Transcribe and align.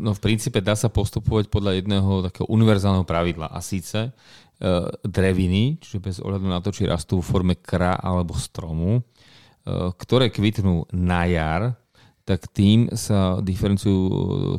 no 0.00 0.16
v 0.16 0.20
princípe 0.24 0.64
dá 0.64 0.72
sa 0.72 0.88
postupovať 0.88 1.52
podľa 1.52 1.84
jedného 1.84 2.24
takého 2.24 2.48
univerzálneho 2.48 3.04
pravidla 3.04 3.52
a 3.52 3.60
síce 3.60 4.08
uh, 4.08 4.88
dreviny, 5.04 5.76
čiže 5.84 5.98
bez 6.00 6.16
ohľadu 6.24 6.46
na 6.48 6.64
to, 6.64 6.72
či 6.72 6.88
rastú 6.88 7.20
v 7.20 7.28
forme 7.28 7.54
kra 7.60 8.00
alebo 8.00 8.32
stromu, 8.40 8.98
uh, 8.98 9.92
ktoré 9.92 10.32
kvitnú 10.32 10.88
na 10.96 11.28
jar, 11.28 11.76
tak 12.24 12.48
tým 12.48 12.88
sa 12.96 13.44
diferencujú 13.44 14.00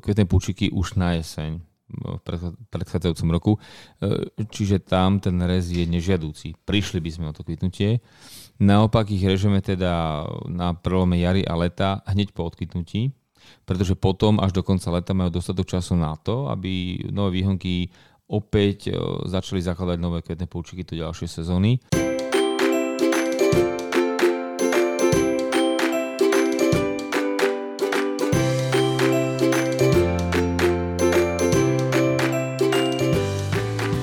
kvetné 0.03 0.29
púčiky 0.29 0.69
už 0.69 0.99
na 0.99 1.17
jeseň 1.17 1.61
v 1.91 2.19
predchádzajúcom 2.71 3.29
roku. 3.31 3.53
Čiže 4.39 4.79
tam 4.79 5.19
ten 5.19 5.35
rez 5.43 5.67
je 5.71 5.83
nežiadúci. 5.83 6.55
Prišli 6.63 7.03
by 7.03 7.09
sme 7.11 7.25
o 7.31 7.35
to 7.35 7.43
kvitnutie. 7.43 7.99
Naopak 8.63 9.11
ich 9.11 9.23
režeme 9.23 9.59
teda 9.59 10.23
na 10.47 10.71
prelome 10.71 11.19
jary 11.19 11.43
a 11.43 11.55
leta 11.59 11.99
hneď 12.07 12.31
po 12.31 12.47
odkytnutí 12.47 13.11
pretože 13.65 13.95
potom 13.95 14.41
až 14.41 14.51
do 14.51 14.61
konca 14.65 14.91
leta 14.91 15.13
majú 15.13 15.37
dostatok 15.39 15.77
času 15.77 15.95
na 15.95 16.17
to, 16.17 16.49
aby 16.49 17.03
nové 17.13 17.41
výhonky 17.41 17.89
opäť 18.31 18.89
e, 18.89 18.95
začali 19.27 19.59
zakladať 19.59 19.97
nové 19.99 20.23
kvetné 20.23 20.47
púčiky 20.47 20.87
do 20.87 20.95
ďalšej 21.03 21.43
sezóny. 21.43 21.83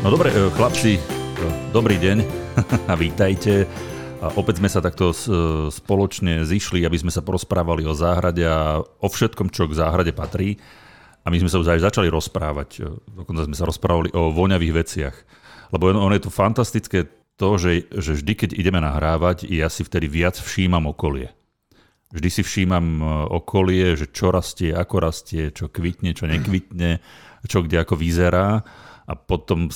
No 0.05 0.17
dobre, 0.17 0.33
e, 0.33 0.49
chlapci, 0.57 0.97
e, 0.97 1.01
dobrý 1.73 1.97
deň 2.01 2.19
a 2.91 2.95
vítajte 2.97 3.69
a 4.19 4.35
opäť 4.35 4.59
sme 4.59 4.67
sa 4.67 4.83
takto 4.83 5.15
spoločne 5.71 6.43
zišli, 6.43 6.83
aby 6.83 6.99
sme 6.99 7.15
sa 7.15 7.23
porozprávali 7.23 7.87
o 7.87 7.95
záhrade 7.95 8.43
a 8.43 8.83
o 8.83 9.07
všetkom, 9.07 9.55
čo 9.55 9.71
k 9.71 9.79
záhrade 9.79 10.11
patrí. 10.11 10.59
A 11.23 11.31
my 11.31 11.39
sme 11.39 11.47
sa 11.47 11.63
už 11.63 11.71
aj 11.71 11.87
začali 11.87 12.11
rozprávať. 12.11 12.83
Dokonca 13.15 13.47
sme 13.47 13.55
sa 13.55 13.69
rozprávali 13.69 14.11
o 14.19 14.35
voňavých 14.35 14.75
veciach. 14.75 15.17
Lebo 15.71 15.95
ono 15.95 16.11
je 16.19 16.25
to 16.27 16.35
fantastické 16.35 17.07
to, 17.39 17.51
že, 17.63 17.87
že 17.95 18.19
vždy, 18.19 18.33
keď 18.35 18.51
ideme 18.59 18.83
nahrávať, 18.83 19.47
ja 19.47 19.71
si 19.71 19.87
vtedy 19.87 20.11
viac 20.11 20.35
všímam 20.35 20.91
okolie. 20.91 21.31
Vždy 22.11 22.29
si 22.33 22.43
všímam 22.43 22.87
e, 22.99 23.05
okolie, 23.31 23.95
že 23.95 24.11
čo 24.11 24.35
rastie, 24.35 24.75
ako 24.75 24.97
rastie, 24.99 25.55
čo 25.55 25.71
kvitne, 25.71 26.17
čo 26.19 26.27
nekvitne, 26.27 26.99
čo 27.47 27.63
kde 27.63 27.87
ako 27.87 27.95
vyzerá. 27.95 28.67
A 29.07 29.13
potom 29.15 29.71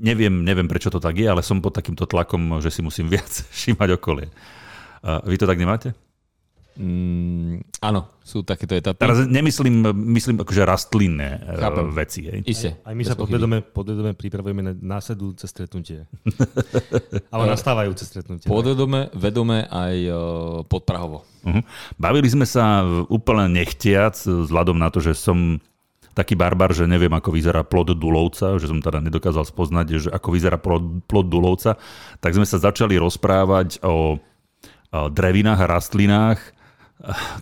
neviem, 0.00 0.44
neviem, 0.44 0.68
prečo 0.68 0.92
to 0.92 1.00
tak 1.00 1.16
je, 1.16 1.26
ale 1.26 1.40
som 1.40 1.62
pod 1.62 1.76
takýmto 1.76 2.04
tlakom, 2.04 2.60
že 2.60 2.68
si 2.72 2.80
musím 2.84 3.08
viac 3.14 3.28
všímať 3.28 3.88
okolie. 3.96 4.28
Vy 5.06 5.36
to 5.38 5.46
tak 5.46 5.60
nemáte? 5.60 5.94
Mm, 6.76 7.64
áno, 7.80 8.20
sú 8.20 8.44
takéto 8.44 8.76
etapy. 8.76 9.00
Teraz 9.00 9.24
nemyslím, 9.24 9.96
myslím 10.12 10.44
akože 10.44 10.62
rastlinné 10.68 11.40
e, 11.40 11.56
Chápem. 11.56 11.88
veci. 11.88 12.20
Hej. 12.28 12.40
Iste. 12.44 12.70
Aj, 12.84 12.92
aj 12.92 12.94
my 13.00 13.02
sa 13.08 13.14
podvedome, 13.16 13.56
podvedome 13.64 14.12
pripravujeme 14.12 14.60
na 14.60 14.72
následujúce 14.76 15.48
stretnutie. 15.48 16.04
Ale 17.32 17.48
nastávajúce 17.48 18.04
stretnutie. 18.04 18.44
Podvedome, 18.44 19.08
vedome 19.16 19.64
aj 19.72 19.94
uh, 20.04 20.18
podprahovo. 20.68 21.24
Uh-huh. 21.48 21.64
Bavili 21.96 22.28
sme 22.28 22.44
sa 22.44 22.84
úplne 23.08 23.48
nechtiac, 23.48 24.20
vzhľadom 24.20 24.76
na 24.76 24.92
to, 24.92 25.00
že 25.00 25.16
som 25.16 25.56
taký 26.16 26.32
barbar, 26.32 26.72
že 26.72 26.88
neviem, 26.88 27.12
ako 27.12 27.28
vyzerá 27.36 27.60
plod 27.60 27.92
dulovca, 27.92 28.56
že 28.56 28.72
som 28.72 28.80
teda 28.80 29.04
nedokázal 29.04 29.44
spoznať, 29.44 29.86
že 30.00 30.08
ako 30.08 30.28
vyzerá 30.32 30.56
plod, 30.56 31.04
plod 31.04 31.28
dulovca, 31.28 31.76
tak 32.24 32.32
sme 32.32 32.48
sa 32.48 32.56
začali 32.56 32.96
rozprávať 32.96 33.84
o, 33.84 34.16
o 34.16 35.00
drevinách 35.12 35.60
a 35.60 35.70
rastlinách, 35.76 36.40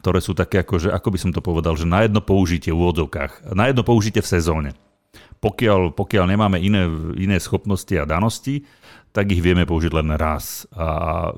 ktoré 0.02 0.19
sú 0.19 0.34
také, 0.34 0.67
ako, 0.67 0.83
že, 0.83 0.89
ako 0.91 1.08
by 1.14 1.19
som 1.22 1.30
to 1.30 1.39
povedal, 1.39 1.78
že 1.78 1.86
na 1.86 2.02
jedno 2.02 2.19
použitie 2.19 2.75
v 2.75 2.83
úvodzovkách, 2.83 3.55
na 3.55 3.70
jedno 3.70 3.86
použitie 3.86 4.19
v 4.19 4.33
sezóne. 4.34 4.70
Pokiaľ, 5.39 5.95
pokiaľ 5.95 6.25
nemáme 6.34 6.58
iné, 6.58 6.91
iné 7.14 7.39
schopnosti 7.39 7.95
a 7.95 8.08
danosti, 8.08 8.67
tak 9.14 9.30
ich 9.30 9.39
vieme 9.39 9.62
použiť 9.62 9.95
len 9.95 10.11
raz. 10.19 10.67
A 10.75 11.30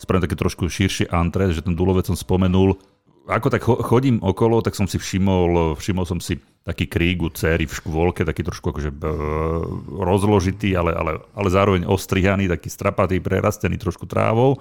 spravím 0.00 0.24
také 0.24 0.40
trošku 0.40 0.72
širšie 0.72 1.12
antre, 1.12 1.52
že 1.52 1.60
ten 1.60 1.76
dulovec 1.76 2.08
som 2.08 2.16
spomenul, 2.16 2.80
ako 3.28 3.48
tak 3.52 3.62
chodím 3.64 4.22
okolo, 4.22 4.64
tak 4.64 4.78
som 4.78 4.88
si 4.88 4.96
všimol, 4.96 5.76
všimol 5.76 6.06
som 6.08 6.18
si 6.22 6.40
taký 6.64 6.86
krík 6.86 7.24
u 7.24 7.28
céry 7.32 7.64
v 7.64 7.72
škôlke, 7.72 8.24
taký 8.24 8.44
trošku 8.44 8.72
akože 8.72 8.92
rozložitý, 9.88 10.76
ale, 10.76 10.92
ale, 10.92 11.12
ale 11.32 11.48
zároveň 11.48 11.88
ostrihaný, 11.88 12.48
taký 12.48 12.68
strapatý, 12.68 13.18
prerastený 13.18 13.80
trošku 13.80 14.04
trávou 14.04 14.60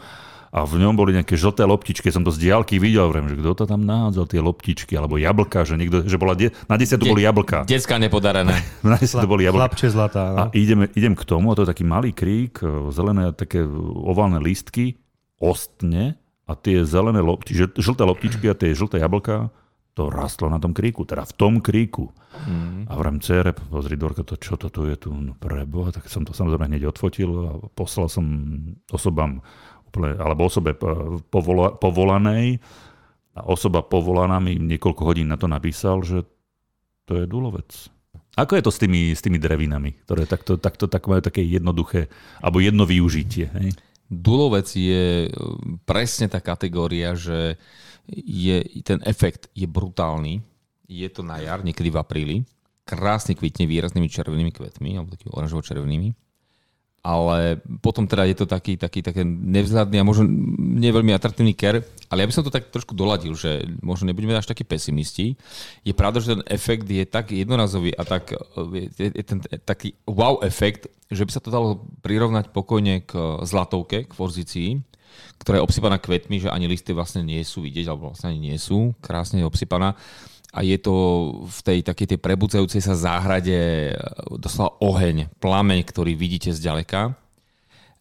a 0.49 0.65
v 0.65 0.81
ňom 0.81 0.97
boli 0.97 1.13
nejaké 1.13 1.37
žlté 1.37 1.61
loptičky, 1.61 2.09
som 2.09 2.25
to 2.25 2.33
z 2.33 2.49
diálky 2.49 2.81
videl, 2.81 3.05
vrem, 3.13 3.29
že 3.29 3.37
kto 3.37 3.53
to 3.53 3.65
tam 3.69 3.85
nahádzal, 3.85 4.25
tie 4.25 4.41
loptičky, 4.41 4.97
alebo 4.97 5.21
jablka, 5.21 5.61
že 5.61 5.77
niekto, 5.77 6.09
že 6.09 6.17
bola, 6.17 6.33
de- 6.33 6.49
na 6.65 6.73
desiatu 6.73 7.05
boli 7.05 7.21
jablka. 7.21 7.69
Detská 7.69 8.01
nepodarené. 8.01 8.57
na 8.85 8.97
desiatu 8.97 9.29
boli 9.29 9.45
jablka. 9.45 9.69
Chlapče 9.69 9.87
zlatá. 9.93 10.23
No. 10.33 10.37
A 10.41 10.43
idem, 10.57 10.89
idem 10.97 11.13
k 11.13 11.23
tomu, 11.25 11.53
a 11.53 11.55
to 11.55 11.63
je 11.65 11.69
taký 11.69 11.85
malý 11.85 12.11
krík, 12.17 12.65
zelené 12.89 13.29
také 13.37 13.61
oválne 14.09 14.41
lístky, 14.41 14.97
ostne, 15.37 16.17
a 16.49 16.57
tie 16.57 16.81
zelené 16.81 17.21
lopti, 17.21 17.53
žlté 17.53 18.01
loptičky 18.01 18.49
a 18.49 18.57
tie 18.57 18.73
žlté 18.73 18.97
jablka, 18.97 19.53
to 19.93 20.09
rastlo 20.09 20.49
na 20.49 20.57
tom 20.57 20.73
kríku, 20.73 21.05
teda 21.05 21.27
v 21.29 21.33
tom 21.37 21.53
kríku. 21.61 22.09
Mm. 22.47 22.89
A 22.89 22.93
vrem 22.97 23.21
cére, 23.21 23.53
pozri 23.53 23.99
Dorka, 23.99 24.25
to 24.25 24.39
čo 24.39 24.57
to 24.57 24.73
tu 24.73 24.89
je 24.89 24.95
tu, 24.97 25.13
no 25.13 25.37
preboha, 25.37 25.93
tak 25.93 26.09
som 26.09 26.25
to 26.25 26.33
samozrejme 26.33 26.71
hneď 26.71 26.89
odfotil 26.89 27.29
a 27.45 27.51
poslal 27.75 28.09
som 28.09 28.25
osobám, 28.89 29.43
úplne, 29.89 30.17
alebo 30.17 30.47
osobe 30.47 30.73
povola, 31.29 31.75
povolanej 31.75 32.61
a 33.35 33.41
osoba 33.49 33.81
povolaná 33.81 34.37
mi 34.37 34.55
niekoľko 34.57 35.01
hodín 35.03 35.29
na 35.29 35.37
to 35.37 35.49
napísal, 35.49 36.01
že 36.01 36.23
to 37.09 37.19
je 37.19 37.25
dulovec. 37.25 37.69
Ako 38.37 38.55
je 38.55 38.63
to 38.63 38.71
s 38.71 38.79
tými, 38.79 39.11
s 39.11 39.19
tými 39.19 39.41
drevinami, 39.41 39.99
ktoré 40.05 40.23
takto, 40.23 40.55
takto 40.55 40.87
tak 40.87 41.09
majú 41.11 41.19
také 41.19 41.43
jednoduché, 41.43 42.07
alebo 42.39 42.63
jedno 42.63 42.87
využitie? 42.87 43.51
Hej? 43.51 43.75
Dulovec 44.09 44.67
je 44.73 45.25
e, 45.25 45.29
presne 45.85 46.25
tá 46.25 46.41
kategória, 46.41 47.13
že 47.13 47.61
je, 48.09 48.61
ten 48.81 48.97
efekt 49.05 49.53
je 49.53 49.69
brutálny. 49.69 50.41
Je 50.89 51.05
to 51.13 51.21
na 51.21 51.37
jar, 51.37 51.61
niekedy 51.61 51.93
v 51.93 52.01
apríli. 52.01 52.35
Krásne 52.89 53.37
kvitne 53.37 53.69
výraznými 53.69 54.09
červenými 54.09 54.49
kvetmi, 54.49 54.97
alebo 54.97 55.13
takými 55.13 55.29
oranžovo-červenými 55.37 56.28
ale 56.99 57.59
potom 57.79 58.03
teda 58.03 58.27
je 58.27 58.35
to 58.35 58.45
taký, 58.45 58.75
taký, 58.75 58.99
taký 58.99 59.23
nevzhľadný 59.25 59.97
a 59.99 60.07
možno 60.07 60.27
nie 60.59 60.91
veľmi 60.91 61.15
atraktívny 61.15 61.55
ker, 61.55 61.81
ale 62.11 62.25
ja 62.25 62.27
by 62.27 62.35
som 62.35 62.43
to 62.43 62.53
tak 62.53 62.73
trošku 62.73 62.97
doladil, 62.97 63.31
že 63.37 63.63
možno 63.79 64.09
nebudeme 64.09 64.35
až 64.35 64.49
takí 64.49 64.67
pesimisti. 64.67 65.39
Je 65.85 65.95
pravda, 65.95 66.19
že 66.19 66.35
ten 66.35 66.43
efekt 66.49 66.89
je 66.89 67.05
tak 67.07 67.31
jednorazový 67.31 67.95
a 67.95 68.03
tak, 68.03 68.35
je, 68.73 69.07
je 69.15 69.23
ten 69.23 69.39
taký 69.63 69.95
wow 70.03 70.43
efekt, 70.43 70.91
že 71.07 71.23
by 71.23 71.31
sa 71.31 71.41
to 71.41 71.53
dalo 71.53 71.87
prirovnať 72.03 72.51
pokojne 72.51 73.05
k 73.07 73.41
zlatovke, 73.47 74.05
k 74.05 74.11
forzícii, 74.11 74.69
ktorá 75.39 75.59
je 75.59 75.65
obsypaná 75.65 75.97
kvetmi, 75.97 76.43
že 76.43 76.51
ani 76.51 76.67
listy 76.67 76.91
vlastne 76.91 77.23
nie 77.23 77.39
sú 77.47 77.63
vidieť, 77.63 77.87
alebo 77.87 78.11
vlastne 78.11 78.35
ani 78.35 78.51
nie 78.53 78.57
sú, 78.59 78.93
krásne 78.99 79.41
je 79.41 79.47
obsypaná 79.47 79.95
a 80.49 80.65
je 80.65 80.77
to 80.81 80.95
v 81.45 81.59
tej 81.61 81.79
takej 81.85 82.07
tej 82.15 82.19
prebudzajúcej 82.19 82.81
sa 82.81 82.97
záhrade 82.97 83.93
e, 83.93 83.95
doslova 84.41 84.81
oheň, 84.81 85.29
plameň, 85.37 85.79
ktorý 85.85 86.17
vidíte 86.17 86.49
zďaleka. 86.49 87.13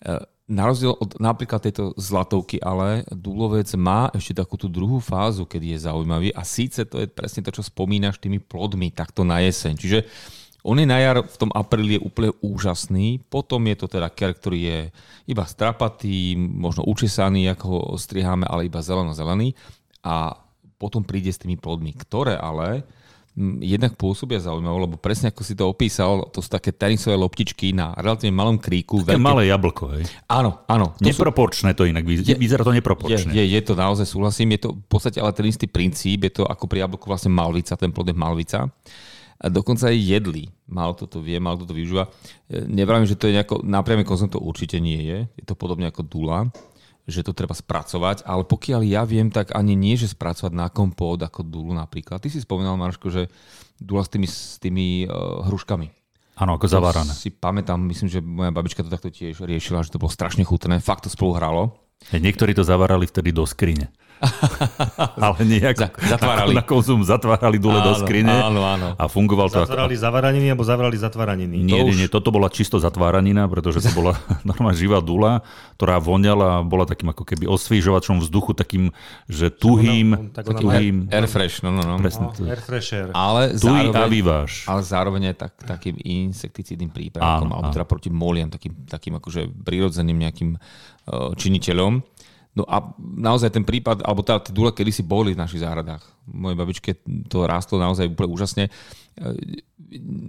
E, 0.01 0.25
na 0.49 0.65
rozdiel 0.65 0.97
od 0.97 1.21
napríklad 1.21 1.61
tejto 1.61 1.93
zlatovky, 2.01 2.57
ale 2.65 3.05
Dúlovec 3.13 3.69
má 3.77 4.09
ešte 4.17 4.41
takú 4.41 4.57
tú 4.57 4.73
druhú 4.73 4.97
fázu, 4.97 5.45
kedy 5.45 5.77
je 5.77 5.85
zaujímavý 5.85 6.33
a 6.33 6.41
síce 6.41 6.89
to 6.89 7.05
je 7.05 7.07
presne 7.07 7.45
to, 7.45 7.53
čo 7.53 7.61
spomínaš 7.61 8.17
tými 8.17 8.41
plodmi 8.41 8.89
takto 8.97 9.29
na 9.29 9.45
jeseň. 9.45 9.77
Čiže 9.77 9.99
on 10.65 10.81
je 10.81 10.89
na 10.89 11.05
jar 11.05 11.21
v 11.21 11.37
tom 11.37 11.53
apríli 11.53 12.01
je 12.01 12.05
úplne 12.05 12.33
úžasný, 12.41 13.21
potom 13.29 13.61
je 13.69 13.77
to 13.77 13.87
teda 13.93 14.09
ker, 14.09 14.33
ktorý 14.33 14.59
je 14.59 14.81
iba 15.29 15.45
strapatý, 15.45 16.33
možno 16.35 16.89
učesaný, 16.89 17.53
ako 17.53 17.65
ho 17.69 17.81
striháme, 18.01 18.49
ale 18.49 18.73
iba 18.73 18.81
zeleno-zelený 18.81 19.53
a 20.01 20.48
potom 20.79 21.03
príde 21.03 21.35
s 21.35 21.43
tými 21.43 21.59
plodmi, 21.59 21.93
ktoré 21.93 22.39
ale 22.39 22.87
jednak 23.63 23.95
pôsobia 23.95 24.43
zaujímavé, 24.43 24.91
lebo 24.91 24.97
presne 24.99 25.31
ako 25.31 25.43
si 25.47 25.55
to 25.55 25.71
opísal, 25.71 26.27
to 26.35 26.43
sú 26.43 26.51
také 26.51 26.75
tenisové 26.75 27.15
loptičky 27.15 27.71
na 27.71 27.95
relatívne 27.95 28.35
malom 28.35 28.59
kríku. 28.59 29.07
Také 29.07 29.15
veľké... 29.15 29.23
malé 29.23 29.43
jablko, 29.47 29.85
hej? 29.95 30.05
Áno, 30.27 30.67
áno. 30.67 30.99
To 30.99 31.07
neproporčné 31.07 31.71
sú... 31.71 31.79
to 31.79 31.83
inak, 31.87 32.03
je, 32.03 32.35
vyzerá 32.35 32.67
to 32.67 32.75
neproporčné. 32.75 33.31
Je, 33.31 33.47
je, 33.47 33.55
je, 33.55 33.61
to 33.63 33.79
naozaj, 33.79 34.11
súhlasím, 34.11 34.59
je 34.59 34.67
to 34.67 34.69
v 34.75 34.87
podstate 34.91 35.23
ale 35.23 35.31
ten 35.31 35.47
istý 35.47 35.71
princíp, 35.71 36.27
je 36.27 36.43
to 36.43 36.51
ako 36.51 36.67
pri 36.67 36.83
jablku 36.83 37.07
vlastne 37.07 37.31
malvica, 37.31 37.79
ten 37.79 37.95
plod 37.95 38.11
je 38.11 38.17
malvica. 38.19 38.67
A 39.39 39.47
dokonca 39.47 39.87
aj 39.87 39.95
jedli. 40.03 40.51
Mal 40.67 40.99
toto 40.99 41.23
vie, 41.23 41.39
mal 41.39 41.55
toto 41.55 41.71
využíva. 41.71 42.11
Nevravím, 42.51 43.07
že 43.07 43.15
to 43.15 43.31
je 43.31 43.39
nejako, 43.39 43.63
napriame 43.63 44.03
konzum 44.03 44.27
to 44.27 44.43
určite 44.43 44.83
nie 44.83 44.99
je. 44.99 45.19
Je 45.39 45.45
to 45.47 45.55
podobne 45.55 45.87
ako 45.87 46.03
dula 46.03 46.51
že 47.09 47.25
to 47.25 47.33
treba 47.33 47.57
spracovať, 47.57 48.29
ale 48.29 48.45
pokiaľ 48.45 48.85
ja 48.85 49.03
viem, 49.09 49.33
tak 49.33 49.57
ani 49.57 49.73
nie, 49.73 49.97
že 49.97 50.13
spracovať 50.13 50.53
na 50.53 50.69
kompót 50.69 51.25
ako 51.25 51.41
dulu 51.41 51.73
napríklad. 51.73 52.21
Ty 52.21 52.29
si 52.29 52.45
spomínal, 52.45 52.77
Marško, 52.77 53.09
že 53.09 53.33
dula 53.81 54.05
s 54.05 54.13
tými, 54.13 54.29
s 54.29 54.61
tými 54.61 55.09
uh, 55.09 55.43
hruškami. 55.49 55.89
Áno, 56.39 56.55
ako 56.55 56.71
zavárané. 56.71 57.11
Si 57.17 57.35
pamätám, 57.35 57.81
myslím, 57.91 58.07
že 58.13 58.21
moja 58.23 58.55
babička 58.55 58.87
to 58.87 58.93
takto 58.93 59.11
tiež 59.11 59.43
riešila, 59.43 59.83
že 59.83 59.91
to 59.91 59.99
bolo 59.99 60.13
strašne 60.13 60.47
chutné. 60.47 60.79
Fakt 60.79 61.09
to 61.09 61.11
spolu 61.11 61.35
hralo. 61.35 61.75
Niektorí 62.15 62.55
to 62.55 62.63
zavárali 62.63 63.11
vtedy 63.11 63.35
do 63.35 63.43
skrine. 63.43 63.91
Ale 65.19 65.39
nejak 65.41 65.77
Za- 65.77 65.93
zatvárali. 66.11 66.53
Na, 66.53 66.61
na 66.61 66.65
konzum 66.65 67.01
zatvárali 67.01 67.57
dule 67.57 67.79
do 67.79 67.93
Áno, 67.93 68.01
skrine 68.01 68.33
áno, 68.33 68.61
áno. 68.61 68.89
a 68.93 69.05
fungoval 69.07 69.47
to 69.47 69.61
ako... 69.61 69.69
Zatvárali 69.69 69.95
zavaraniny 69.95 70.47
alebo 70.49 70.65
zavrali 70.65 70.97
zatváraniny. 70.97 71.57
Nie, 71.57 71.79
To 71.79 71.87
už- 71.87 71.97
nie, 71.97 72.07
toto 72.07 72.29
bola 72.29 72.49
čisto 72.49 72.77
zatváranina, 72.77 73.47
pretože 73.47 73.79
to 73.81 73.91
bola 73.93 74.19
normálna 74.49 74.75
živá 74.75 74.99
dula, 74.99 75.41
ktorá 75.75 75.99
voňala 75.99 76.61
a 76.61 76.65
bola 76.65 76.85
takým 76.85 77.09
ako 77.09 77.23
keby 77.25 77.47
osviežovačom 77.47 78.19
vzduchu, 78.21 78.53
takým, 78.53 78.91
že 79.27 79.49
tuhým, 79.49 80.09
ona- 80.13 80.31
tak 80.33 80.45
ona 80.47 80.59
tuhým, 80.59 80.95
Airfresh, 81.09 81.63
no, 81.63 81.71
no, 81.71 81.83
no. 81.85 81.95
presne, 81.97 82.27
No, 82.29 82.35
air 82.45 82.59
fresher. 82.59 83.07
Ale 83.11 83.55
tuhý 83.55 83.89
a 83.89 83.95
zároveň, 83.95 84.11
vyváž. 84.13 84.51
ale 84.65 84.81
zároveň 84.83 85.23
je 85.25 85.35
tak, 85.37 85.53
takým 85.59 85.97
insekticídnym 85.97 86.89
prípravkom, 86.89 87.47
Áno, 87.47 87.55
alebo 87.55 87.71
áno. 87.71 87.75
teda 87.75 87.87
proti 87.87 88.09
moliam, 88.09 88.49
takým, 88.49 88.75
takým 88.85 89.15
akože 89.17 89.47
prírodzeným 89.59 90.19
nejakým 90.19 90.51
uh, 90.55 91.33
činiteľom. 91.33 92.03
No 92.57 92.65
a 92.67 92.93
naozaj 92.99 93.55
ten 93.55 93.63
prípad, 93.63 94.03
alebo 94.03 94.25
teda 94.25 94.49
tie 94.49 94.57
dule 94.57 94.75
kedysi 94.75 95.05
boli 95.05 95.37
v 95.37 95.41
našich 95.41 95.63
záhradách. 95.63 96.03
Mojej 96.27 96.59
babičke 96.59 96.91
to 97.31 97.47
rástlo 97.47 97.79
naozaj 97.79 98.11
úplne 98.11 98.31
úžasne. 98.35 98.65
E, 98.67 98.71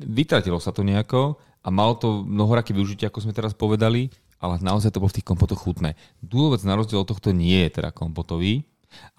Vytratilo 0.07 0.62
sa 0.62 0.71
to 0.71 0.88
nejako 0.88 1.36
a 1.63 1.68
malo 1.68 2.00
to 2.00 2.24
mnohoraké 2.24 2.71
využitie, 2.71 3.10
ako 3.10 3.27
sme 3.27 3.36
teraz 3.36 3.51
povedali, 3.51 4.07
ale 4.39 4.56
naozaj 4.63 4.95
to 4.95 5.04
bolo 5.04 5.12
v 5.12 5.19
tých 5.19 5.27
kompotoch 5.27 5.60
chutné. 5.60 6.00
Dúlovec 6.24 6.63
na 6.63 6.80
rozdiel 6.80 7.04
od 7.04 7.10
tohto 7.12 7.36
nie 7.36 7.68
je 7.68 7.81
teda 7.83 7.92
kompotový, 7.92 8.63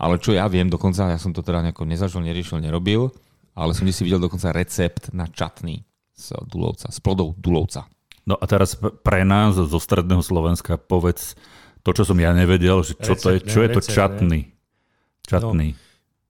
ale 0.00 0.16
čo 0.16 0.32
ja 0.32 0.48
viem, 0.48 0.72
dokonca 0.72 1.12
ja 1.12 1.20
som 1.20 1.36
to 1.36 1.44
teda 1.44 1.60
nejako 1.60 1.84
nezažil, 1.84 2.24
neriešil, 2.24 2.58
nerobil, 2.58 3.12
ale 3.52 3.76
som 3.76 3.84
si 3.84 4.02
videl 4.02 4.22
dokonca 4.22 4.54
recept 4.56 5.12
na 5.12 5.28
čatný 5.28 5.84
z 6.16 6.36
dulovca, 6.48 6.88
z 6.88 6.98
plodov 7.04 7.36
dulovca. 7.36 7.84
No 8.28 8.36
a 8.36 8.44
teraz 8.44 8.76
pre 9.04 9.24
nás 9.24 9.56
zo 9.56 9.80
stredného 9.80 10.20
Slovenska 10.20 10.76
povedz 10.76 11.36
to, 11.80 11.90
čo 11.96 12.04
som 12.04 12.18
ja 12.20 12.30
nevedel, 12.32 12.84
že 12.84 12.96
čo 12.96 13.16
to 13.16 13.34
je, 13.34 13.38
Recept, 13.40 13.50
čo 13.50 13.58
ne? 13.58 13.64
je 13.64 13.68
to 13.68 13.80
Recept, 13.80 13.90
ne? 13.90 13.96
čatný. 13.96 14.40
Čatný. 15.26 15.68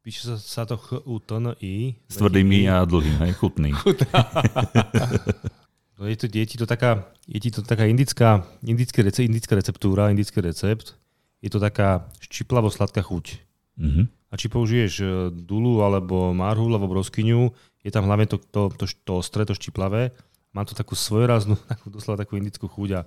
Píše 0.00 0.20
sa, 0.32 0.36
sa 0.40 0.62
to 0.64 0.80
ch 0.80 0.96
u 1.04 1.16
t 1.20 1.30
n 1.36 1.52
i 1.60 1.92
S 2.08 2.16
tvrdými 2.16 2.66
a 2.72 2.88
dlhým, 2.88 3.16
hej, 3.26 3.32
chutný. 3.36 3.70
No 6.00 6.08
je, 6.08 6.16
to, 6.16 6.32
je 6.32 6.46
ti 6.48 6.56
to 6.56 6.64
taká, 6.64 7.12
je 7.28 7.36
ti 7.36 7.52
to 7.52 7.60
taká 7.60 7.84
indická, 7.84 8.48
indické 8.64 9.04
rece, 9.04 9.20
indická 9.20 9.52
receptúra, 9.52 10.08
indický 10.08 10.40
recept. 10.40 10.96
Je 11.44 11.52
to 11.52 11.60
taká 11.60 12.08
ščiplavo 12.24 12.72
sladká 12.72 13.04
chuť. 13.04 13.36
Mhm. 13.76 14.02
A 14.32 14.34
či 14.40 14.48
použiješ 14.48 14.92
e, 15.02 15.06
dulu, 15.28 15.84
alebo 15.84 16.32
marhul, 16.32 16.72
alebo 16.72 16.88
broskyňu, 16.88 17.52
je 17.84 17.90
tam 17.92 18.08
hlavne 18.08 18.24
to, 18.32 18.40
to, 18.40 18.72
to, 18.80 18.88
to 18.88 19.12
ostré, 19.20 19.44
to 19.44 19.52
štiplavé. 19.52 20.16
Má 20.56 20.64
to 20.64 20.72
takú 20.72 20.96
svojoráznú, 20.96 21.60
takú, 21.72 21.92
doslova 21.92 22.24
takú 22.24 22.40
indickú 22.40 22.64
chuť 22.64 22.90
a 22.96 23.00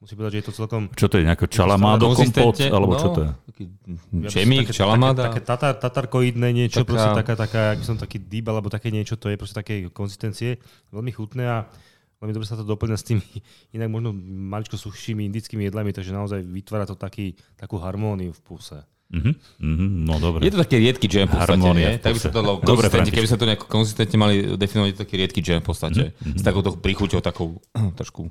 musím 0.00 0.16
povedať, 0.16 0.32
že 0.32 0.38
je 0.40 0.46
to 0.48 0.54
celkom... 0.56 0.82
Čo 0.96 1.06
to 1.12 1.20
je, 1.20 1.28
nejaké 1.28 1.44
čalamádo 1.52 2.16
kompot? 2.16 2.56
Alebo 2.56 2.96
čo 2.96 3.08
no, 3.12 3.14
to 3.14 3.20
je? 3.20 3.30
Taký 3.52 3.64
čemík, 4.32 4.72
také- 4.72 4.78
čalamáda. 4.80 5.28
Také, 5.28 5.44
také 5.44 5.46
tatar, 5.46 5.72
tatarkoidné 5.76 6.48
niečo, 6.56 6.82
Taká- 6.82 6.88
proste 6.88 7.10
taká, 7.12 7.32
taká, 7.36 7.60
ak 7.76 7.78
by 7.84 7.86
som 7.86 7.96
taký 8.00 8.16
dýb, 8.16 8.48
alebo 8.48 8.72
také 8.72 8.88
niečo, 8.88 9.20
to 9.20 9.28
je 9.28 9.36
proste 9.36 9.52
také 9.60 9.92
konzistencie, 9.92 10.56
veľmi 10.88 11.12
chutné 11.12 11.44
a 11.44 11.68
veľmi 12.16 12.32
dobre 12.32 12.48
sa 12.48 12.56
to 12.56 12.64
doplňa 12.64 12.96
s 12.96 13.04
tými 13.04 13.24
inak 13.76 13.92
možno 13.92 14.16
maličko 14.48 14.80
suchšími 14.80 15.28
indickými 15.28 15.68
jedlami, 15.68 15.92
takže 15.92 16.16
naozaj 16.16 16.48
vytvára 16.48 16.88
to 16.88 16.96
taký, 16.96 17.36
takú 17.60 17.76
harmóniu 17.76 18.32
v 18.32 18.40
puse. 18.40 18.80
Mhm, 19.10 19.32
mhm, 19.58 19.86
no 20.06 20.22
dobre. 20.22 20.46
Je 20.46 20.54
to 20.54 20.62
taký 20.62 20.78
riedky 20.78 21.10
jam 21.10 21.26
v 21.26 21.34
podstate, 21.34 21.50
Harmónia 21.58 21.88
nie? 21.90 21.98
Tak 21.98 22.14
by 22.14 22.20
sa 22.22 22.30
to 22.30 22.38
dalo 22.46 22.62
Dobre, 22.62 22.86
keby 22.86 23.26
sa 23.26 23.34
to 23.34 23.42
nejako 23.42 23.66
konzistentne 23.66 24.14
mali 24.14 24.54
definovať, 24.54 24.86
je 24.86 24.94
to 24.94 25.02
taký 25.02 25.14
riedky 25.18 25.40
jam 25.42 25.58
v 25.60 25.66
podstate. 25.66 26.02
Mhm, 26.14 26.38
S 26.38 26.42
takouto 26.46 26.78
príchuťou, 26.78 27.18
takou 27.18 27.58
trošku 27.98 28.30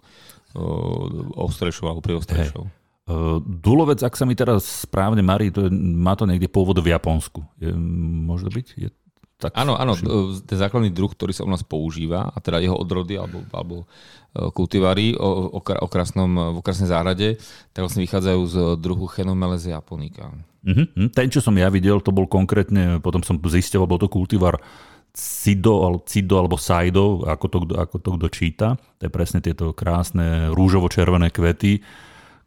ostrejšou 1.38 1.86
alebo 1.90 2.02
priostrejšou. 2.02 2.64
Uh, 3.10 3.42
Dulovec, 3.42 4.06
ak 4.06 4.14
sa 4.14 4.26
mi 4.30 4.38
teraz 4.38 4.86
správne 4.86 5.26
marí, 5.26 5.50
to 5.50 5.66
je, 5.66 5.72
má 5.74 6.14
to 6.14 6.30
niekde 6.30 6.46
pôvod 6.46 6.78
v 6.78 6.94
Japonsku. 6.94 7.42
Je, 7.58 7.74
môže 7.74 8.46
to 8.46 8.54
byť? 8.54 8.68
Je, 8.78 8.90
tak, 9.40 9.56
Áno, 9.56 9.80
áno, 9.80 9.96
ten 10.44 10.58
základný 10.60 10.92
druh, 10.92 11.10
ktorý 11.10 11.32
sa 11.32 11.48
u 11.48 11.50
nás 11.50 11.64
používa, 11.64 12.28
a 12.28 12.38
teda 12.44 12.60
jeho 12.60 12.76
odrody 12.76 13.16
alebo, 13.16 13.40
alebo 13.56 13.88
kultivary 14.52 15.16
o, 15.16 15.58
o, 15.58 15.88
krásnom, 15.88 16.54
v 16.54 16.58
okrasnej 16.60 16.92
záhrade, 16.92 17.40
tak 17.72 17.88
vlastne 17.88 18.04
vychádzajú 18.04 18.42
z 18.46 18.56
druhu 18.78 19.08
Chenomeles 19.08 19.64
japonica. 19.64 20.36
Mhm, 20.68 21.16
ten, 21.16 21.32
čo 21.32 21.40
som 21.40 21.56
ja 21.56 21.72
videl, 21.72 22.04
to 22.04 22.12
bol 22.12 22.28
konkrétne, 22.28 23.00
potom 23.00 23.24
som 23.24 23.40
zistil, 23.48 23.88
bol 23.88 23.96
to 23.96 24.12
kultivar 24.12 24.60
Cido, 25.14 25.84
alebo 25.84 26.00
Cido 26.06 26.36
alebo 26.38 26.56
Saido, 26.56 27.26
ako 27.26 27.46
to, 27.50 27.58
ako 27.76 27.96
to 27.98 28.10
kto 28.16 28.28
číta. 28.30 28.68
To 29.00 29.02
je 29.08 29.12
presne 29.12 29.42
tieto 29.42 29.74
krásne 29.74 30.54
rúžovo-červené 30.54 31.34
kvety. 31.34 31.82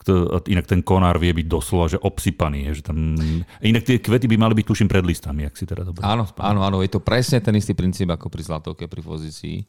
Kto- 0.03 0.43
Inak 0.51 0.67
ten 0.67 0.83
konár 0.83 1.23
vie 1.23 1.31
byť 1.31 1.47
doslova, 1.47 1.87
že 1.87 1.95
obsypaný. 1.95 2.67
Je, 2.67 2.83
že 2.83 2.91
tam... 2.91 3.15
Inak 3.63 3.87
tie 3.87 4.03
kvety 4.03 4.27
by 4.27 4.35
mali 4.35 4.55
byť, 4.59 4.67
tuším, 4.67 4.91
pred 4.91 5.07
listami, 5.07 5.47
ak 5.47 5.55
si 5.55 5.63
teda 5.63 5.87
dobre. 5.87 6.03
Áno, 6.03 6.27
áno, 6.43 6.67
áno, 6.67 6.83
je 6.83 6.91
to 6.91 6.99
presne 6.99 7.39
ten 7.39 7.55
istý 7.55 7.71
princíp 7.71 8.11
ako 8.11 8.27
pri 8.27 8.43
zlatovke, 8.43 8.91
pri 8.91 8.99
pozícii, 8.99 9.63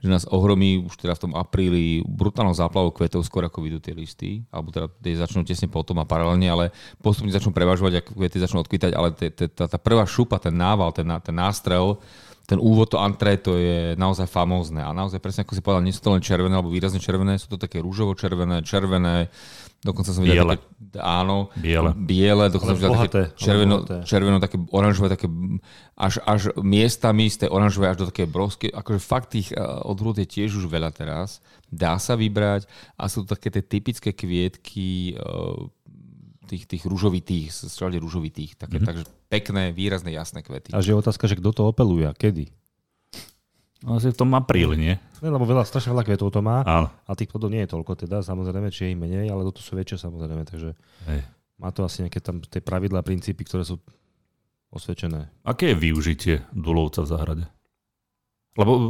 že 0.00 0.08
nás 0.08 0.28
ohromí 0.28 0.84
už 0.84 1.00
teda 1.00 1.16
v 1.16 1.22
tom 1.24 1.32
apríli 1.32 2.04
brutálnou 2.04 2.52
záplavou 2.52 2.92
kvetov, 2.92 3.24
skôr 3.24 3.48
ako 3.48 3.64
vidú 3.64 3.80
tie 3.80 3.96
listy, 3.96 4.44
alebo 4.52 4.68
teda 4.68 4.92
tie 5.00 5.16
začnú 5.16 5.48
tesne 5.48 5.72
potom 5.72 5.96
a 5.96 6.04
paralelne, 6.04 6.44
ale 6.44 6.76
postupne 7.00 7.32
začnú 7.32 7.52
prevažovať, 7.52 8.04
ako 8.04 8.20
kvety 8.20 8.36
začnú 8.36 8.60
odkvítať, 8.60 8.92
ale 8.92 9.16
tá, 9.16 9.64
prvá 9.80 10.04
šupa, 10.04 10.36
ten 10.36 10.52
nával, 10.52 10.92
ten, 10.92 11.08
ná- 11.08 11.24
ten 11.24 11.32
nástrel, 11.32 11.96
ten 12.50 12.58
úvod, 12.58 12.90
to 12.90 12.98
antré, 12.98 13.38
to 13.38 13.54
je 13.54 13.94
naozaj 13.94 14.26
famózne. 14.26 14.82
A 14.82 14.90
naozaj 14.90 15.22
presne 15.22 15.46
ako 15.46 15.54
si 15.54 15.62
povedal, 15.62 15.86
nie 15.86 15.94
sú 15.94 16.02
to 16.02 16.10
len 16.10 16.18
červené 16.18 16.58
alebo 16.58 16.74
výrazne 16.74 16.98
červené, 16.98 17.38
sú 17.38 17.46
to 17.54 17.62
také 17.62 17.78
rúžovo-červené, 17.78 18.66
červené, 18.66 19.30
dokonca 19.86 20.10
som 20.10 20.26
videl 20.26 20.42
Biele. 20.42 20.58
také, 20.58 20.66
áno, 20.98 21.54
Biele. 21.54 21.94
biele, 21.94 22.50
dokonca 22.50 22.74
Ale 22.74 22.76
som 22.76 22.82
videl 22.82 22.90
bohaté, 22.90 23.06
také 23.06 23.38
červeno, 23.38 23.76
červeno, 24.02 24.36
také 24.42 24.58
oranžové, 24.74 25.14
také 25.14 25.30
až, 25.94 26.18
až 26.26 26.50
miestami 26.58 27.30
z 27.30 27.46
tej 27.46 27.50
oranžovej 27.54 27.94
až 27.94 27.96
do 28.02 28.06
také 28.10 28.26
brosky. 28.26 28.66
Akože 28.66 28.98
fakt 28.98 29.30
tých 29.38 29.54
uh, 29.54 29.86
odrôd 29.86 30.18
je 30.18 30.26
tiež 30.26 30.58
už 30.58 30.66
veľa 30.66 30.90
teraz. 30.90 31.38
Dá 31.70 32.02
sa 32.02 32.18
vybrať 32.18 32.66
a 32.98 33.06
sú 33.06 33.22
to 33.22 33.38
také 33.38 33.54
tie 33.54 33.62
typické 33.62 34.10
kvietky 34.10 35.14
uh, 35.14 35.70
tých, 36.50 36.66
tých 36.66 36.82
rúžovitých, 36.82 37.54
všade 37.54 38.02
rúžovitých. 38.02 38.58
Také, 38.58 38.82
mm-hmm. 38.82 38.88
Takže 38.90 39.04
pekné, 39.30 39.70
výrazné, 39.70 40.10
jasné 40.10 40.42
kvety. 40.42 40.74
A 40.74 40.82
že 40.82 40.90
je 40.90 40.98
otázka, 40.98 41.30
že 41.30 41.38
kto 41.38 41.54
to 41.54 41.62
opeluje 41.70 42.10
a 42.10 42.14
kedy? 42.14 42.50
Asi 43.80 44.12
v 44.12 44.18
tom 44.18 44.34
apríli, 44.36 44.76
nie? 44.76 44.94
Ne, 45.24 45.30
lebo 45.32 45.48
veľa, 45.48 45.64
strašne 45.64 45.96
veľa 45.96 46.04
kvetov 46.04 46.28
to 46.28 46.44
má 46.44 46.60
Áno. 46.68 46.92
a 46.92 47.10
tých 47.16 47.32
plodov 47.32 47.48
nie 47.48 47.64
je 47.64 47.72
toľko 47.72 47.92
teda, 47.96 48.20
samozrejme, 48.20 48.68
či 48.68 48.88
je 48.88 48.90
ich 48.92 49.00
menej, 49.00 49.32
ale 49.32 49.40
toto 49.48 49.64
sú 49.64 49.72
väčšie 49.72 49.96
samozrejme, 50.04 50.44
takže 50.44 50.76
Hej. 51.08 51.20
má 51.56 51.72
to 51.72 51.88
asi 51.88 52.04
nejaké 52.04 52.20
tam 52.20 52.44
tie 52.44 52.60
pravidlá, 52.60 53.00
princípy, 53.00 53.40
ktoré 53.40 53.64
sú 53.64 53.80
osvedčené. 54.68 55.32
Aké 55.48 55.72
je 55.72 55.80
využitie 55.80 56.34
dulovca 56.52 57.00
v 57.04 57.08
záhrade? 57.08 57.44
Lebo 58.52 58.72
uh, 58.76 58.84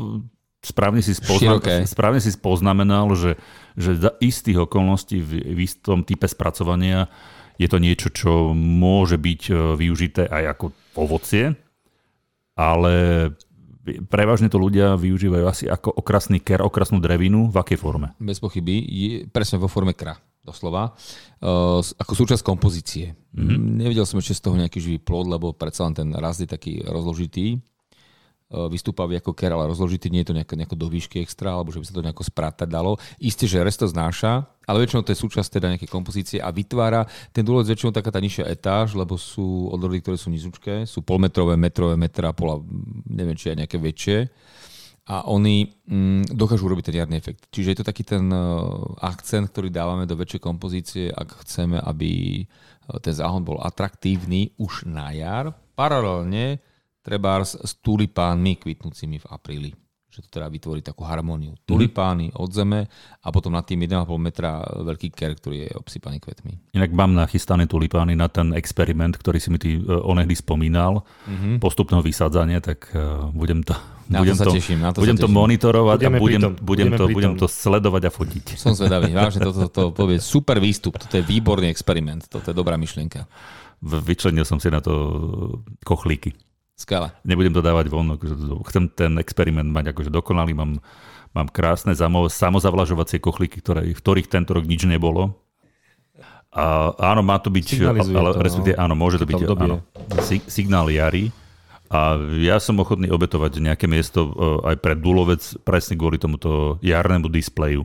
správne 0.58 1.06
si, 1.06 1.14
spozna- 1.14 1.62
Široké. 1.62 1.86
správne 1.86 2.18
si 2.18 2.34
poznamenal, 2.34 3.14
že, 3.14 3.38
že 3.78 3.94
za 3.94 4.10
istých 4.18 4.66
okolností 4.66 5.22
v, 5.22 5.54
v 5.54 5.58
istom 5.70 6.02
type 6.02 6.26
spracovania 6.26 7.06
je 7.60 7.68
to 7.68 7.76
niečo, 7.76 8.08
čo 8.08 8.56
môže 8.56 9.20
byť 9.20 9.42
uh, 9.52 9.56
využité 9.76 10.24
aj 10.24 10.56
ako 10.56 10.66
ovocie, 10.96 11.52
ale 12.56 12.94
prevažne 14.08 14.48
to 14.48 14.56
ľudia 14.56 14.96
využívajú 14.96 15.44
asi 15.44 15.64
ako 15.68 15.92
okrasný 15.92 16.40
ker, 16.40 16.64
okrasnú 16.64 17.04
drevinu. 17.04 17.52
V 17.52 17.56
akej 17.60 17.76
forme? 17.76 18.16
Bez 18.16 18.40
pochyby, 18.40 18.80
je 18.80 19.10
presne 19.28 19.60
vo 19.60 19.68
forme 19.68 19.92
kra, 19.92 20.16
doslova, 20.40 20.96
uh, 21.44 21.84
ako 21.84 22.12
súčasť 22.16 22.40
kompozície. 22.40 23.12
Mm-hmm. 23.36 23.84
Nevidel 23.84 24.08
som 24.08 24.16
ešte 24.16 24.40
z 24.40 24.42
toho 24.48 24.56
nejaký 24.56 24.80
živý 24.80 24.98
plod, 24.98 25.28
lebo 25.28 25.52
predsa 25.52 25.84
len 25.84 25.92
ten 25.92 26.08
rast 26.16 26.40
je 26.40 26.48
taký 26.48 26.80
rozložitý, 26.80 27.60
vystúpavý 28.50 29.22
ako 29.22 29.30
ker, 29.30 29.54
ale 29.54 29.70
rozložitý, 29.70 30.10
nie 30.10 30.26
je 30.26 30.34
to 30.34 30.36
nejako, 30.36 30.54
nejako 30.58 30.76
do 30.76 30.86
výšky 30.90 31.22
extra, 31.22 31.54
alebo 31.54 31.70
že 31.70 31.78
by 31.78 31.86
sa 31.86 31.94
to 31.94 32.02
nejako 32.02 32.24
sprátať 32.26 32.68
dalo. 32.68 32.98
Isté, 33.22 33.46
že 33.46 33.62
rest 33.62 33.78
to 33.78 33.86
znáša, 33.86 34.42
ale 34.66 34.82
väčšinou 34.82 35.06
to 35.06 35.14
je 35.14 35.22
súčasť 35.22 35.62
teda 35.62 35.70
nejakej 35.74 35.90
kompozície 35.90 36.38
a 36.42 36.50
vytvára 36.50 37.06
ten 37.30 37.46
dôvod 37.46 37.66
väčšinou 37.70 37.94
taká 37.94 38.10
tá 38.10 38.18
nižšia 38.18 38.50
etáž, 38.50 38.98
lebo 38.98 39.14
sú 39.14 39.70
odrody, 39.70 40.02
ktoré 40.02 40.18
sú 40.18 40.34
nizučké, 40.34 40.82
sú 40.82 41.06
polmetrové, 41.06 41.54
metrové, 41.54 41.94
metra 41.94 42.30
a 42.30 42.34
pol, 42.34 42.48
a 42.50 42.56
neviem, 43.06 43.38
či 43.38 43.54
aj 43.54 43.66
nejaké 43.66 43.78
väčšie 43.78 44.18
a 45.10 45.26
oni 45.26 45.66
mm, 45.66 46.38
dokážu 46.38 46.70
urobiť 46.70 46.86
ten 46.86 46.98
jarný 47.02 47.18
efekt. 47.18 47.50
Čiže 47.50 47.70
je 47.74 47.78
to 47.82 47.88
taký 47.90 48.06
ten 48.06 48.30
uh, 48.30 48.78
akcent, 49.02 49.50
ktorý 49.50 49.66
dávame 49.66 50.06
do 50.06 50.14
väčšej 50.14 50.38
kompozície, 50.38 51.10
ak 51.10 51.42
chceme, 51.42 51.82
aby 51.82 52.42
uh, 52.46 53.02
ten 53.02 53.10
záhon 53.10 53.42
bol 53.42 53.58
atraktívny 53.58 54.54
už 54.54 54.86
na 54.86 55.10
jar. 55.10 55.50
Paralelne 55.74 56.62
treba 57.00 57.40
s, 57.40 57.56
tulipánmi 57.80 58.60
kvitnúcimi 58.60 59.18
v 59.20 59.26
apríli 59.28 59.70
že 60.10 60.26
to 60.26 60.42
teda 60.42 60.50
vytvorí 60.50 60.82
takú 60.82 61.06
harmóniu. 61.06 61.54
Tulipány 61.62 62.34
od 62.34 62.50
zeme 62.50 62.90
a 63.22 63.28
potom 63.30 63.54
nad 63.54 63.62
tým 63.62 63.86
1,5 63.86 64.10
metra 64.18 64.58
veľký 64.66 65.14
ker, 65.14 65.38
ktorý 65.38 65.56
je 65.64 65.68
obsypaný 65.78 66.18
kvetmi. 66.18 66.74
Inak 66.74 66.90
mám 66.90 67.14
nachystané 67.14 67.70
tulipány 67.70 68.18
na 68.18 68.26
ten 68.26 68.50
experiment, 68.58 69.14
ktorý 69.14 69.38
si 69.38 69.48
mi 69.54 69.58
ty 69.62 69.78
uh, 69.78 70.02
onehdy 70.02 70.34
spomínal, 70.34 71.06
mm-hmm. 71.06 71.62
postupného 71.62 72.02
vysádzania, 72.02 72.58
tak 72.58 72.90
uh, 72.90 73.30
budem 73.30 73.62
to, 73.62 73.78
Na 74.10 74.18
to 74.18 74.22
budem 74.26 74.36
sa 74.36 74.46
to, 74.50 74.52
teším, 74.58 74.78
na 74.82 74.90
to 74.90 74.98
budem 74.98 75.14
sa 75.14 75.22
to 75.22 75.28
monitorovať 75.30 75.98
Budeme 76.02 76.18
a 76.18 76.20
budem, 76.20 76.40
pritom, 76.42 76.52
budem, 76.66 76.88
to, 76.98 77.04
budem 77.06 77.34
to 77.38 77.46
sledovať 77.46 78.02
a 78.02 78.10
fotiť. 78.10 78.44
Som 78.58 78.74
zvedavý, 78.74 79.14
vážne, 79.18 79.46
toto 79.46 79.62
to, 79.62 79.66
to, 79.70 79.82
povie 79.94 80.18
super 80.18 80.58
výstup, 80.58 80.98
toto 80.98 81.14
je 81.14 81.22
výborný 81.22 81.70
experiment, 81.70 82.26
toto 82.26 82.50
je 82.50 82.56
dobrá 82.58 82.74
myšlienka. 82.74 83.30
Vyčlenil 83.78 84.42
som 84.42 84.58
si 84.58 84.74
na 84.74 84.82
to 84.82 84.92
kochlíky. 85.86 86.34
Skvelé. 86.80 87.12
Nebudem 87.28 87.52
to 87.52 87.60
dávať 87.60 87.92
von, 87.92 88.16
akože 88.16 88.34
chcem 88.72 88.88
ten 88.88 89.20
experiment 89.20 89.68
mať 89.68 89.92
akože 89.92 90.08
dokonalý. 90.08 90.56
Mám, 90.56 90.80
mám 91.36 91.48
krásne 91.52 91.92
samozavlažovacie 91.92 93.20
kochlíky, 93.20 93.60
ktoré, 93.60 93.92
v 93.92 94.00
ktorých 94.00 94.32
tento 94.32 94.56
rok 94.56 94.64
nič 94.64 94.88
nebolo. 94.88 95.36
A 96.50 96.96
áno, 96.98 97.20
má 97.22 97.36
to 97.38 97.52
byť, 97.52 97.78
Signalizuje 97.78 98.16
ale, 98.16 98.32
to, 98.32 98.38
no. 98.40 98.42
respektíve, 98.42 98.76
áno, 98.80 98.94
môže 98.96 99.20
to 99.20 99.28
byť 99.28 99.40
áno, 99.54 99.84
si- 100.24 100.42
signál 100.48 100.88
jary. 100.88 101.28
A 101.90 102.16
ja 102.38 102.56
som 102.62 102.80
ochotný 102.80 103.10
obetovať 103.10 103.60
nejaké 103.60 103.86
miesto 103.90 104.30
e, 104.30 104.30
aj 104.72 104.76
pre 104.78 104.94
Dulovec 104.96 105.42
presne 105.66 105.98
kvôli 106.00 106.16
tomuto 106.16 106.80
jarnému 106.80 107.28
displeju. 107.30 107.84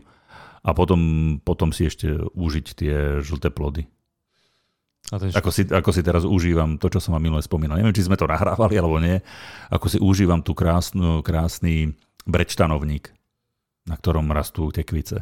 A 0.66 0.74
potom, 0.74 1.02
potom 1.46 1.70
si 1.70 1.86
ešte 1.86 2.10
užiť 2.34 2.66
tie 2.74 2.96
žlté 3.22 3.54
plody. 3.54 3.86
A 5.08 5.18
ten 5.18 5.30
Ako 5.30 5.50
si, 5.50 5.62
ako 5.64 5.90
si 5.90 6.02
teraz 6.02 6.24
užívam 6.24 6.76
to, 6.76 6.88
čo 6.88 6.98
som 6.98 7.14
vám 7.14 7.22
minule 7.22 7.40
spomínal. 7.40 7.78
Neviem, 7.78 7.94
či 7.94 8.04
sme 8.04 8.16
to 8.16 8.26
nahrávali 8.26 8.74
alebo 8.74 8.98
nie. 8.98 9.22
Ako 9.70 9.86
si 9.86 9.98
užívam 9.98 10.40
tú 10.40 10.52
krásnu, 10.52 11.22
krásny 11.22 11.94
brečtanovník, 12.26 13.14
na 13.84 13.96
ktorom 13.96 14.26
rastú 14.28 14.70
tekvice. 14.70 15.22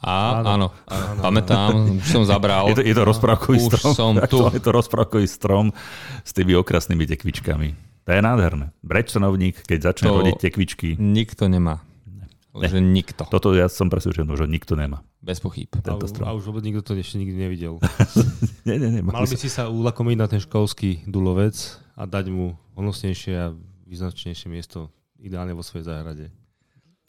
A, 0.00 0.36
Áno. 0.36 0.44
áno, 0.44 0.66
áno, 0.84 1.20
pamätám, 1.22 1.70
už 1.96 2.04
som 2.04 2.26
zabral. 2.26 2.68
Je 2.68 2.76
to, 2.76 2.82
je 2.82 2.92
to 2.92 3.04
rozprávkový 3.04 3.56
Už 3.56 3.64
strom. 3.72 3.92
som 3.94 4.12
tu. 4.26 4.44
Je 4.52 4.60
to 4.60 4.68
rozprávkový 4.70 5.24
strom 5.24 5.72
s 6.20 6.34
tými 6.34 6.52
okrasnými 6.52 7.06
tekvičkami. 7.06 7.68
To 8.04 8.10
je 8.10 8.20
nádherné. 8.20 8.68
Brečtanovník, 8.84 9.64
keď 9.64 9.94
začne 9.94 10.12
To- 10.12 10.20
hodiť 10.20 10.36
tekvičky, 10.36 10.88
Nikto 10.98 11.48
nemá. 11.48 11.80
Že 12.54 12.78
nikto. 12.78 13.26
toto 13.26 13.50
ja 13.50 13.66
som 13.66 13.90
presvedčený, 13.90 14.30
že 14.38 14.46
nikto 14.46 14.78
nemá. 14.78 15.02
Bez 15.18 15.42
pochyb. 15.42 15.66
a, 15.74 15.82
Tento 15.82 16.06
a 16.06 16.10
strom. 16.10 16.38
už 16.38 16.46
vôbec 16.46 16.62
nikto 16.62 16.86
to 16.86 16.94
ešte 16.94 17.18
nikdy 17.18 17.34
nevidel. 17.34 17.82
Nie, 18.68 18.78
nie, 18.80 18.88
nie. 18.94 19.02
Mal 19.04 19.26
by 19.26 19.36
si 19.36 19.50
sa 19.52 19.68
ulakomiť 19.68 20.16
na 20.16 20.24
ten 20.30 20.40
školský 20.40 21.04
dulovec 21.04 21.52
a 21.98 22.08
dať 22.08 22.32
mu 22.32 22.56
honosnejšie 22.78 23.32
a 23.36 23.52
význačnejšie 23.84 24.48
miesto 24.48 24.88
ideálne 25.20 25.52
vo 25.52 25.60
svojej 25.60 25.90
záhrade. 25.92 26.32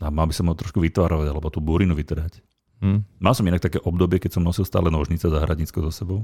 A 0.04 0.12
mal 0.12 0.28
by 0.28 0.36
som 0.36 0.52
ho 0.52 0.56
trošku 0.58 0.84
vytvárovať, 0.84 1.32
alebo 1.32 1.48
tú 1.48 1.64
burinu 1.64 1.96
vytrhať. 1.96 2.44
Hm. 2.84 3.08
Mal 3.24 3.34
som 3.38 3.48
inak 3.48 3.64
také 3.64 3.80
obdobie, 3.80 4.20
keď 4.20 4.36
som 4.36 4.44
nosil 4.44 4.68
stále 4.68 4.92
nožnice 4.92 5.32
záhradnícko 5.32 5.80
so 5.88 5.92
sebou. 5.96 6.20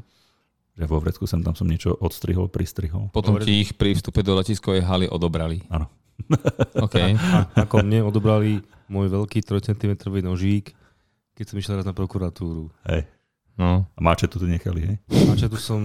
Že 0.76 0.84
vo 0.88 0.98
vrecku 1.00 1.24
sem 1.24 1.40
tam 1.40 1.56
som 1.56 1.68
niečo 1.68 1.96
odstrihol, 1.96 2.52
pristrihol. 2.52 3.08
Potom 3.16 3.40
ti 3.40 3.64
ich 3.64 3.76
pri 3.80 3.96
vstupe 3.96 4.20
do 4.24 4.36
letiskovej 4.36 4.84
haly 4.84 5.08
odobrali. 5.08 5.64
Áno. 5.72 5.88
OK. 6.86 6.96
A 7.16 7.48
ako 7.68 7.84
mne 7.84 8.04
odobrali 8.04 8.60
môj 8.92 9.08
veľký 9.08 9.40
3 9.40 9.72
cm 9.72 9.92
nožík, 10.20 10.76
keď 11.32 11.46
som 11.48 11.56
išiel 11.56 11.80
raz 11.80 11.88
na 11.88 11.96
prokuratúru. 11.96 12.68
Hej. 12.92 13.08
No. 13.56 13.88
A 13.96 14.00
máče 14.04 14.28
tu 14.28 14.44
nechali, 14.44 14.82
hej? 14.84 14.98
A 15.32 15.34
čo 15.40 15.48
tu 15.48 15.56
som 15.56 15.80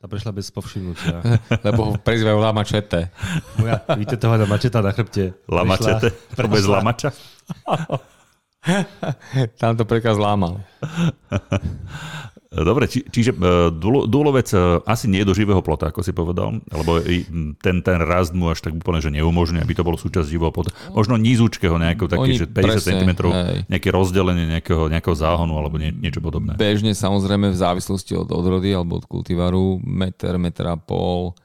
tá 0.00 0.08
prešla 0.08 0.32
bez 0.32 0.48
povšimnutia. 0.48 1.20
Lebo 1.68 1.92
ho 1.92 1.94
prezývajú 2.00 2.40
Lama 2.40 2.64
Čete. 2.64 3.12
Moja 3.60 3.84
vytetovaná 4.00 4.48
mačeta 4.48 4.80
na 4.80 4.96
chrbte. 4.96 5.36
Lamačete? 5.44 6.16
To 6.40 6.48
bez 6.48 6.64
lamača? 6.64 7.12
Tam 9.60 9.76
to 9.76 9.84
prekaz 9.84 10.16
lámal. 10.16 10.64
Dobre, 12.50 12.90
či, 12.90 13.06
čiže 13.06 13.30
e, 13.30 13.70
Dulovec 14.10 14.50
e, 14.50 14.82
asi 14.82 15.06
nie 15.06 15.22
je 15.22 15.30
do 15.30 15.38
živého 15.38 15.62
plota, 15.62 15.94
ako 15.94 16.02
si 16.02 16.10
povedal, 16.10 16.58
lebo 16.74 16.98
ten, 17.62 17.78
ten 17.78 17.98
rast 18.02 18.34
mu 18.34 18.50
až 18.50 18.66
tak 18.66 18.74
úplne, 18.74 18.98
že 18.98 19.14
neumožňuje, 19.14 19.62
aby 19.62 19.70
to 19.70 19.86
bolo 19.86 19.94
súčasť 19.94 20.26
živého 20.26 20.50
plota. 20.50 20.74
Možno 20.90 21.14
nízúčkeho 21.14 21.78
nejakého, 21.78 22.10
taký, 22.10 22.34
Oni 22.34 22.42
že 22.42 22.50
50 22.50 22.58
presne, 22.58 22.92
cm, 23.06 23.10
hej. 23.30 23.58
nejaké 23.70 23.94
rozdelenie 23.94 24.50
nejakého, 24.50 24.90
nejakého 24.90 25.14
záhonu 25.14 25.62
alebo 25.62 25.78
nie, 25.78 25.94
niečo 25.94 26.18
podobné. 26.18 26.58
Bežne 26.58 26.90
samozrejme 26.90 27.54
v 27.54 27.58
závislosti 27.58 28.18
od 28.18 28.26
odrody 28.34 28.74
alebo 28.74 28.98
od 28.98 29.06
kultivaru 29.06 29.78
meter, 29.86 30.34
meter 30.34 30.74
a 30.74 30.76
pol, 30.76 31.38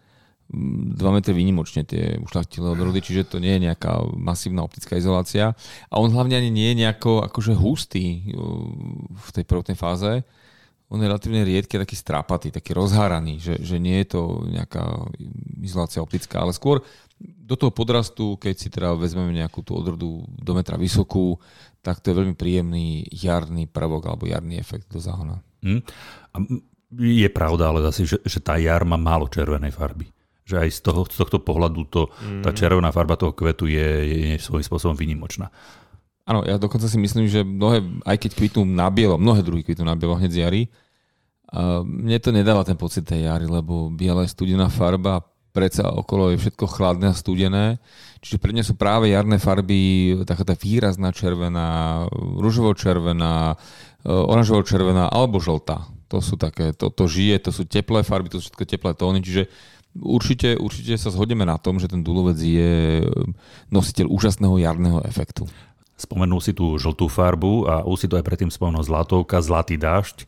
2 0.50 0.98
metre 1.14 1.38
výnimočne 1.38 1.86
tie 1.86 2.18
ušlachtilé 2.22 2.66
odrody, 2.66 3.02
čiže 3.06 3.30
to 3.30 3.38
nie 3.38 3.58
je 3.58 3.70
nejaká 3.70 4.02
masívna 4.14 4.62
optická 4.66 4.98
izolácia. 4.98 5.58
A 5.90 6.02
on 6.02 6.14
hlavne 6.14 6.38
ani 6.38 6.54
nie 6.54 6.74
je 6.74 6.82
nejako 6.86 7.26
akože 7.30 7.54
hustý 7.58 8.34
v 9.14 9.30
tej 9.34 9.46
prvotnej 9.46 9.78
fáze. 9.78 10.26
On 10.90 11.02
je 11.02 11.10
relatívne 11.10 11.42
riedky, 11.42 11.82
taký 11.82 11.98
strápatý, 11.98 12.54
taký 12.54 12.78
rozháraný, 12.78 13.42
že, 13.42 13.58
že 13.58 13.82
nie 13.82 14.06
je 14.06 14.14
to 14.14 14.46
nejaká 14.46 15.10
izolácia 15.66 15.98
optická, 15.98 16.46
ale 16.46 16.54
skôr 16.54 16.86
do 17.22 17.56
toho 17.58 17.72
podrastu, 17.74 18.38
keď 18.38 18.56
si 18.58 18.68
teda 18.70 18.94
vezmeme 18.94 19.34
nejakú 19.34 19.66
tú 19.66 19.74
odrodu 19.78 20.26
do 20.26 20.52
metra 20.54 20.78
vysokú, 20.78 21.40
tak 21.82 22.02
to 22.02 22.12
je 22.12 22.18
veľmi 22.22 22.36
príjemný 22.38 23.06
jarný 23.10 23.66
prvok 23.66 24.10
alebo 24.10 24.30
jarný 24.30 24.62
efekt 24.62 24.90
do 24.92 25.02
záhona. 25.02 25.42
Hm? 25.66 25.82
A 26.34 26.38
je 27.02 27.30
pravda 27.34 27.74
ale 27.74 27.86
zase, 27.90 28.06
že, 28.06 28.18
že 28.22 28.40
tá 28.42 28.58
jar 28.62 28.86
má 28.86 28.98
málo 28.98 29.26
červenej 29.30 29.74
farby. 29.74 30.10
Že 30.46 30.56
aj 30.62 30.70
z, 30.70 30.80
toho, 30.86 31.02
z 31.10 31.18
tohto 31.18 31.42
pohľadu 31.42 31.82
to, 31.90 32.14
tá 32.46 32.54
červená 32.54 32.94
farba 32.94 33.18
toho 33.18 33.34
kvetu 33.34 33.66
je, 33.66 33.90
je, 34.06 34.18
je 34.30 34.38
svojím 34.38 34.66
spôsobom 34.66 34.94
vynimočná. 34.94 35.50
Áno, 36.26 36.42
ja 36.42 36.58
dokonca 36.58 36.90
si 36.90 36.98
myslím, 36.98 37.30
že 37.30 37.46
mnohé, 37.46 37.86
aj 38.02 38.18
keď 38.18 38.32
kvitnú 38.34 38.66
na 38.66 38.90
bielo, 38.90 39.22
mnohé 39.22 39.46
druhy 39.46 39.62
kvitnú 39.62 39.86
na 39.86 39.94
bielo 39.94 40.18
hneď 40.18 40.32
z 40.34 40.40
jary, 40.42 40.62
a 41.46 41.86
mne 41.86 42.18
to 42.18 42.34
nedáva 42.34 42.66
ten 42.66 42.74
pocit 42.74 43.06
tej 43.06 43.30
jary, 43.30 43.46
lebo 43.46 43.94
biela 43.94 44.26
je 44.26 44.34
studená 44.34 44.66
farba, 44.74 45.22
predsa 45.56 45.88
okolo 45.88 46.34
je 46.34 46.42
všetko 46.42 46.66
chladné 46.68 47.14
a 47.14 47.16
studené, 47.16 47.66
čiže 48.20 48.42
pre 48.42 48.52
mňa 48.52 48.64
sú 48.66 48.74
práve 48.76 49.14
jarné 49.14 49.40
farby 49.40 50.12
taká 50.28 50.44
tá 50.44 50.58
výrazná 50.58 51.16
červená, 51.16 52.04
ružovo-červená, 52.12 53.56
e, 54.04 54.10
oranžovo-červená 54.10 55.08
alebo 55.08 55.40
žltá. 55.40 55.88
To 56.12 56.20
sú 56.20 56.36
také, 56.36 56.76
to, 56.76 56.92
to 56.92 57.08
žije, 57.08 57.40
to 57.40 57.52
sú 57.56 57.64
teplé 57.64 58.04
farby, 58.04 58.28
to 58.34 58.44
sú 58.44 58.52
všetko 58.52 58.66
teplé 58.68 58.92
tóny, 58.98 59.24
čiže 59.24 59.48
určite, 59.96 60.60
určite 60.60 61.00
sa 61.00 61.08
zhodneme 61.08 61.48
na 61.48 61.56
tom, 61.56 61.80
že 61.80 61.88
ten 61.88 62.04
dulovec 62.04 62.36
je 62.36 63.06
nositeľ 63.72 64.12
úžasného 64.12 64.60
jarného 64.60 65.00
efektu. 65.08 65.48
Spomenul 65.96 66.44
si 66.44 66.52
tú 66.52 66.76
žltú 66.76 67.08
farbu 67.08 67.68
a 67.68 67.76
už 67.88 68.06
si 68.06 68.08
to 68.12 68.20
aj 68.20 68.28
predtým 68.28 68.52
spomenul 68.52 68.84
zlatovka, 68.84 69.40
zlatý 69.40 69.80
dážď. 69.80 70.28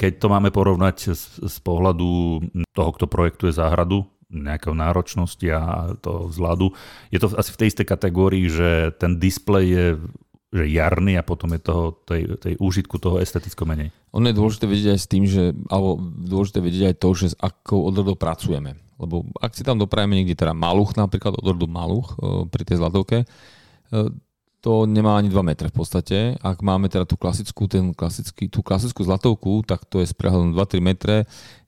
Keď 0.00 0.12
to 0.18 0.26
máme 0.32 0.48
porovnať 0.48 1.12
z, 1.12 1.22
z 1.46 1.56
pohľadu 1.60 2.40
toho, 2.72 2.90
kto 2.96 3.06
projektuje 3.06 3.52
záhradu, 3.52 4.08
nejakého 4.32 4.72
náročnosti 4.72 5.44
a 5.52 5.92
toho 6.00 6.32
vzhľadu, 6.32 6.72
je 7.12 7.20
to 7.20 7.36
asi 7.36 7.52
v 7.52 7.60
tej 7.60 7.68
istej 7.68 7.86
kategórii, 7.86 8.48
že 8.48 8.96
ten 8.96 9.20
displej 9.20 9.66
je 9.68 9.86
že 10.52 10.68
jarný 10.68 11.16
a 11.16 11.24
potom 11.24 11.48
je 11.56 11.64
toho, 11.64 11.96
tej, 12.04 12.36
tej 12.36 12.60
úžitku 12.60 13.00
toho 13.00 13.16
esteticko 13.24 13.64
menej. 13.64 13.88
Ono 14.12 14.28
je 14.28 14.36
dôležité 14.36 14.68
vedieť 14.68 14.88
aj 14.92 15.00
s 15.00 15.08
tým, 15.08 15.24
že, 15.24 15.56
alebo 15.72 15.96
dôležité 16.04 16.60
vedieť 16.60 16.84
aj 16.92 16.96
to, 17.00 17.08
že 17.16 17.26
s 17.32 17.36
akou 17.40 17.80
odrodou 17.88 18.20
pracujeme. 18.20 18.76
Lebo 19.00 19.24
ak 19.40 19.56
si 19.56 19.64
tam 19.64 19.80
doprajeme 19.80 20.12
niekde 20.12 20.36
teda 20.36 20.52
maluch, 20.52 20.92
napríklad 20.92 21.40
odrodu 21.40 21.64
maluch 21.64 22.20
e, 22.20 22.44
pri 22.52 22.62
tej 22.68 22.84
zlatovke, 22.84 23.24
e, 23.24 23.26
to 24.62 24.86
nemá 24.86 25.18
ani 25.18 25.26
2 25.26 25.42
metre 25.42 25.66
v 25.66 25.74
podstate. 25.74 26.38
Ak 26.38 26.62
máme 26.62 26.86
teda 26.86 27.02
tú 27.02 27.18
klasickú, 27.18 27.66
ten 27.66 27.90
klasický, 27.90 28.46
tú 28.46 28.62
klasickú 28.62 29.02
zlatovku, 29.02 29.66
tak 29.66 29.82
to 29.90 29.98
je 29.98 30.06
s 30.06 30.14
prehľadom 30.14 30.54
2-3 30.54 30.78
metre. 30.78 31.16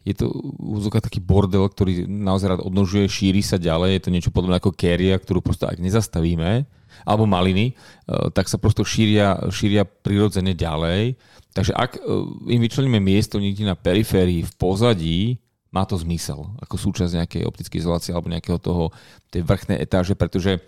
Je 0.07 0.15
to 0.15 0.31
úzok 0.63 1.03
taký 1.03 1.19
bordel, 1.19 1.67
ktorý 1.67 2.07
naozaj 2.07 2.55
rád 2.55 2.63
odnožuje, 2.63 3.11
šíri 3.11 3.43
sa 3.43 3.59
ďalej. 3.59 3.99
Je 3.99 4.03
to 4.07 4.15
niečo 4.15 4.31
podobné 4.31 4.63
ako 4.63 4.71
kéria, 4.71 5.19
ktorú 5.19 5.43
proste 5.43 5.67
ak 5.67 5.83
nezastavíme, 5.83 6.71
alebo 7.03 7.27
maliny, 7.27 7.75
e, 7.75 8.31
tak 8.31 8.47
sa 8.47 8.63
prosto 8.63 8.87
šíria, 8.87 9.43
šíria 9.51 9.83
prirodzene 9.83 10.55
ďalej. 10.55 11.19
Takže 11.51 11.75
ak 11.75 11.99
e, 11.99 12.01
im 12.47 12.61
vyčleníme 12.63 13.03
miesto 13.03 13.43
niekde 13.43 13.67
na 13.67 13.75
periférii, 13.75 14.47
v 14.47 14.53
pozadí, 14.55 15.43
má 15.75 15.83
to 15.83 15.99
zmysel 15.99 16.55
ako 16.63 16.79
súčasť 16.79 17.19
nejakej 17.19 17.43
optickej 17.43 17.83
izolácie 17.83 18.15
alebo 18.15 18.31
nejakého 18.31 18.63
toho, 18.63 18.95
tej 19.35 19.43
vrchnej 19.43 19.83
etáže, 19.83 20.15
pretože 20.15 20.63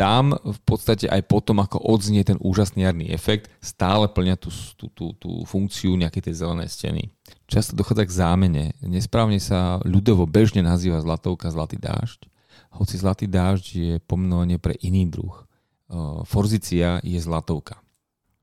tam 0.00 0.32
v 0.32 0.60
podstate 0.64 1.04
aj 1.12 1.28
potom, 1.28 1.60
ako 1.60 1.76
odznie 1.84 2.24
ten 2.24 2.40
úžasný 2.40 2.88
jarný 2.88 3.12
efekt, 3.12 3.52
stále 3.60 4.08
plňa 4.08 4.40
tú, 4.40 4.48
tú, 4.80 4.88
tú, 4.96 5.12
tú 5.20 5.44
funkciu 5.44 5.92
nejakej 6.00 6.32
tej 6.32 6.40
zelenej 6.40 6.72
steny. 6.72 7.12
Často 7.44 7.76
dochádza 7.76 8.08
k 8.08 8.16
zámene. 8.16 8.64
Nesprávne 8.80 9.36
sa 9.36 9.76
ľudovo 9.84 10.24
bežne 10.24 10.64
nazýva 10.64 11.04
zlatovka 11.04 11.52
zlatý 11.52 11.76
dážď, 11.76 12.32
hoci 12.80 12.96
zlatý 12.96 13.28
dážď 13.28 13.66
je 13.76 14.00
pomenovanie 14.08 14.56
pre 14.56 14.72
iný 14.80 15.04
druh. 15.04 15.44
Uh, 15.92 16.24
Forzicia 16.24 17.04
je 17.04 17.20
zlatovka. 17.20 17.84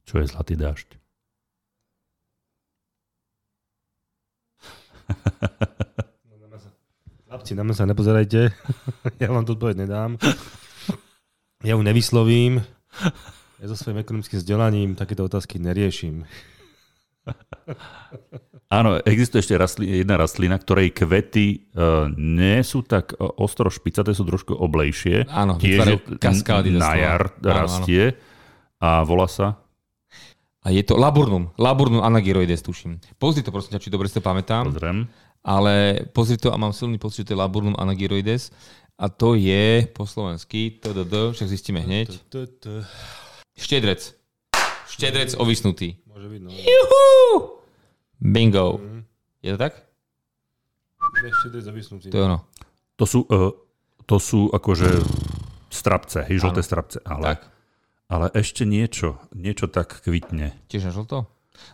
Čo 0.06 0.22
je 0.22 0.30
zlatý 0.30 0.54
dážď? 0.54 0.94
Chlapci, 7.28 7.60
na 7.60 7.64
mňa 7.66 7.76
sa 7.76 7.90
nepozerajte. 7.90 8.54
ja 9.24 9.28
vám 9.34 9.44
tu 9.44 9.58
odpoveď 9.58 9.84
nedám. 9.84 10.22
Ja 11.66 11.74
ju 11.74 11.82
nevyslovím. 11.82 12.62
Ja 13.58 13.66
so 13.66 13.74
svojím 13.74 14.06
ekonomickým 14.06 14.38
vzdelaním 14.38 14.90
takéto 14.94 15.26
otázky 15.26 15.58
neriešim. 15.58 16.30
Áno, 18.78 19.00
existuje 19.02 19.42
ešte 19.42 19.56
rastli, 19.58 20.04
jedna 20.04 20.20
rastlina, 20.20 20.60
ktorej 20.60 20.94
kvety 20.94 21.72
uh, 21.74 22.12
nie 22.14 22.62
sú 22.62 22.84
tak 22.84 23.16
uh, 23.16 23.32
ostro 23.42 23.72
špicaté, 23.72 24.14
sú 24.14 24.28
trošku 24.28 24.54
oblejšie. 24.54 25.26
Áno, 25.32 25.58
Tiež 25.58 26.04
kaskády 26.20 26.76
na 26.76 26.94
jar 27.00 27.34
Áno, 27.42 27.64
rastie 27.64 28.20
a 28.78 29.02
volá 29.08 29.26
sa 29.26 29.58
A 30.62 30.70
je 30.70 30.84
to 30.84 31.00
laburnum. 31.00 31.50
Laburnum 31.58 32.04
anagyroides, 32.04 32.62
tuším. 32.62 33.02
Pozri 33.18 33.42
to 33.42 33.50
prosím 33.50 33.80
ťa, 33.80 33.82
či 33.82 33.90
dobre 33.90 34.12
si 34.12 34.20
to 34.20 34.24
pamätám. 34.24 34.70
Pozriem. 34.70 35.10
ale 35.48 36.06
pozri 36.12 36.36
to 36.38 36.52
a 36.52 36.60
mám 36.60 36.76
silný 36.76 37.00
pocit, 37.00 37.24
že 37.24 37.32
to 37.32 37.34
je 37.34 37.42
Laburnum 37.42 37.80
anagyroides 37.80 38.52
a 38.98 39.06
to 39.14 39.38
je 39.38 39.86
po 39.94 40.10
slovensky, 40.10 40.82
tdd, 40.82 41.38
však 41.38 41.48
zistíme 41.48 41.86
hneď. 41.86 42.18
Štedrec. 43.54 44.02
Štedrec 44.90 45.38
ovisnutý. 45.38 46.02
Môže 46.10 46.28
byť, 46.30 46.42
no. 46.42 46.50
Juhu! 46.50 47.06
Bingo. 48.18 48.82
Je 49.46 49.54
to 49.54 49.60
tak? 49.62 49.86
Ešte 51.22 51.62
zavisnutý. 51.62 52.10
To 52.10 52.18
je 52.18 52.26
ono. 52.26 52.40
To 52.98 53.06
sú, 53.06 53.20
uh, 53.30 53.54
to 54.10 54.18
sú 54.18 54.50
akože 54.50 54.90
strapce, 55.70 56.26
hej, 56.26 56.42
žlté 56.42 56.62
strapce. 56.66 56.98
Ale, 57.06 57.38
Tak. 57.38 57.40
ale 58.10 58.26
ešte 58.34 58.66
niečo, 58.66 59.22
niečo 59.38 59.70
tak 59.70 60.02
kvitne. 60.02 60.58
Tiež 60.66 60.90
na 60.90 60.94
žlto? 60.94 61.30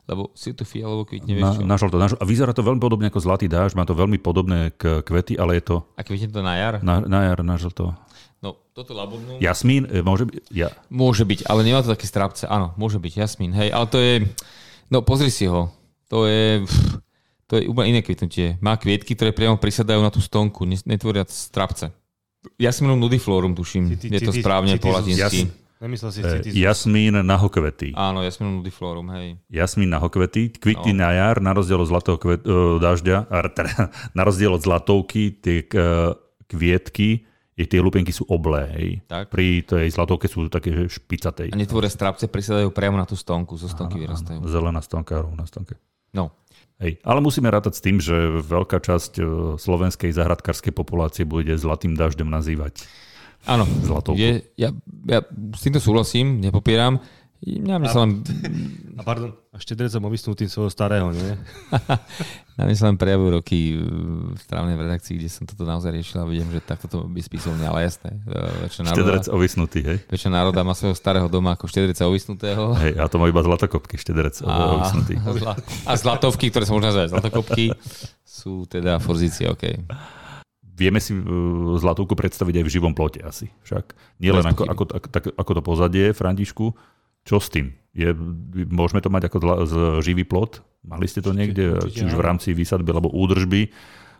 Lebo 0.06 0.32
si 0.36 0.52
tu 0.52 0.64
fialovo 0.68 1.08
kvitne, 1.08 1.34
vieš 1.34 1.60
čo? 1.60 1.66
na 1.66 1.76
žlto. 1.80 1.96
Na 1.98 2.08
žlto. 2.12 2.22
A 2.22 2.28
vyzerá 2.28 2.52
to 2.52 2.64
veľmi 2.66 2.82
podobne 2.82 3.08
ako 3.08 3.20
zlatý 3.24 3.48
dáž, 3.48 3.74
má 3.74 3.84
to 3.84 3.96
veľmi 3.96 4.20
podobné 4.20 4.76
k 4.76 5.04
kvety, 5.04 5.40
ale 5.40 5.60
je 5.60 5.64
to 5.74 5.76
A 5.96 6.02
kvitne 6.04 6.30
to 6.32 6.42
na 6.44 6.54
jar? 6.56 6.74
na, 6.84 7.04
na 7.04 7.20
jar, 7.32 7.40
na 7.44 7.56
žlto. 7.56 7.96
No, 8.44 8.60
toto 8.76 8.92
laburnum... 8.92 9.40
Jasmín, 9.40 9.88
e, 9.88 10.04
môže 10.04 10.28
byť, 10.28 10.36
ja, 10.52 10.76
Môže 10.92 11.24
byť, 11.24 11.48
ale 11.48 11.64
nemá 11.64 11.80
to 11.80 11.96
také 11.96 12.04
strapce. 12.04 12.44
Áno, 12.44 12.76
môže 12.76 13.00
byť, 13.00 13.14
jasmín. 13.16 13.56
Hej, 13.56 13.72
ale 13.72 13.86
to 13.88 13.98
je... 14.04 14.14
No, 14.92 15.00
pozri 15.00 15.32
si 15.32 15.48
ho. 15.48 15.72
To 16.12 16.28
je... 16.28 16.68
To 17.52 17.60
je 17.62 17.70
úplne 17.70 17.94
iné 17.94 18.02
kvitnutie. 18.02 18.58
Má 18.66 18.80
kvietky, 18.82 19.14
ktoré 19.14 19.30
priamo 19.30 19.62
prisadajú 19.62 20.02
na 20.02 20.10
tú 20.10 20.18
stonku, 20.24 20.66
ne- 20.66 20.82
netvoria 20.90 21.22
strapce. 21.28 21.94
Jasminum 22.58 22.98
nudiflorum, 22.98 23.54
tuším. 23.54 23.94
Je 23.94 24.20
to 24.20 24.34
správne 24.34 24.76
po 24.82 24.90
latinsky. 24.90 25.54
Nemyslel 25.84 26.12
si 26.16 26.20
e, 26.24 26.32
citis. 26.40 26.56
jasmín 26.56 27.12
na 27.12 27.36
hokvety. 27.36 27.92
Áno, 27.92 28.24
Jasminum 28.24 28.64
nudiflorum, 28.64 29.12
hej. 29.20 29.36
Jasmín 29.52 29.92
na 29.92 30.00
hokvety, 30.00 30.48
kvití 30.56 30.96
No. 30.96 31.04
na 31.04 31.12
jar, 31.12 31.44
na 31.44 31.52
rozdiel 31.52 31.84
od 31.84 31.92
zlatého 31.92 32.16
kvet, 32.16 32.48
uh, 32.48 32.80
dažďa, 32.80 33.28
teda, 33.52 33.92
na 34.18 34.22
rozdiel 34.24 34.56
od 34.56 34.64
zlatovky, 34.64 35.44
tie 35.44 35.68
uh, 35.76 36.16
kvietky, 36.48 37.28
je, 37.60 37.68
tie 37.68 37.84
lupenky 37.84 38.16
sú 38.16 38.24
oblé, 38.32 38.64
hej. 38.80 38.90
Tak. 39.12 39.28
Pri 39.28 39.62
tej 39.68 39.92
zlatovke 39.92 40.32
sú 40.32 40.48
také 40.48 40.72
že 40.72 41.04
špicatej. 41.04 41.52
A 41.52 41.60
netvoria 41.60 41.92
strapce, 41.92 42.32
prisadajú 42.32 42.72
priamo 42.72 42.96
na 42.96 43.04
tú 43.04 43.20
stonku, 43.20 43.60
zo 43.60 43.68
stonky 43.68 44.00
vyrastajú. 44.00 44.40
Zelená 44.48 44.80
stonka, 44.80 45.20
rovná 45.20 45.44
stonka. 45.44 45.76
No, 46.16 46.32
Hej. 46.82 47.00
Ale 47.06 47.22
musíme 47.22 47.48
rátať 47.48 47.80
s 47.80 47.86
tým, 47.86 47.98
že 48.02 48.44
veľká 48.44 48.82
časť 48.82 49.22
slovenskej 49.62 50.10
zahradkárskej 50.10 50.74
populácie 50.74 51.24
bude 51.24 51.54
zlatým 51.56 51.94
dažďom 51.94 52.28
nazývať. 52.28 52.84
Áno. 53.46 53.66
Zlatovku. 53.68 54.20
Je, 54.20 54.44
ja, 54.56 54.70
ja 55.08 55.20
s 55.54 55.62
týmto 55.62 55.84
súhlasím, 55.84 56.40
nepopieram. 56.40 57.00
Mňa 57.44 57.76
mňa 57.76 57.90
sa 57.92 58.08
len, 58.08 58.24
A 58.96 59.04
pardon, 59.04 59.36
a 59.52 59.60
štedrecom 59.60 60.00
ovisnutým 60.08 60.48
svojho 60.48 60.72
starého, 60.72 61.12
nie? 61.12 61.36
na 62.56 62.64
mňa 62.72 62.76
sa 62.80 62.88
len 62.88 62.96
prejavujú 62.96 63.30
roky 63.36 63.76
v 64.32 64.40
strávnej 64.40 64.80
redakcii, 64.80 65.20
kde 65.20 65.28
som 65.28 65.44
toto 65.44 65.68
naozaj 65.68 65.92
riešil 65.92 66.24
a 66.24 66.30
vidím, 66.30 66.48
že 66.56 66.64
takto 66.64 66.88
to 66.88 67.04
by 67.04 67.20
spisovne, 67.20 67.68
ale 67.68 67.84
jasné. 67.84 68.16
e, 68.16 68.64
Väčšina 68.64 68.96
Štedrec 68.96 69.28
národa, 69.28 69.36
ovisnutý, 69.36 69.80
hej. 69.84 69.98
väčšina 70.08 70.40
národa 70.40 70.64
má 70.64 70.72
svojho 70.72 70.96
starého 70.96 71.28
doma 71.28 71.60
ako 71.60 71.68
štedreca 71.68 72.08
ovisnutého. 72.08 72.80
Hej, 72.80 72.96
a 72.96 73.12
to 73.12 73.20
má 73.20 73.28
iba 73.28 73.44
zlatokopky, 73.44 74.00
štedrec 74.00 74.40
A, 74.48 74.80
ovisnutý. 74.80 75.20
a 75.90 75.94
zlatovky, 76.00 76.48
ktoré 76.48 76.64
sa 76.64 76.72
možno 76.72 76.96
nazvať 76.96 77.12
zlatokopky, 77.12 77.76
sú 78.24 78.64
teda 78.72 79.04
forzície, 79.04 79.52
OK. 79.52 79.84
Vieme 80.74 80.98
si 80.98 81.14
uh, 81.14 81.22
zlatovku 81.78 82.18
predstaviť 82.18 82.60
aj 82.60 82.66
v 82.66 82.74
živom 82.74 82.94
plote 82.98 83.22
asi. 83.22 83.54
Však 83.62 83.94
nie 84.18 84.34
len 84.34 84.42
Bez 84.42 84.58
ako, 84.58 84.64
ako, 84.66 84.84
ako, 84.90 85.08
tak, 85.14 85.24
ako 85.38 85.52
to 85.54 85.62
pozadie, 85.62 86.06
Františku. 86.18 86.74
Čo 87.24 87.38
s 87.40 87.48
tým? 87.54 87.78
Je, 87.94 88.10
môžeme 88.68 89.00
to 89.00 89.14
mať 89.14 89.30
ako 89.30 89.38
zla, 89.40 89.56
z 89.70 89.74
živý 90.02 90.26
plot? 90.26 90.66
Mali 90.84 91.08
ste 91.08 91.24
to 91.24 91.32
niekde, 91.32 91.80
určite 91.80 91.94
či 91.94 92.02
už 92.10 92.18
v 92.18 92.26
rámci 92.26 92.52
výsadby 92.52 92.90
alebo 92.90 93.14
údržby? 93.14 93.70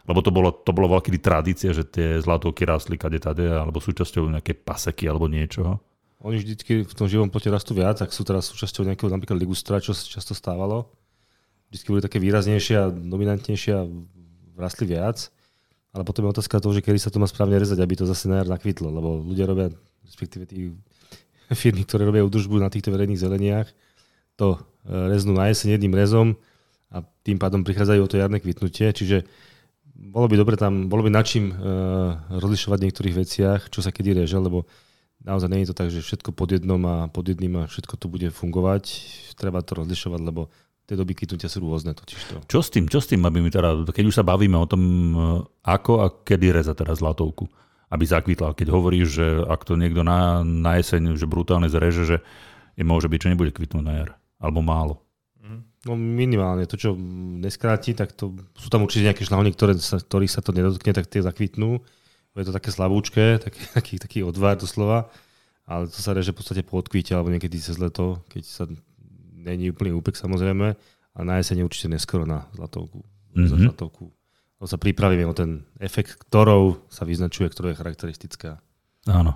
Lebo 0.04 0.20
to 0.20 0.32
bolo, 0.36 0.52
to 0.52 0.72
bolo 0.76 1.00
veľký 1.00 1.16
tradícia, 1.20 1.72
že 1.72 1.88
tie 1.88 2.20
zlatovky 2.20 2.68
rástli 2.68 3.00
kade 3.00 3.20
tade, 3.24 3.48
alebo 3.48 3.80
súčasťou 3.80 4.28
nejaké 4.32 4.56
paseky 4.56 5.08
alebo 5.08 5.32
niečoho. 5.32 5.80
Oni 6.24 6.40
vždycky 6.40 6.88
v 6.88 6.94
tom 6.96 7.12
živom 7.12 7.28
plote 7.28 7.52
rastú 7.52 7.76
viac, 7.76 8.00
ak 8.00 8.12
sú 8.12 8.24
teraz 8.24 8.48
súčasťou 8.52 8.88
nejakého 8.88 9.12
napríklad 9.12 9.36
ligustra, 9.36 9.84
čo 9.84 9.92
sa 9.92 10.08
často 10.08 10.32
stávalo. 10.32 10.92
Vždycky 11.72 11.88
boli 11.92 12.04
také 12.04 12.20
výraznejšie 12.24 12.76
a 12.80 12.88
dominantnejšie 12.88 13.72
a 13.76 13.84
rastli 14.56 14.88
viac. 14.88 15.28
Ale 15.94 16.02
potom 16.02 16.26
je 16.26 16.34
otázka 16.34 16.58
toho, 16.58 16.74
že 16.74 16.82
kedy 16.82 16.98
sa 16.98 17.14
to 17.14 17.22
má 17.22 17.30
správne 17.30 17.62
rezať, 17.62 17.78
aby 17.78 17.94
to 17.94 18.10
zase 18.10 18.26
na 18.26 18.42
jar 18.42 18.50
nakvitlo. 18.50 18.90
Lebo 18.90 19.22
ľudia 19.22 19.46
robia, 19.46 19.70
respektíve 20.02 20.50
tí 20.50 20.74
firmy, 21.62 21.86
ktoré 21.86 22.10
robia 22.10 22.26
údržbu 22.26 22.58
na 22.58 22.74
týchto 22.74 22.90
verejných 22.90 23.22
zeleniach, 23.22 23.70
to 24.34 24.58
e, 24.58 24.60
reznú 24.90 25.38
na 25.38 25.54
jeseň 25.54 25.78
jedným 25.78 25.94
rezom 25.94 26.34
a 26.90 27.06
tým 27.22 27.38
pádom 27.38 27.62
prichádzajú 27.62 28.02
o 28.02 28.10
to 28.10 28.18
jarné 28.18 28.42
kvitnutie. 28.42 28.90
Čiže 28.90 29.26
bolo 29.94 30.26
by 30.26 30.36
dobre 30.38 30.56
tam, 30.58 30.90
bolo 30.90 31.06
by 31.06 31.14
načím 31.14 31.54
uh, 31.54 32.18
rozlišovať 32.42 32.78
v 32.82 32.86
niektorých 32.90 33.16
veciach, 33.18 33.62
čo 33.70 33.86
sa 33.86 33.94
kedy 33.94 34.26
reže, 34.26 34.36
lebo 34.42 34.66
naozaj 35.22 35.50
nie 35.50 35.64
je 35.64 35.70
to 35.72 35.78
tak, 35.78 35.90
že 35.94 36.04
všetko 36.04 36.34
pod 36.34 36.52
jednom 36.52 36.82
a 36.84 36.96
pod 37.08 37.30
jedným 37.30 37.64
a 37.64 37.70
všetko 37.70 37.94
tu 37.96 38.10
bude 38.10 38.30
fungovať. 38.34 38.84
Treba 39.38 39.62
to 39.62 39.80
rozlišovať, 39.80 40.22
lebo 40.22 40.50
tie 40.84 40.96
doby 41.00 41.16
kvitnutia 41.16 41.48
sú 41.48 41.64
rôzne 41.64 41.96
totiž 41.96 42.20
to. 42.28 42.36
Čo 42.48 42.60
s 42.60 42.70
tým, 42.70 42.86
čo 42.92 43.00
s 43.00 43.08
tým, 43.08 43.24
aby 43.24 43.40
mi 43.40 43.50
teda, 43.50 43.88
keď 43.88 44.04
už 44.08 44.16
sa 44.20 44.28
bavíme 44.28 44.60
o 44.60 44.68
tom, 44.68 44.82
e, 44.84 45.18
ako 45.64 45.92
a 46.04 46.06
kedy 46.12 46.52
reza 46.52 46.76
teda 46.76 46.94
zlatovku, 46.96 47.48
aby 47.94 48.04
zakvitla. 48.04 48.58
Keď 48.58 48.68
hovoríš, 48.68 49.08
že 49.08 49.26
ak 49.48 49.64
to 49.64 49.80
niekto 49.80 50.04
na, 50.04 50.44
na 50.44 50.76
jeseň 50.82 51.16
že 51.16 51.30
brutálne 51.30 51.72
zreže, 51.72 52.04
že 52.04 52.18
je, 52.76 52.84
môže 52.84 53.08
byť, 53.08 53.20
že 53.24 53.32
nebude 53.32 53.54
kvitnúť 53.54 53.84
na 53.86 53.94
jar. 54.04 54.10
Alebo 54.42 54.60
málo. 54.60 55.04
No 55.84 56.00
minimálne, 56.00 56.64
to 56.64 56.80
čo 56.80 56.96
neskráti, 57.44 57.92
tak 57.92 58.16
to, 58.16 58.32
sú 58.56 58.72
tam 58.72 58.88
určite 58.88 59.12
nejaké 59.12 59.28
šlahovny, 59.28 59.52
ktoré 59.52 59.76
sa, 59.76 60.00
ktorých 60.00 60.32
sa 60.32 60.40
to 60.40 60.56
nedotkne, 60.56 60.96
tak 60.96 61.12
tie 61.12 61.20
zakvitnú. 61.20 61.84
Je 62.34 62.48
to 62.48 62.56
také 62.56 62.72
slabúčké, 62.72 63.44
taký, 63.44 63.62
taký, 63.78 63.94
taký 64.00 64.20
odvar 64.24 64.56
doslova, 64.56 65.12
ale 65.68 65.92
to 65.92 66.00
sa 66.00 66.16
reže 66.16 66.32
v 66.32 66.40
podstate 66.40 66.64
po 66.64 66.80
odkvite 66.80 67.12
alebo 67.12 67.36
niekedy 67.36 67.60
cez 67.60 67.76
leto, 67.76 68.24
keď 68.32 68.44
sa 68.48 68.64
není 69.44 69.70
úplný 69.70 69.92
úpek 70.00 70.16
samozrejme, 70.16 70.68
a 71.14 71.20
na 71.22 71.38
jesene 71.38 71.62
určite 71.62 71.92
neskoro 71.92 72.26
na 72.26 72.50
zlatovku. 72.58 73.06
Mm-hmm. 73.36 73.50
Za 73.52 73.58
zlatovku. 73.60 74.10
Lebo 74.58 74.66
sa 74.66 74.80
pripravíme 74.80 75.28
o 75.28 75.36
ten 75.36 75.68
efekt, 75.78 76.18
ktorou 76.18 76.82
sa 76.90 77.04
vyznačuje, 77.06 77.52
ktorá 77.52 77.76
je 77.76 77.80
charakteristická. 77.84 78.64
Áno. 79.06 79.36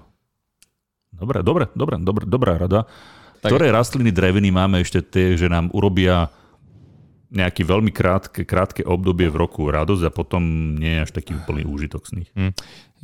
Dobre, 1.11 1.43
dobre, 1.43 1.69
dobre, 1.75 1.95
dobre, 1.99 2.23
dobrá 2.25 2.53
rada. 2.57 2.87
Tak- 3.43 3.53
Ktoré 3.53 3.69
rastliny 3.69 4.09
dreviny 4.09 4.49
máme 4.49 4.81
ešte 4.81 5.03
tie, 5.05 5.37
že 5.37 5.45
nám 5.51 5.69
urobia 5.75 6.31
nejaký 7.27 7.67
veľmi 7.67 7.91
krátke, 7.91 8.47
krátke 8.47 8.87
obdobie 8.87 9.27
v 9.27 9.35
roku 9.35 9.67
radosť 9.67 10.03
a 10.07 10.11
potom 10.15 10.41
nie 10.79 10.95
je 10.97 11.03
až 11.03 11.11
taký 11.11 11.35
úplný 11.35 11.67
úžitok 11.67 12.07
z 12.07 12.11
nich. 12.23 12.29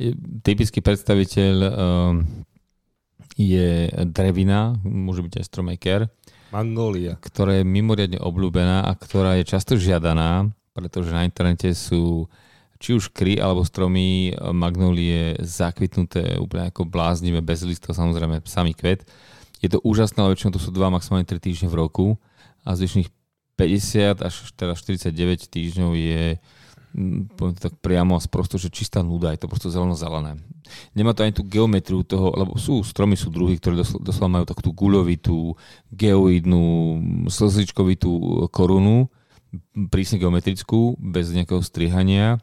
Je- 0.00 0.16
Typický 0.40 0.80
predstaviteľ 0.80 1.54
um, 1.60 2.24
je 3.34 3.90
drevina, 4.06 4.78
môže 4.82 5.22
byť 5.26 5.42
aj 5.42 5.44
stromaker, 5.46 6.00
Mangólia. 6.54 7.18
ktorá 7.18 7.58
je 7.58 7.64
mimoriadne 7.66 8.22
obľúbená 8.22 8.86
a 8.86 8.92
ktorá 8.94 9.34
je 9.42 9.44
často 9.50 9.74
žiadaná, 9.74 10.54
pretože 10.70 11.10
na 11.10 11.26
internete 11.26 11.74
sú 11.74 12.30
či 12.78 12.94
už 12.94 13.10
kry 13.10 13.40
alebo 13.40 13.66
stromy 13.66 14.34
magnólie 14.54 15.40
zakvitnuté 15.42 16.36
úplne 16.38 16.70
ako 16.70 16.86
bláznivé, 16.86 17.40
bez 17.40 17.64
listov, 17.66 17.96
samozrejme 17.96 18.44
samý 18.46 18.76
kvet. 18.76 19.08
Je 19.58 19.72
to 19.72 19.80
úžasné, 19.80 20.20
ale 20.20 20.36
väčšinou 20.36 20.52
to 20.54 20.60
sú 20.60 20.68
2, 20.68 20.92
maximálne 20.92 21.24
3 21.24 21.40
týždne 21.40 21.68
v 21.72 21.80
roku 21.80 22.06
a 22.62 22.76
zvyšných 22.76 23.08
50 23.56 24.20
až 24.20 24.34
teda 24.58 24.74
49 24.76 25.48
týždňov 25.48 25.90
je 25.94 26.36
poviem 27.34 27.54
to 27.58 27.66
tak 27.68 27.74
priamo 27.82 28.14
a 28.14 28.22
sprosto, 28.22 28.54
že 28.54 28.70
čistá 28.70 29.02
nuda, 29.02 29.34
je 29.34 29.42
to 29.42 29.50
prosto 29.50 29.66
zeleno-zelené. 29.66 30.38
Nemá 30.94 31.10
to 31.12 31.26
ani 31.26 31.34
tú 31.34 31.42
geometriu 31.42 32.06
toho, 32.06 32.30
lebo 32.32 32.54
sú 32.54 32.80
stromy, 32.86 33.18
sú 33.18 33.34
druhy, 33.34 33.58
ktoré 33.58 33.82
dosl- 33.82 33.98
doslova 33.98 34.40
majú 34.40 34.44
takú 34.46 34.62
tú 34.62 34.72
guľovitú, 34.72 35.58
geoidnú, 35.90 36.64
slzičkovitú 37.26 38.46
korunu, 38.54 39.10
prísne 39.90 40.22
geometrickú, 40.22 40.94
bez 40.98 41.34
nejakého 41.34 41.62
strihania. 41.66 42.38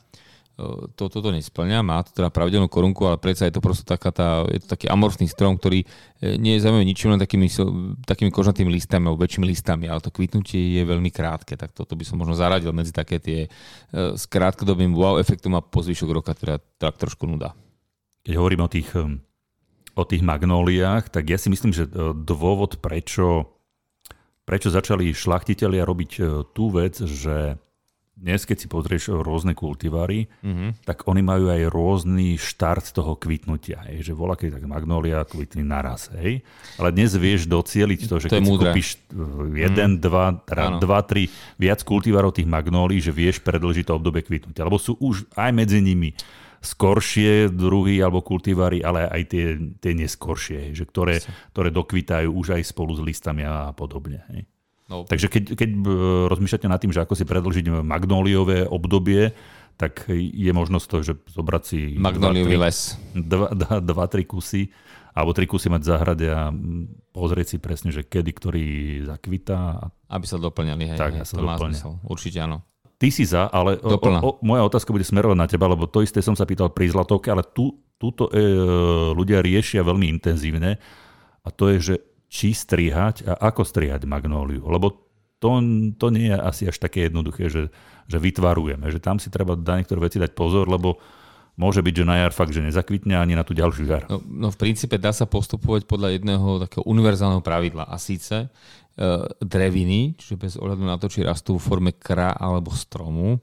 E, 0.61 0.93
To, 0.93 1.09
toto 1.09 1.33
nesplňa, 1.33 1.81
má 1.81 2.05
to 2.05 2.13
teda 2.13 2.29
pravidelnú 2.29 2.69
korunku, 2.69 3.09
ale 3.09 3.17
predsa 3.17 3.49
je 3.49 3.57
to 3.57 3.65
prosto 3.65 3.81
taká 3.81 4.13
tá, 4.13 4.45
je 4.45 4.61
to 4.61 4.67
taký 4.69 4.85
amorfný 4.85 5.25
strom, 5.25 5.57
ktorý 5.57 5.81
e, 5.81 6.37
nie 6.37 6.53
je 6.55 6.61
zaujímavý 6.61 6.85
ničím, 6.85 7.17
len 7.17 7.21
takými, 7.21 7.49
takými 8.05 8.29
kožnatými 8.29 8.69
listami 8.69 9.09
alebo 9.09 9.25
väčšími 9.25 9.45
listami, 9.49 9.89
ale 9.89 10.05
to 10.05 10.13
kvitnutie 10.13 10.77
je 10.77 10.83
veľmi 10.85 11.09
krátke, 11.09 11.57
tak 11.57 11.73
toto 11.73 11.97
by 11.97 12.05
som 12.05 12.21
možno 12.21 12.37
zaradil 12.37 12.69
medzi 12.69 12.93
také 12.93 13.17
tie 13.17 13.39
e, 13.45 13.49
s 14.13 14.29
krátkodobým 14.29 14.93
wow 14.93 15.17
efektom 15.17 15.57
a 15.57 15.65
po 15.65 15.81
zvyšok 15.81 16.09
roka 16.13 16.37
teda 16.37 16.61
tak 16.77 17.01
trošku 17.01 17.25
nuda. 17.25 17.57
Keď 18.21 18.37
hovorím 18.37 18.61
o 18.61 18.69
tých, 18.69 18.93
um, 18.93 19.17
o 19.97 20.03
tých 20.05 20.21
magnóliách, 20.21 21.09
tak 21.09 21.25
ja 21.25 21.41
si 21.41 21.49
myslím, 21.49 21.73
že 21.73 21.89
dôvod, 22.13 22.77
prečo, 22.77 23.57
prečo 24.45 24.69
začali 24.69 25.09
šlachtitelia 25.09 25.81
robiť 25.81 26.11
tú 26.53 26.69
vec, 26.69 27.01
že 27.01 27.57
dnes, 28.21 28.45
keď 28.45 28.57
si 28.57 28.67
pozrieš 28.69 29.09
rôzne 29.17 29.57
kultivary, 29.57 30.29
Mhm. 30.45 30.85
tak 30.85 31.09
oni 31.09 31.19
majú 31.19 31.49
aj 31.49 31.61
rôzny 31.67 32.37
štart 32.37 32.93
toho 32.93 33.17
kvitnutia. 33.17 33.81
Hej, 33.89 34.07
že 34.07 34.13
volá, 34.13 34.37
keď 34.37 34.61
tak 34.61 34.69
magnólia 34.69 35.25
kvitne 35.25 35.65
naraz. 35.65 36.13
Hej. 36.13 36.45
Ale 36.77 36.93
dnes 36.93 37.17
vieš 37.17 37.49
docieliť 37.49 37.99
to, 38.05 38.15
že 38.21 38.27
To 38.29 38.37
keď 38.37 38.43
si 38.45 38.51
kúpiš 38.53 38.87
eh, 39.09 39.65
jeden, 39.65 39.97
dva, 39.97 40.37
teda 40.45 40.63
Áno. 40.69 40.77
dva, 40.77 41.01
tri 41.01 41.25
viac 41.57 41.81
kultivarov 41.81 42.31
tých 42.31 42.45
magnólií, 42.45 43.01
že 43.01 43.09
vieš 43.09 43.41
predlžiť 43.41 43.89
to 43.89 43.97
obdobie 43.97 44.21
kvitnutia. 44.21 44.63
Lebo 44.63 44.77
sú 44.77 44.93
už 45.01 45.25
aj 45.33 45.49
medzi 45.51 45.81
nimi 45.81 46.13
skoršie 46.61 47.49
druhy 47.49 47.97
alebo 47.99 48.21
kultivary, 48.21 48.85
ale 48.85 49.09
aj 49.09 49.21
tie, 49.27 49.45
tie 49.81 49.93
neskoršie, 49.97 50.77
že 50.77 50.85
ktoré, 50.85 51.17
ktoré 51.51 51.73
dokvitajú 51.73 52.29
už 52.29 52.53
aj 52.53 52.63
spolu 52.63 52.93
s 52.93 53.01
listami 53.01 53.41
a 53.41 53.73
podobne. 53.73 54.21
Hej. 54.29 54.45
No, 54.91 55.07
Takže 55.07 55.31
keď, 55.31 55.43
keď 55.55 55.69
e, 55.71 55.79
rozmýšľate 56.27 56.67
nad 56.67 56.79
tým, 56.83 56.91
že 56.91 56.99
ako 56.99 57.15
si 57.15 57.23
predlžiť 57.23 57.65
magnóliové 57.79 58.67
obdobie, 58.67 59.31
tak 59.79 60.11
je 60.11 60.51
možnosť 60.51 60.85
to, 60.91 60.97
že 60.99 61.13
zobrať 61.31 61.63
si 61.63 61.79
tri- 61.95 62.59
les. 62.59 62.79
dva, 63.15 63.47
dva, 63.55 63.79
dva, 63.79 64.05
tri 64.11 64.27
kusy 64.27 64.67
alebo 65.15 65.31
tri 65.31 65.47
kusy 65.47 65.67
mať 65.71 65.81
v 65.83 65.89
záhrade 65.89 66.27
a 66.27 66.51
pozrieť 67.11 67.55
si 67.55 67.57
presne, 67.59 67.91
že 67.91 68.03
kedy 68.03 68.31
ktorý 68.31 68.67
zakvitá. 69.07 69.91
Aby 70.07 70.25
sa 70.27 70.39
doplňali, 70.39 70.95
hej, 70.95 70.99
Tak, 70.99 71.11
hej, 71.19 71.27
sa 71.27 71.35
to 71.39 71.43
má 71.43 71.55
zmysel. 71.59 71.99
Určite 72.07 72.39
áno. 72.43 72.63
Ty 72.95 73.07
si 73.09 73.25
za, 73.25 73.49
ale 73.49 73.81
o, 73.81 73.97
o, 73.97 74.31
moja 74.45 74.61
otázka 74.61 74.93
bude 74.93 75.01
smerovať 75.01 75.37
na 75.39 75.49
teba, 75.49 75.65
lebo 75.65 75.89
to 75.89 76.05
isté 76.05 76.21
som 76.21 76.37
sa 76.37 76.45
pýtal 76.45 76.69
pri 76.69 76.85
Zlatovke, 76.93 77.33
ale 77.33 77.41
tu, 77.41 77.73
túto 77.97 78.29
e, 78.29 78.37
ľudia 79.17 79.41
riešia 79.41 79.81
veľmi 79.81 80.05
intenzívne 80.05 80.77
a 81.41 81.49
to 81.49 81.73
je, 81.73 81.77
že 81.81 81.95
či 82.31 82.55
strihať 82.55 83.27
a 83.27 83.51
ako 83.51 83.67
strihať 83.67 84.07
magnóliu. 84.07 84.63
Lebo 84.63 84.95
to, 85.43 85.59
to 85.99 86.07
nie 86.15 86.31
je 86.31 86.39
asi 86.39 86.63
až 86.71 86.79
také 86.79 87.11
jednoduché, 87.11 87.51
že, 87.51 87.67
že 88.07 88.17
vytvarujeme. 88.23 88.87
Že 88.87 89.03
tam 89.03 89.19
si 89.19 89.27
treba 89.27 89.59
na 89.59 89.83
niektoré 89.83 89.99
veci 89.99 90.15
dať 90.15 90.31
pozor, 90.31 90.71
lebo 90.71 90.95
môže 91.59 91.83
byť, 91.83 91.91
že 91.91 92.07
na 92.07 92.23
jar 92.23 92.31
fakt, 92.31 92.55
že 92.55 92.63
nezakvitne 92.63 93.19
ani 93.19 93.35
na 93.35 93.43
tú 93.43 93.51
ďalšiu 93.51 93.83
jar. 93.83 94.07
No, 94.07 94.23
no 94.23 94.47
v 94.47 94.57
princípe 94.57 94.95
dá 94.95 95.11
sa 95.11 95.27
postupovať 95.27 95.83
podľa 95.83 96.15
jedného 96.15 96.63
takého 96.63 96.87
univerzálneho 96.87 97.43
pravidla 97.43 97.83
a 97.91 97.99
síce 97.99 98.47
e, 98.47 98.47
dreviny, 99.43 100.15
čiže 100.15 100.35
bez 100.39 100.53
ohľadu 100.55 100.87
na 100.87 100.95
to, 100.95 101.11
či 101.11 101.27
rastú 101.27 101.59
v 101.59 101.67
forme 101.67 101.91
kra 101.91 102.31
alebo 102.31 102.71
stromu, 102.71 103.35
e, 103.35 103.39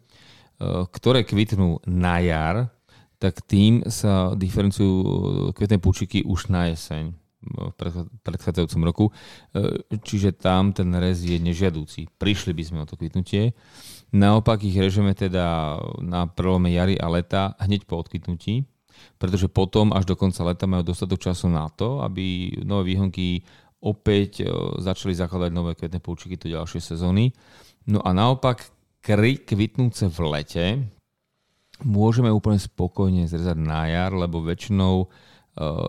ktoré 0.89 1.29
kvitnú 1.29 1.85
na 1.85 2.25
jar, 2.25 2.73
tak 3.21 3.45
tým 3.45 3.85
sa 3.91 4.33
diferenciujú 4.33 5.51
kvetné 5.53 5.77
púčiky 5.77 6.25
už 6.25 6.49
na 6.49 6.73
jeseň 6.73 7.28
v 7.39 7.73
predchádzajúcom 8.23 8.83
roku. 8.83 9.05
E, 9.09 9.83
Čiže 9.95 10.35
tam 10.35 10.75
ten 10.75 10.91
rez 10.99 11.23
je 11.23 11.39
nežiadúci. 11.39 12.11
Prišli 12.19 12.53
by 12.55 12.63
sme 12.67 12.79
o 12.83 12.89
to 12.89 12.99
kvitnutie. 12.99 13.55
Naopak 14.11 14.65
ich 14.65 14.75
režeme 14.75 15.15
teda 15.15 15.79
na 16.03 16.27
prelome 16.27 16.73
jary 16.73 16.97
a 16.99 17.07
leta 17.13 17.55
hneď 17.61 17.85
po 17.85 18.01
odkvitnutí, 18.01 18.65
pretože 19.21 19.47
potom 19.53 19.95
až 19.95 20.09
do 20.09 20.17
konca 20.17 20.43
leta 20.49 20.65
majú 20.67 20.91
dostatok 20.91 21.21
času 21.31 21.47
na 21.53 21.69
to, 21.71 22.03
aby 22.03 22.57
nové 22.65 22.95
výhonky 22.95 23.47
opäť 23.79 24.43
e, 24.43 24.51
začali 24.83 25.15
zakladať 25.15 25.51
nové 25.55 25.79
kvetné 25.79 26.03
púčiky 26.03 26.35
do 26.35 26.51
ďalšej 26.51 26.83
sezóny. 26.83 27.31
No 27.87 28.03
a 28.03 28.11
naopak 28.11 28.67
kry 28.99 29.39
kvitnúce 29.39 30.11
v 30.11 30.19
lete 30.27 30.67
môžeme 31.87 32.27
úplne 32.27 32.59
spokojne 32.59 33.31
zrezať 33.31 33.55
na 33.55 33.87
jar, 33.87 34.11
lebo 34.11 34.43
väčšinou 34.43 35.07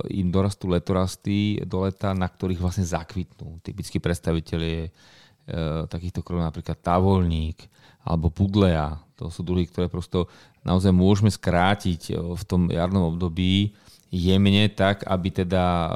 im 0.10 0.34
dorastú 0.34 0.70
letorasty 0.70 1.62
do 1.66 1.86
leta, 1.86 2.14
na 2.18 2.26
ktorých 2.26 2.62
vlastne 2.62 2.86
zakvitnú. 2.86 3.62
Typický 3.62 4.02
predstaviteľ 4.02 4.60
je 4.60 4.82
uh, 4.90 5.86
takýchto 5.86 6.26
krov 6.26 6.42
napríklad 6.42 6.78
tavolník 6.82 7.70
alebo 8.02 8.34
pudlea. 8.34 8.98
To 9.22 9.30
sú 9.30 9.46
druhy, 9.46 9.68
ktoré 9.70 9.92
prosto 9.92 10.32
naozaj 10.66 10.90
môžeme 10.90 11.30
skrátiť 11.30 12.18
uh, 12.18 12.34
v 12.34 12.44
tom 12.50 12.62
jarnom 12.74 13.14
období 13.14 13.78
jemne 14.10 14.66
tak, 14.74 15.06
aby 15.06 15.30
teda 15.30 15.94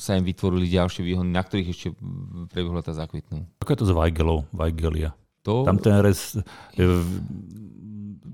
sa 0.00 0.16
im 0.16 0.24
vytvorili 0.24 0.72
ďalšie 0.72 1.04
výhony, 1.04 1.28
na 1.28 1.44
ktorých 1.44 1.68
ešte 1.68 1.88
priebehu 2.48 2.80
leta 2.80 2.96
zakvitnú. 2.96 3.44
Ako 3.60 3.76
je 3.76 3.78
to 3.84 3.88
s 3.88 3.92
Weigelou, 3.92 4.48
Weigelia? 4.56 5.12
To, 5.44 5.68
Tam 5.68 5.76
ten 5.76 6.00
rez 6.00 6.38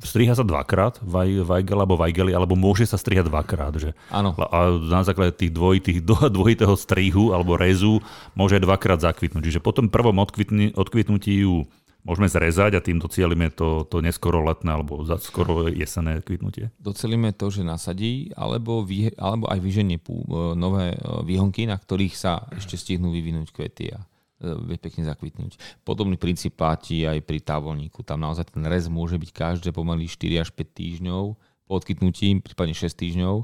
striha 0.03 0.35
sa 0.35 0.45
dvakrát, 0.47 1.03
Weigel 1.03 1.79
alebo 1.79 1.99
Weigeli, 1.99 2.33
alebo 2.35 2.55
môže 2.55 2.87
sa 2.87 2.99
strihať 2.99 3.31
dvakrát. 3.31 3.75
Že? 3.75 3.91
áno, 4.11 4.35
A 4.39 4.79
na 4.79 5.03
základe 5.03 5.35
tých 5.35 5.53
dvojitých, 5.55 6.03
dvojitého 6.37 6.75
strihu 6.79 7.35
alebo 7.35 7.59
rezu 7.59 8.03
môže 8.39 8.59
aj 8.59 8.65
dvakrát 8.65 8.99
zakvitnúť. 9.03 9.43
Čiže 9.45 9.65
po 9.65 9.75
tom 9.75 9.91
prvom 9.91 10.19
odkvitni, 10.23 10.75
odkvitnutí 10.75 11.45
ju 11.45 11.67
môžeme 12.07 12.31
zrezať 12.31 12.79
a 12.79 12.85
tým 12.85 13.03
docielime 13.03 13.51
to, 13.53 13.85
to 13.85 14.01
neskoro 14.01 14.41
letné 14.41 14.73
alebo 14.73 15.03
za 15.05 15.19
skoro 15.19 15.67
jesenné 15.69 16.23
kvitnutie. 16.25 16.71
docelíme 16.81 17.35
to, 17.35 17.51
že 17.51 17.67
nasadí, 17.67 18.33
alebo, 18.39 18.81
vy, 18.87 19.13
alebo 19.19 19.51
aj 19.51 19.59
vyženie 19.61 19.99
pú, 20.01 20.25
nové 20.57 20.95
e, 20.95 20.99
výhonky, 21.27 21.69
na 21.69 21.77
ktorých 21.77 22.15
sa 22.17 22.49
ešte 22.55 22.79
stihnú 22.79 23.13
vyvinúť 23.13 23.53
kvety 23.53 23.93
a 23.93 24.01
vie 24.39 24.79
pekne 24.79 25.03
zakvitnúť. 25.03 25.59
Podobný 25.83 26.15
princíp 26.15 26.59
platí 26.59 27.03
aj 27.03 27.27
pri 27.27 27.43
távolníku. 27.43 28.07
Tam 28.07 28.23
naozaj 28.23 28.55
ten 28.55 28.63
rez 28.71 28.87
môže 28.87 29.19
byť 29.19 29.31
každé 29.35 29.75
pomaly 29.75 30.07
4 30.07 30.47
až 30.47 30.55
5 30.55 30.79
týždňov 30.79 31.25
po 31.69 31.73
odkytnutí, 31.77 32.41
prípadne 32.41 32.73
6 32.73 32.87
týždňov. 32.97 33.35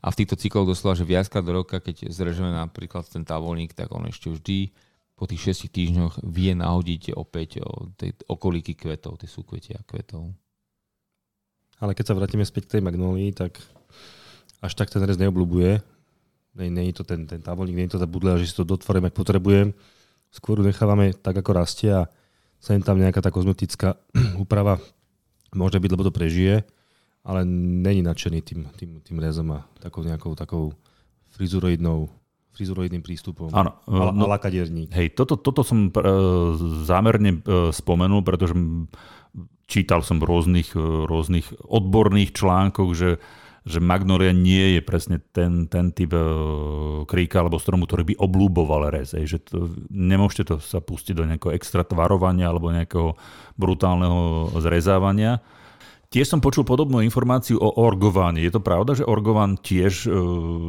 A 0.00 0.06
v 0.08 0.18
týchto 0.22 0.38
cykloch 0.38 0.64
doslova, 0.64 0.96
že 0.96 1.04
viackrát 1.04 1.44
do 1.44 1.50
roka, 1.50 1.82
keď 1.82 2.08
zrežeme 2.08 2.48
napríklad 2.54 3.04
ten 3.10 3.26
távolník, 3.26 3.74
tak 3.74 3.90
on 3.92 4.06
ešte 4.08 4.32
vždy 4.32 4.72
po 5.18 5.28
tých 5.28 5.52
6 5.60 5.68
týždňoch 5.72 6.14
vie 6.24 6.54
nahodiť 6.56 7.16
opäť 7.18 7.60
o 7.66 7.90
tej 7.98 8.16
okolíky 8.30 8.78
kvetov, 8.78 9.20
tie 9.20 9.28
súkvetia 9.28 9.82
kvetov. 9.84 10.30
Ale 11.76 11.92
keď 11.92 12.04
sa 12.08 12.16
vrátime 12.16 12.44
späť 12.48 12.70
k 12.70 12.72
tej 12.78 12.82
magnólii, 12.86 13.36
tak 13.36 13.60
až 14.64 14.72
tak 14.72 14.88
ten 14.88 15.04
rez 15.04 15.20
neobľúbuje. 15.20 15.84
Je 16.56 16.96
to 16.96 17.04
ten, 17.04 17.28
ten 17.28 17.44
távolník, 17.44 17.76
je 17.76 17.96
to 17.96 18.00
tá 18.00 18.08
budle, 18.08 18.40
že 18.40 18.48
si 18.48 18.56
to 18.56 18.64
dotvorím, 18.64 19.12
ak 19.12 19.16
potrebujem. 19.16 19.76
Skôr 20.30 20.60
nechávame 20.60 21.16
tak, 21.16 21.36
ako 21.38 21.50
rastie 21.56 21.92
a 21.92 22.08
sem 22.60 22.80
tam 22.82 22.98
nejaká 22.98 23.20
tá 23.22 23.30
kozmetická 23.30 23.96
úprava 24.42 24.80
môže 25.56 25.80
byť, 25.80 25.90
lebo 25.92 26.04
to 26.04 26.12
prežije, 26.12 26.66
ale 27.26 27.42
není 27.48 28.04
nadšený 28.04 28.38
tým, 28.44 28.60
tým, 28.76 28.90
tým 29.02 29.18
rezom 29.18 29.50
a 29.56 29.64
takou 29.80 30.04
nejakou 30.04 30.36
takou 30.36 30.76
frizuroidnou, 31.34 32.08
frizuroidným 32.56 33.04
prístupom. 33.04 33.52
Áno, 33.52 33.80
Ala, 33.88 34.12
no- 34.12 34.24
no, 34.24 34.24
ala 34.28 34.40
kadierník. 34.40 34.92
Hej, 34.92 35.16
toto, 35.16 35.36
toto 35.36 35.60
som 35.66 35.88
e, 35.88 36.00
zámerne 36.86 37.40
e, 37.40 37.70
spomenul, 37.74 38.24
pretože 38.24 38.56
čítal 39.68 40.00
som 40.00 40.22
v 40.22 40.28
rôznych, 40.28 40.72
e, 40.72 40.80
rôznych 41.04 41.52
odborných 41.66 42.32
článkoch, 42.32 42.90
že, 42.96 43.20
že 43.66 43.82
magnolia 43.82 44.30
nie 44.30 44.78
je 44.78 44.80
presne 44.80 45.18
ten, 45.34 45.66
ten 45.66 45.90
typ 45.90 46.14
e, 46.14 46.22
kríka 47.02 47.42
alebo 47.42 47.58
stromu, 47.58 47.90
ktorý 47.90 48.14
by 48.14 48.14
oblúboval 48.22 48.94
rez. 48.94 49.10
Hej, 49.10 49.26
že 49.26 49.38
to, 49.42 49.74
nemôžete 49.90 50.54
to 50.54 50.56
sa 50.62 50.78
pustiť 50.78 51.18
do 51.18 51.26
nejakého 51.26 51.50
extra 51.50 51.82
tvarovania 51.82 52.46
alebo 52.46 52.70
nejakého 52.70 53.18
brutálneho 53.58 54.54
zrezávania. 54.62 55.42
Tiež 56.06 56.30
som 56.30 56.38
počul 56.38 56.62
podobnú 56.62 57.02
informáciu 57.02 57.58
o 57.58 57.82
orgováne. 57.82 58.38
Je 58.38 58.54
to 58.54 58.62
pravda, 58.62 58.94
že 58.94 59.02
orgován 59.02 59.58
tiež 59.58 60.06
e, 60.06 60.14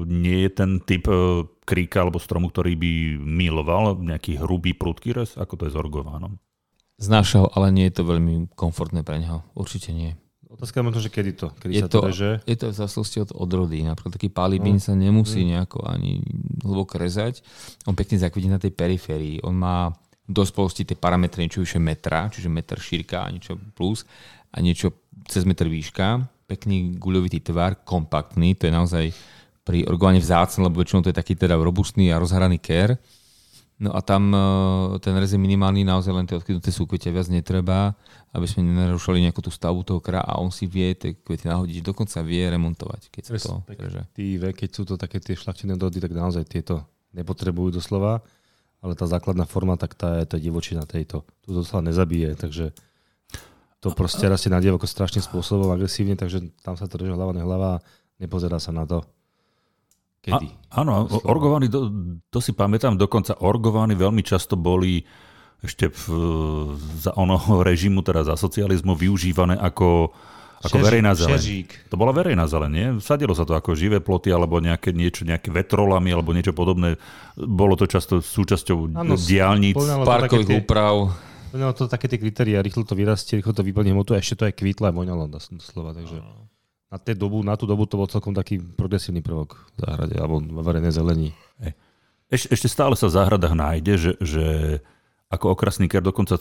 nie 0.09 0.49
je 0.49 0.51
ten 0.57 0.81
typ 0.81 1.05
e, 1.05 1.45
kríka 1.69 2.01
alebo 2.01 2.17
stromu, 2.17 2.49
ktorý 2.49 2.73
by 2.73 3.21
miloval 3.21 4.01
nejaký 4.01 4.41
hrubý, 4.41 4.73
prudký 4.73 5.13
rez? 5.13 5.37
Ako 5.37 5.53
to 5.53 5.69
je 5.69 5.73
s 5.73 5.77
orgovánom? 5.77 6.41
Znáša 6.97 7.45
ho, 7.45 7.47
ale 7.53 7.69
nie 7.69 7.85
je 7.93 8.01
to 8.01 8.09
veľmi 8.09 8.57
komfortné 8.57 9.05
pre 9.05 9.21
neho. 9.21 9.45
Určite 9.53 9.93
nie. 9.93 10.17
Otázka 10.57 10.81
je 10.81 10.87
možno, 10.89 11.01
že 11.05 11.13
kedy 11.13 11.31
to, 11.37 11.47
kedy 11.61 11.73
Je 11.77 11.81
sa 11.85 11.87
to, 11.87 11.99
reže. 12.01 12.31
Je 12.49 12.57
to 12.57 12.73
v 12.73 12.75
zásluhosti 12.81 13.17
od 13.21 13.31
odrody. 13.37 13.85
Napríklad 13.85 14.17
taký 14.17 14.33
palibín 14.33 14.81
sa 14.81 14.97
nemusí 14.97 15.45
nejako 15.45 15.85
ani 15.85 16.17
hlboko 16.65 16.97
rezať. 16.97 17.45
On 17.85 17.93
pekne 17.93 18.17
zakvidí 18.17 18.49
na 18.49 18.57
tej 18.57 18.73
periférii. 18.73 19.37
On 19.45 19.53
má 19.53 19.93
v 20.25 20.31
dospelosti 20.33 20.81
tie 20.81 20.97
parametre 20.97 21.45
niečo 21.45 21.61
vyše 21.61 21.77
metra, 21.77 22.33
čiže 22.33 22.49
meter 22.49 22.81
šírka 22.81 23.21
a 23.21 23.29
niečo 23.29 23.53
plus 23.77 24.01
a 24.49 24.57
niečo 24.65 24.97
cez 25.29 25.45
meter 25.45 25.69
výška. 25.69 26.25
Pekný 26.49 26.97
guľovitý 26.97 27.45
tvar, 27.45 27.85
kompaktný. 27.85 28.57
To 28.57 28.65
je 28.65 28.73
naozaj 28.73 29.05
pri 29.61 29.85
orgovane 29.85 30.17
vzácne, 30.17 30.65
lebo 30.65 30.81
väčšinou 30.81 31.05
to 31.05 31.13
je 31.13 31.19
taký 31.21 31.37
teda 31.37 31.53
robustný 31.53 32.09
a 32.09 32.17
rozhraný 32.17 32.57
ker. 32.57 32.97
No 33.77 33.93
a 33.93 34.01
tam 34.01 34.33
e, 34.33 34.41
ten 35.05 35.13
rez 35.13 35.29
je 35.29 35.37
minimálny, 35.37 35.85
naozaj 35.85 36.09
len 36.09 36.25
tie 36.25 36.33
odkrynuté 36.33 36.73
súkvetia 36.73 37.13
viac 37.13 37.29
netreba, 37.29 37.93
aby 38.33 38.49
sme 38.49 38.65
nenarušali 38.65 39.21
nejakú 39.21 39.45
tú 39.45 39.53
stavu 39.53 39.85
toho 39.85 40.01
kra 40.01 40.25
a 40.25 40.41
on 40.41 40.49
si 40.49 40.65
vie 40.65 40.97
tie 40.97 41.13
kvety 41.13 41.45
nahodiť, 41.45 41.85
dokonca 41.85 42.25
vie 42.25 42.41
remontovať, 42.49 43.13
keď 43.13 43.23
sa 43.29 43.33
to. 43.37 43.53
Tí, 44.17 44.41
keď 44.41 44.69
sú 44.73 44.81
to 44.81 44.97
také 44.97 45.21
tie 45.21 45.37
šlachtené 45.37 45.77
dody, 45.77 46.01
tak 46.01 46.09
naozaj 46.09 46.49
tieto 46.49 46.89
nepotrebujú 47.13 47.77
doslova, 47.77 48.25
ale 48.81 48.97
tá 48.97 49.05
základná 49.05 49.45
forma, 49.45 49.77
tak 49.77 49.93
tá 49.93 50.21
je 50.21 50.25
tá 50.25 50.37
divočina 50.41 50.81
tejto. 50.89 51.21
Tu 51.45 51.53
doslova 51.53 51.85
nezabije, 51.85 52.33
takže 52.33 52.73
to 53.77 53.93
proste 53.93 54.25
rastie 54.25 54.49
na 54.49 54.57
divoko 54.57 54.89
strašným 54.89 55.21
spôsobom, 55.21 55.69
agresívne, 55.69 56.17
takže 56.17 56.49
tam 56.65 56.73
sa 56.73 56.89
to 56.89 56.97
reže 56.97 57.13
hlava, 57.13 57.29
nehlava 57.29 57.71
nepozerá 58.17 58.57
sa 58.57 58.73
na 58.73 58.89
to. 58.89 59.05
Kedy? 60.27 60.47
A, 60.67 60.83
áno, 60.83 61.07
o- 61.07 61.23
orgovány, 61.23 61.71
to, 61.71 61.87
to 62.27 62.43
si 62.43 62.51
pamätám, 62.51 62.99
dokonca 62.99 63.39
orgovány 63.39 63.95
veľmi 63.95 64.19
často 64.21 64.59
boli 64.59 65.07
ešte 65.57 65.87
v, 65.87 66.03
za 66.99 67.15
onoho 67.15 67.63
režimu, 67.69 68.03
teda 68.03 68.27
za 68.27 68.35
socializmu, 68.35 68.93
využívané 68.93 69.55
ako, 69.55 70.11
ako 70.61 70.75
Šežík, 70.77 70.85
verejná 70.85 71.11
zeleň. 71.15 71.39
šežík. 71.39 71.69
To 71.89 71.95
bola 71.95 72.11
verejná 72.11 72.45
zeleň, 72.45 72.71
nie? 72.71 72.87
Sadilo 72.99 73.31
sa 73.33 73.47
to 73.47 73.55
ako 73.55 73.73
živé 73.73 74.03
ploty, 74.03 74.29
alebo 74.29 74.59
nejaké 74.59 74.91
niečo, 74.91 75.23
nejaké 75.23 75.49
vetrolami, 75.49 76.11
alebo 76.11 76.35
niečo 76.35 76.51
podobné. 76.51 76.99
Bolo 77.33 77.73
to 77.79 77.87
často 77.87 78.19
súčasťou 78.19 78.97
Áno, 78.99 79.15
diálnic. 79.15 79.79
Parkových 80.03 80.61
úprav. 80.61 81.13
Plňalo 81.47 81.73
to 81.73 81.87
také 81.87 82.11
tie 82.11 82.19
kritéria, 82.19 82.59
rýchlo 82.59 82.83
to 82.83 82.91
vyrastie, 82.91 83.39
rýchlo 83.39 83.55
to 83.55 83.63
vyplní 83.63 83.95
hmotu 83.95 84.11
a 84.11 84.19
ešte 84.19 84.35
to 84.35 84.43
aj 84.51 84.53
kvitlo 84.59 84.89
a 84.89 84.91
voňalo 84.91 85.31
doslova, 85.31 85.95
takže 85.95 86.19
na, 86.87 86.97
té 86.97 87.11
dobu, 87.15 87.43
na 87.43 87.59
tú 87.59 87.67
dobu 87.67 87.83
to 87.83 87.99
bol 87.99 88.07
celkom 88.07 88.31
taký 88.31 88.59
progresívny 88.59 89.19
prvok 89.19 89.59
v 89.75 89.77
záhrade 89.83 90.15
alebo 90.15 90.39
v 90.39 90.63
verejnej 90.63 90.93
zelení. 90.95 91.29
Eš, 92.31 92.51
ešte 92.51 92.67
stále 92.67 92.95
sa 92.95 93.07
v 93.07 93.15
záhradách 93.15 93.55
nájde, 93.55 93.93
že, 93.95 94.11
že 94.19 94.45
ako 95.27 95.55
okrasný 95.55 95.91
ker 95.91 96.03
dokonca 96.03 96.39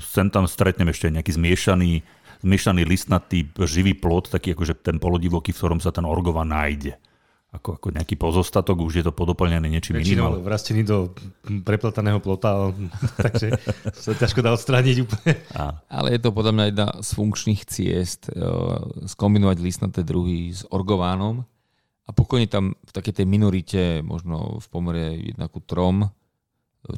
sem 0.00 0.28
tam 0.32 0.48
stretnem 0.48 0.88
ešte 0.88 1.12
nejaký 1.12 1.36
zmiešaný, 1.36 2.00
zmiešaný 2.40 2.82
listnatý 2.88 3.48
živý 3.68 3.92
plod, 3.96 4.32
taký 4.32 4.56
akože 4.56 4.80
ten 4.80 4.96
polodivoký, 4.96 5.52
v 5.52 5.60
ktorom 5.60 5.80
sa 5.80 5.92
ten 5.92 6.08
orgova 6.08 6.44
nájde. 6.44 6.96
Ako, 7.54 7.78
ako 7.78 7.94
nejaký 7.94 8.18
pozostatok, 8.18 8.82
už 8.82 8.98
je 8.98 9.04
to 9.06 9.14
podoplnené 9.14 9.70
niečím 9.70 10.02
iným. 10.02 10.26
ale- 10.26 10.42
vrastený 10.42 10.82
do 10.82 11.14
prepletaného 11.62 12.18
plota, 12.18 12.74
takže 13.24 13.54
sa 13.94 14.10
ťažko 14.18 14.42
dá 14.42 14.50
odstrániť 14.58 14.96
úplne. 15.06 15.32
Áno. 15.54 15.78
Ale 15.86 16.18
je 16.18 16.20
to 16.20 16.34
podľa 16.34 16.52
mňa 16.52 16.64
jedna 16.74 16.88
z 16.98 17.08
funkčných 17.14 17.62
ciest 17.62 18.26
eh, 18.28 18.42
skombinovať 19.06 19.56
listnaté 19.62 20.02
druhy 20.02 20.50
s 20.50 20.66
orgovánom 20.66 21.46
a 22.04 22.10
pokojne 22.12 22.50
tam 22.50 22.76
v 22.76 22.92
takej 22.92 23.22
tej 23.22 23.26
minorite, 23.26 23.82
možno 24.04 24.60
v 24.60 24.66
pomere 24.68 25.04
1 25.16 25.40
ku 25.48 25.62
3, 25.62 26.12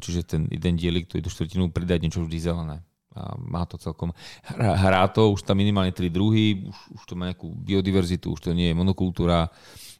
čiže 0.03 0.27
ten 0.27 0.41
jeden 0.51 0.75
dielik, 0.75 1.07
tú 1.07 1.15
jednu 1.15 1.31
štvrtinu, 1.31 1.63
pridať 1.71 2.03
niečo 2.03 2.19
vždy 2.27 2.37
zelené. 2.43 2.77
A 3.17 3.33
má 3.39 3.65
to 3.65 3.79
celkom, 3.81 4.13
hrá, 4.45 4.77
hrá 4.77 5.03
to, 5.09 5.33
už 5.33 5.41
tam 5.47 5.57
minimálne 5.57 5.95
tri 5.95 6.11
druhy, 6.11 6.67
už, 6.67 7.01
už 7.01 7.03
to 7.07 7.13
má 7.15 7.31
nejakú 7.31 7.49
biodiverzitu, 7.49 8.35
už 8.35 8.41
to 8.45 8.51
nie 8.53 8.69
je 8.69 8.77
monokultúra 8.77 9.49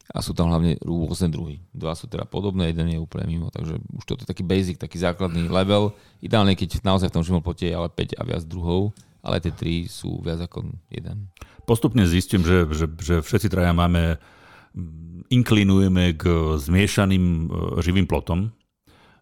a 0.08 0.24
sú 0.24 0.32
tam 0.32 0.48
hlavne 0.48 0.80
rôzne 0.80 1.28
druhy. 1.28 1.60
Dva 1.76 1.92
sú 1.92 2.08
teda 2.08 2.24
podobné, 2.24 2.72
jeden 2.72 2.96
je 2.96 3.00
úplne 3.00 3.28
mimo, 3.28 3.48
takže 3.52 3.76
už 3.92 4.04
to 4.08 4.16
je 4.24 4.28
taký 4.28 4.44
basic, 4.48 4.80
taký 4.80 5.00
základný 5.04 5.52
level. 5.58 5.92
Ideálne, 6.24 6.56
keď 6.56 6.80
naozaj 6.84 7.12
v 7.12 7.16
tom 7.20 7.26
živopote 7.28 7.68
je 7.68 7.76
ale 7.76 7.92
5 7.92 8.16
a 8.16 8.24
viac 8.24 8.44
druhov, 8.48 8.96
ale 9.20 9.44
tie 9.44 9.52
tri 9.52 9.92
sú 9.92 10.24
viac 10.24 10.40
ako 10.40 10.72
jeden. 10.88 11.28
Postupne 11.68 12.08
zistím, 12.08 12.48
že, 12.48 12.64
že, 12.72 12.86
že 12.96 13.16
všetci 13.20 13.52
traja 13.52 13.76
máme, 13.76 14.16
mm, 14.72 15.28
inklinujeme 15.28 16.16
k 16.16 16.56
zmiešaným 16.56 17.24
e, 17.24 17.46
živým 17.84 18.08
plotom, 18.08 18.56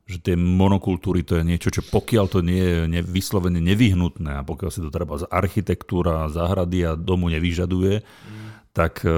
že 0.06 0.21
tie 0.21 0.38
monokultúry 0.38 1.26
to 1.26 1.41
je 1.41 1.43
niečo, 1.43 1.74
čo 1.74 1.82
pokiaľ 1.82 2.26
to 2.30 2.45
nie 2.45 2.62
je 2.62 2.78
ne- 2.86 3.02
vyslovene 3.02 3.58
nevyhnutné 3.58 4.38
a 4.38 4.45
pokiaľ 4.45 4.69
si 4.69 4.78
to 4.86 4.93
treba 4.93 5.17
z 5.17 5.26
architektúra, 5.26 6.30
záhrady 6.30 6.86
a 6.86 6.93
domu 6.93 7.34
nevyžaduje, 7.34 8.06
tak 8.76 9.08
e, 9.08 9.10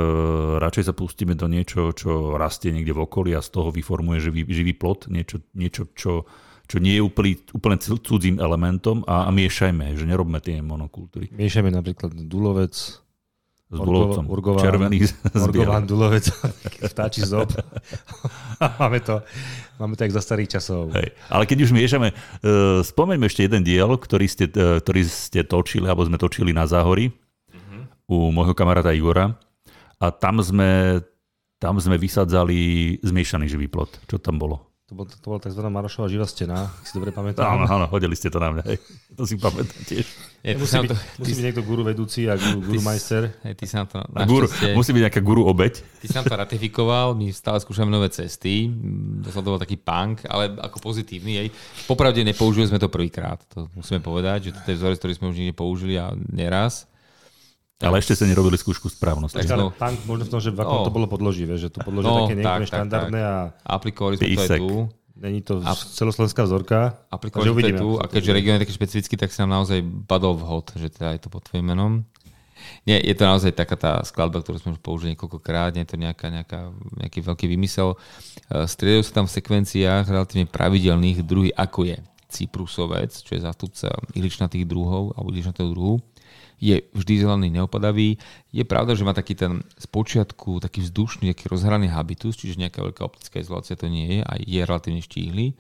radšej 0.62 0.84
sa 0.86 0.94
pustíme 0.94 1.34
do 1.34 1.50
niečo, 1.50 1.90
čo 1.90 2.38
rastie 2.38 2.70
niekde 2.70 2.94
v 2.94 3.10
okolí 3.10 3.34
a 3.34 3.42
z 3.42 3.50
toho 3.50 3.74
vyformuje 3.74 4.22
živý, 4.22 4.46
živý 4.46 4.78
plot, 4.78 5.10
niečo, 5.10 5.42
niečo 5.58 5.90
čo, 5.98 6.30
čo 6.70 6.78
nie 6.78 7.02
je 7.02 7.02
úplný, 7.02 7.42
úplne 7.58 7.82
cudzím 7.82 8.38
elementom 8.38 9.02
a, 9.10 9.26
a 9.26 9.34
miešajme, 9.34 9.98
že 9.98 10.06
nerobme 10.06 10.38
tie 10.38 10.62
monokultúry. 10.62 11.34
Miešame 11.34 11.74
napríklad 11.74 12.14
dulovec, 12.30 13.02
S 13.68 13.80
dulovcom. 13.82 14.30
urgován- 14.30 14.62
Červený 14.62 15.10
bielým. 15.50 15.90
dulovec, 15.90 16.30
vtáči 16.94 17.26
zob. 17.26 17.50
máme, 18.80 19.02
to, 19.02 19.26
máme 19.82 19.98
to 19.98 20.06
jak 20.06 20.14
za 20.14 20.22
starých 20.22 20.62
časov. 20.62 20.94
Hej. 20.94 21.18
Ale 21.34 21.50
keď 21.50 21.66
už 21.66 21.72
miešame, 21.74 22.14
uh, 22.14 22.86
spomeňme 22.86 23.26
ešte 23.26 23.42
jeden 23.42 23.66
diel, 23.66 23.90
ktorý 23.90 24.30
ste, 24.30 24.46
uh, 24.54 24.78
ktorý 24.80 25.02
ste 25.02 25.42
točili, 25.42 25.90
alebo 25.90 26.06
sme 26.06 26.22
točili 26.22 26.54
na 26.54 26.70
Záhori 26.70 27.10
u 28.08 28.32
môjho 28.32 28.56
kamaráta 28.56 28.96
Igora. 28.96 29.36
A 29.98 30.14
tam 30.14 30.38
sme, 30.42 31.02
tam 31.58 31.82
sme 31.82 31.98
vysadzali 31.98 32.96
zmiešaný 33.02 33.50
živý 33.50 33.66
plot. 33.66 34.06
Čo 34.06 34.22
tam 34.22 34.38
bolo? 34.38 34.68
To, 34.88 34.96
bol, 34.96 35.04
to 35.04 35.20
bola 35.20 35.44
tzv. 35.44 35.60
Marošová 35.68 36.08
živá 36.08 36.24
stena, 36.24 36.72
ak 36.72 36.88
si 36.88 36.96
dobre 36.96 37.12
Áno, 37.12 37.20
pamätám. 37.20 37.60
áno, 37.68 37.86
hodili 37.92 38.16
ste 38.16 38.32
to 38.32 38.40
na 38.40 38.56
mňa. 38.56 38.64
Hej. 38.72 38.80
To 39.20 39.28
si 39.28 39.36
pamätám 39.36 39.84
tiež. 39.84 40.08
Je, 40.48 40.56
ty, 40.56 40.62
Musí 40.64 40.72
sa 40.72 40.80
byť, 40.80 40.88
to, 40.88 40.96
musí 41.20 41.32
byť 41.36 41.44
niekto 41.44 41.64
guru 41.68 41.82
vedúci 41.84 42.24
a 42.32 42.40
guru, 42.40 42.72
guru 42.72 42.80
majster. 42.80 43.36
hej, 43.44 43.54
ty 43.60 43.68
sa 43.68 43.84
to 43.84 44.00
guru, 44.24 44.48
musí 44.80 44.96
byť 44.96 45.04
nejaká 45.04 45.20
guru 45.20 45.44
obeď. 45.44 45.84
Ty 45.84 46.08
nám 46.16 46.26
to 46.32 46.36
ratifikoval, 46.40 47.20
my 47.20 47.28
stále 47.36 47.60
skúšame 47.60 47.92
nové 47.92 48.08
cesty, 48.16 48.72
bol 49.28 49.60
taký 49.60 49.76
punk, 49.76 50.24
ale 50.24 50.56
ako 50.56 50.80
pozitívny. 50.80 51.36
Jej. 51.36 51.48
Popravde 51.84 52.24
nepoužili 52.24 52.72
sme 52.72 52.80
to 52.80 52.88
prvýkrát, 52.88 53.44
to 53.52 53.68
musíme 53.76 54.00
povedať, 54.00 54.40
že 54.40 54.50
to 54.56 54.72
je 54.72 54.80
vzorec, 54.80 55.04
ktorý 55.04 55.14
sme 55.20 55.28
už 55.36 55.38
nikde 55.44 55.52
použili 55.52 56.00
a 56.00 56.16
neraz. 56.32 56.88
Ale 57.78 58.02
ešte 58.02 58.14
ste 58.14 58.26
nerobili 58.26 58.56
skúšku 58.56 58.90
správnosti. 58.90 59.38
Tak- 59.38 59.54
Ale 59.54 59.64
no. 59.64 59.70
punk 59.70 59.98
možno 60.04 60.24
v 60.26 60.32
tom, 60.32 60.42
že 60.42 60.50
v 60.50 60.58
akom 60.58 60.82
No. 60.82 60.84
to 60.84 60.90
bolo 60.90 61.06
podloživé, 61.06 61.56
že 61.56 61.70
to 61.70 61.80
podložie 61.80 62.10
No, 62.10 62.26
také 62.26 62.34
nie 62.34 62.42
je 62.42 62.48
tak, 62.48 62.60
tak, 62.60 62.70
štandardné 62.74 63.20
a 63.22 63.36
Aplikovali 63.64 64.16
sme 64.16 64.24
to 64.24 64.26
aj 64.26 64.34
Písek. 64.34 64.60
tu. 64.60 64.74
není 65.16 65.40
to 65.42 65.54
A- 65.62 65.74
celoslovenská 65.74 66.42
vzorka. 66.44 66.98
Aplikovali 67.08 67.50
sme 67.50 67.74
tu 67.76 67.90
a 67.96 68.06
keďže 68.06 68.32
región 68.32 68.58
je 68.58 68.64
taký 68.64 68.74
špecifický, 68.74 69.14
tak 69.16 69.30
sa 69.30 69.46
nám 69.46 69.62
naozaj 69.62 69.78
padol 70.06 70.34
vhod, 70.36 70.74
že 70.74 70.90
teda 70.90 71.14
je 71.14 71.22
to 71.22 71.30
pod 71.30 71.42
tvojim 71.44 71.66
menom. 71.68 72.02
Nie, 72.84 72.98
je 72.98 73.14
to 73.14 73.24
naozaj 73.24 73.54
taká 73.54 73.74
tá 73.74 74.02
skladba, 74.02 74.42
ktorú 74.42 74.58
sme 74.58 74.74
už 74.74 74.82
použili 74.82 75.14
niekoľkokrát, 75.14 75.72
nie 75.72 75.86
je 75.86 75.94
to 75.94 75.98
nejaká, 75.98 76.28
nejaká, 76.28 76.74
nejaký 76.98 77.22
veľký 77.24 77.46
vymysel. 77.48 77.94
Eh, 78.48 78.66
Striedajú 78.66 79.02
sa 79.04 79.14
tam 79.14 79.26
v 79.26 79.34
sekvenciách 79.34 80.06
relatívne 80.08 80.46
pravidelných 80.46 81.22
druhy, 81.22 81.50
ako 81.52 81.86
je 81.86 81.98
cyprusovec, 82.28 83.14
čo 83.14 83.32
je 83.32 83.42
zástupca 83.42 83.88
iličnatých 84.14 84.66
druhov 84.66 85.14
alebo 85.14 85.30
iličnatého 85.30 85.70
druhu. 85.70 86.02
Je 86.58 86.82
vždy 86.90 87.14
zelený, 87.22 87.54
neopadavý. 87.54 88.18
Je 88.50 88.66
pravda, 88.66 88.98
že 88.98 89.06
má 89.06 89.14
taký 89.14 89.38
ten 89.38 89.62
spočiatku 89.78 90.58
taký 90.58 90.82
vzdušný, 90.90 91.30
taký 91.32 91.54
rozhraný 91.54 91.94
habitus, 91.94 92.34
čiže 92.34 92.58
nejaká 92.58 92.82
veľká 92.82 93.06
optická 93.06 93.38
izolácia 93.38 93.78
to 93.78 93.86
nie 93.86 94.18
je 94.18 94.20
a 94.26 94.34
je 94.42 94.62
relatívne 94.66 95.02
štíhly 95.06 95.54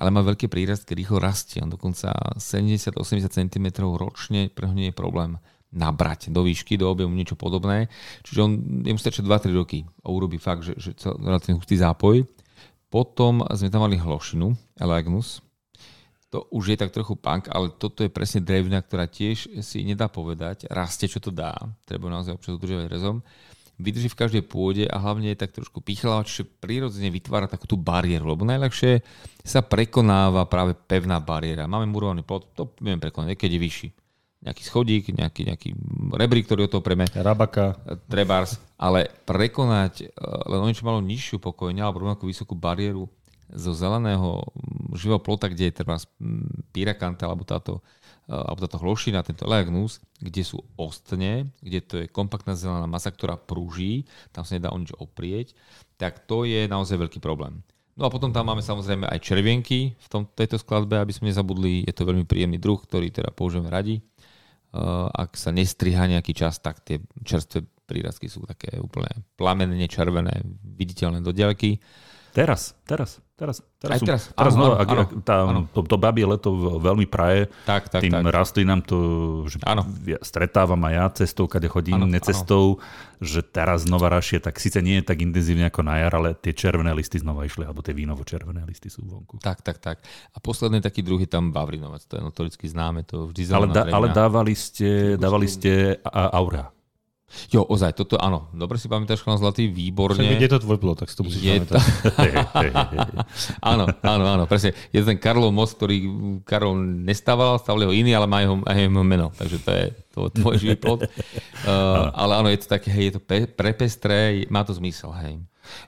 ale 0.00 0.08
má 0.08 0.24
veľké 0.24 0.48
prírastky, 0.48 0.96
rýchlo 0.96 1.20
rastie. 1.20 1.60
On 1.60 1.68
dokonca 1.68 2.10
70-80 2.40 3.28
cm 3.28 3.66
ročne 3.84 4.48
pre 4.48 4.64
ňo 4.70 4.74
nie 4.74 4.88
je 4.90 4.96
problém 4.96 5.36
nabrať 5.70 6.34
do 6.34 6.42
výšky, 6.42 6.74
do 6.74 6.90
objemu 6.90 7.14
niečo 7.14 7.38
podobné. 7.38 7.86
Čiže 8.26 8.38
on, 8.42 8.50
jemu 8.82 8.98
stačí 8.98 9.22
2-3 9.22 9.54
roky 9.54 9.86
a 10.02 10.10
urobí 10.10 10.40
fakt, 10.40 10.66
že, 10.66 10.74
že 10.80 10.90
relatívne 11.04 11.62
hustý 11.62 11.78
zápoj. 11.78 12.26
Potom 12.90 13.46
sme 13.54 13.70
tam 13.70 13.86
mali 13.86 13.94
hlošinu, 13.94 14.50
Elagnus. 14.82 15.38
To 16.30 16.46
už 16.54 16.74
je 16.74 16.76
tak 16.78 16.94
trochu 16.94 17.18
punk, 17.18 17.50
ale 17.50 17.74
toto 17.74 18.06
je 18.06 18.10
presne 18.10 18.38
drevina, 18.38 18.78
ktorá 18.78 19.10
tiež 19.10 19.50
si 19.66 19.82
nedá 19.82 20.06
povedať. 20.06 20.70
Rastie, 20.70 21.10
čo 21.10 21.18
to 21.18 21.34
dá. 21.34 21.58
Treba 21.82 22.06
naozaj 22.06 22.38
občas 22.38 22.54
udržovať 22.54 22.86
rezom. 22.86 23.18
Vydrží 23.80 24.12
v 24.12 24.20
každej 24.20 24.42
pôde 24.46 24.84
a 24.86 25.00
hlavne 25.00 25.32
je 25.32 25.40
tak 25.40 25.56
trošku 25.56 25.82
pichlavá, 25.82 26.22
čiže 26.22 26.46
prirodzene 26.46 27.10
vytvára 27.10 27.50
takú 27.50 27.64
tú 27.66 27.80
bariéru, 27.80 28.30
lebo 28.30 28.46
najľahšie 28.46 29.02
sa 29.42 29.64
prekonáva 29.64 30.46
práve 30.46 30.76
pevná 30.76 31.18
bariéra. 31.18 31.66
Máme 31.66 31.88
murovaný 31.88 32.22
plot, 32.22 32.54
to 32.54 32.62
vieme 32.78 33.00
prekonať, 33.00 33.34
keď 33.34 33.50
je 33.56 33.60
vyšší. 33.64 33.88
Nejaký 34.40 34.62
schodík, 34.64 35.04
nejaký, 35.12 35.42
nejaký 35.52 35.68
rebrík, 36.16 36.48
ktorý 36.48 36.68
o 36.68 36.72
to 36.72 36.84
preme, 36.84 37.08
Rabaka, 37.08 37.76
trebárs, 38.08 38.56
ale 38.80 39.12
prekonať 39.28 39.92
eh, 40.04 40.08
len 40.48 40.60
o 40.60 40.68
niečo 40.68 40.86
malo 40.86 41.04
nižšiu 41.04 41.40
pokojne 41.40 41.80
alebo 41.84 42.04
rovnakú 42.04 42.28
vysokú 42.28 42.56
bariéru 42.56 43.08
zo 43.54 43.72
zeleného 43.74 44.46
živého 44.94 45.22
plota, 45.22 45.50
kde 45.50 45.70
je 45.70 45.76
treba 45.82 45.98
pyrakanta 46.70 47.26
alebo 47.26 47.42
táto, 47.46 47.82
eh, 48.26 48.34
alebo 48.34 48.62
táto 48.62 48.78
hlošina, 48.82 49.26
tento 49.26 49.46
leagnus, 49.46 49.98
kde 50.18 50.42
sú 50.42 50.62
ostne, 50.74 51.50
kde 51.62 51.80
to 51.82 51.94
je 52.04 52.06
kompaktná 52.10 52.54
zelená 52.54 52.86
masa, 52.86 53.10
ktorá 53.10 53.38
prúží, 53.38 54.06
tam 54.30 54.46
sa 54.46 54.58
nedá 54.58 54.70
o 54.70 54.78
nič 54.78 54.94
oprieť, 54.98 55.54
tak 55.98 56.26
to 56.26 56.46
je 56.46 56.66
naozaj 56.70 56.98
veľký 56.98 57.18
problém. 57.22 57.62
No 58.00 58.08
a 58.08 58.12
potom 58.12 58.32
tam 58.32 58.48
máme 58.48 58.64
samozrejme 58.64 59.04
aj 59.04 59.20
červienky 59.20 59.92
v 59.92 60.08
tom, 60.08 60.24
tejto 60.24 60.56
skladbe, 60.56 60.96
aby 60.96 61.12
sme 61.12 61.28
nezabudli, 61.28 61.84
je 61.84 61.92
to 61.92 62.08
veľmi 62.08 62.24
príjemný 62.24 62.56
druh, 62.56 62.80
ktorý 62.80 63.12
teda 63.12 63.28
použijeme 63.28 63.68
radi. 63.68 64.00
Uh, 64.70 65.10
ak 65.10 65.34
sa 65.34 65.50
nestriha 65.50 66.06
nejaký 66.06 66.30
čas, 66.32 66.62
tak 66.62 66.80
tie 66.86 67.02
čerstvé 67.26 67.66
prírastky 67.90 68.30
sú 68.30 68.46
také 68.46 68.78
úplne 68.78 69.10
plamenne 69.34 69.82
červené, 69.90 70.46
viditeľné 70.62 71.20
do 71.26 71.34
diaľky. 71.34 71.82
Teraz, 72.30 72.78
teraz, 72.86 73.18
teraz. 73.34 73.58
Teraz, 73.80 73.96
Aj 73.96 73.98
sú- 73.98 74.06
teraz, 74.06 74.22
teraz 74.36 74.52
áno, 74.52 74.58
znova, 74.60 74.74
áno, 74.76 74.82
ak, 74.84 74.88
áno, 74.92 75.04
tá, 75.24 75.34
áno. 75.48 75.60
To, 75.72 75.80
to 75.80 75.96
babie 75.96 76.28
leto 76.28 76.52
veľmi 76.78 77.08
praje, 77.08 77.48
Tak, 77.64 77.88
tak, 77.88 78.04
tým 78.04 78.12
tak. 78.12 78.28
rastlinám 78.28 78.84
to, 78.84 78.98
že 79.48 79.56
Áno. 79.64 79.88
ja 80.04 80.20
stretávam 80.20 80.76
aj 80.84 80.92
ja 80.92 81.06
cestou, 81.24 81.48
kade 81.48 81.64
chodím, 81.64 81.96
Áno, 81.96 82.04
necestou, 82.04 82.76
že 83.24 83.40
teraz 83.40 83.88
znova 83.88 84.12
rašie, 84.12 84.36
tak 84.36 84.60
síce 84.60 84.84
nie 84.84 85.00
je 85.00 85.08
tak 85.08 85.24
intenzívne 85.24 85.72
ako 85.72 85.80
na 85.80 85.96
jar, 85.96 86.12
ale 86.12 86.36
tie 86.36 86.52
červené 86.52 86.92
listy 86.92 87.16
znova 87.24 87.48
išli, 87.48 87.64
alebo 87.64 87.80
tie 87.80 87.96
vínovo-červené 87.96 88.68
listy 88.68 88.92
sú 88.92 89.00
vonku. 89.08 89.40
Tak, 89.40 89.64
tak, 89.64 89.80
tak. 89.80 90.04
A 90.36 90.38
posledný 90.44 90.84
taký 90.84 91.00
druhý 91.00 91.24
tam 91.24 91.48
Bavrinovec, 91.48 92.04
to 92.04 92.20
je 92.20 92.22
notoricky 92.22 92.68
známe, 92.68 93.08
to 93.08 93.32
vždy 93.32 93.48
Ale, 93.48 93.66
da, 93.72 93.88
ale 93.88 94.12
dávali 94.12 94.52
ste, 94.52 95.16
dávali 95.16 95.48
ste 95.48 95.96
a, 96.04 96.28
aura. 96.36 96.68
Jo, 97.50 97.62
ozaj, 97.62 97.94
toto 97.94 98.18
áno. 98.18 98.50
Dobre 98.50 98.74
si 98.74 98.90
pamätáš, 98.90 99.22
chlán 99.22 99.38
Zlatý, 99.38 99.70
výborne. 99.70 100.18
Však 100.18 100.42
je 100.42 100.50
to 100.50 100.58
tvoj 100.66 100.78
plot, 100.82 101.06
tak 101.06 101.08
si 101.10 101.14
to 101.14 101.22
musíš 101.22 101.42
Je 101.42 101.62
pamätať. 101.62 101.78
áno, 103.72 103.84
áno, 104.02 104.24
áno, 104.26 104.44
presne. 104.50 104.74
Je 104.90 104.98
ten 105.06 105.14
Karlov 105.14 105.54
most, 105.54 105.78
ktorý 105.78 106.10
Karol 106.42 106.74
nestával, 107.06 107.62
stavil 107.62 107.90
ho 107.90 107.92
iný, 107.94 108.18
ale 108.18 108.26
má 108.26 108.42
jeho, 108.42 108.58
jeho 108.66 109.04
meno. 109.06 109.30
Takže 109.38 109.56
to 109.62 109.70
je 109.70 109.84
to, 110.10 110.20
tvoj 110.42 110.54
živý 110.58 110.76
plot. 110.76 111.06
Uh, 111.06 112.10
ale 112.26 112.32
áno, 112.42 112.48
je 112.50 112.66
to 112.66 112.66
také, 112.66 112.90
hej, 112.90 113.14
je 113.14 113.14
to 113.16 113.20
pe, 113.22 113.46
prepestré, 113.46 114.44
má 114.50 114.66
to 114.66 114.74
zmysel, 114.74 115.14
hej. 115.22 115.38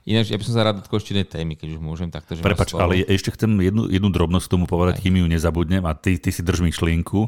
Ináč, 0.07 0.31
ja 0.31 0.39
by 0.39 0.43
som 0.47 0.55
sa 0.55 0.63
rád 0.63 0.79
dotkol 0.79 1.03
ešte 1.03 1.11
jednej 1.11 1.27
témy, 1.27 1.53
keď 1.59 1.75
už 1.75 1.79
môžem 1.83 2.07
takto. 2.07 2.39
Že 2.39 2.47
Prepač, 2.47 2.71
ale 2.71 3.03
ešte 3.03 3.35
chcem 3.35 3.51
jednu, 3.59 3.91
jednu 3.91 4.09
drobnosť 4.15 4.47
k 4.47 4.53
tomu 4.55 4.63
povedať, 4.63 5.03
kým 5.03 5.19
ju 5.19 5.27
nezabudnem 5.27 5.83
a 5.83 5.91
ty, 5.91 6.15
ty 6.15 6.31
si 6.31 6.39
drž 6.39 6.63
myšlienku. 6.63 7.27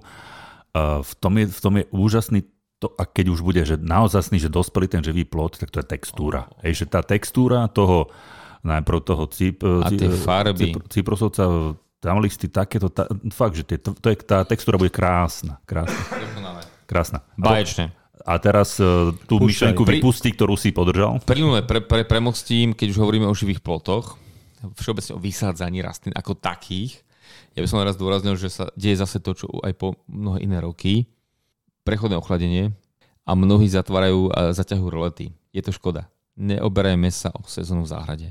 Uh, 0.71 1.03
v, 1.03 1.11
tom 1.19 1.33
je, 1.35 1.45
v 1.51 1.59
tom 1.59 1.73
je 1.79 1.83
úžasný 1.91 2.39
to, 2.79 2.91
a 2.99 3.07
keď 3.07 3.25
už 3.31 3.39
bude, 3.39 3.61
že 3.63 3.79
naozaj 3.79 4.35
že 4.35 4.51
dospelý 4.51 4.91
ten 4.91 5.01
živý 5.01 5.23
plot, 5.23 5.57
tak 5.59 5.71
to 5.71 5.79
je 5.79 5.87
textúra. 5.87 6.51
Hej, 6.59 6.83
že 6.83 6.85
tá 6.91 6.99
textúra 6.99 7.71
toho, 7.71 8.11
najprv 8.67 8.99
toho 8.99 9.23
cip, 9.31 9.63
A 9.63 9.87
tie 9.87 10.11
farby. 10.11 10.75
Cip, 10.75 10.83
ciprosovca, 10.91 11.73
tam 12.03 12.19
listy 12.19 12.51
takéto, 12.51 12.91
tá, 12.91 13.07
fakt, 13.31 13.55
že 13.55 13.63
tie, 13.63 13.77
to, 13.79 13.95
to 13.95 14.11
je, 14.11 14.15
tá 14.21 14.43
textúra 14.43 14.75
bude 14.75 14.91
krásna. 14.91 15.57
Krásna. 15.63 15.97
krásna. 16.85 17.19
Báječné. 17.39 17.95
A 18.25 18.41
teraz 18.41 18.81
uh, 18.81 19.13
tú 19.29 19.37
Púšťaj. 19.37 19.73
myšlienku 19.73 19.83
Pri- 19.85 20.01
vypustí, 20.01 20.29
ktorú 20.33 20.57
si 20.57 20.73
podržal. 20.73 21.21
Plynule 21.23 21.61
pre, 21.61 21.79
pre, 21.79 22.01
premostím, 22.03 22.73
keď 22.73 22.97
už 22.97 22.99
hovoríme 23.01 23.29
o 23.29 23.37
živých 23.37 23.61
plotoch, 23.61 24.17
všeobecne 24.81 25.13
o 25.13 25.21
vysádzaní 25.21 25.85
rastlín 25.85 26.13
ako 26.17 26.33
takých. 26.33 27.05
Ja 27.53 27.61
by 27.61 27.67
som 27.69 27.85
raz 27.85 27.95
dôraznil, 27.95 28.35
že 28.35 28.49
sa 28.49 28.67
deje 28.73 28.97
zase 28.97 29.21
to, 29.21 29.37
čo 29.37 29.45
aj 29.61 29.73
po 29.77 29.95
mnohé 30.09 30.43
iné 30.43 30.57
roky. 30.59 31.05
Prechodné 31.85 32.17
ochladenie 32.17 32.73
a 33.29 33.37
mnohí 33.37 33.69
zatvárajú 33.69 34.33
a 34.33 34.57
zaťahujú 34.57 34.89
rolety. 34.89 35.29
Je 35.53 35.61
to 35.61 35.69
škoda. 35.69 36.09
Neoberajme 36.33 37.07
sa 37.13 37.29
o 37.31 37.45
sezónu 37.45 37.85
v 37.85 37.93
záhrade. 37.93 38.27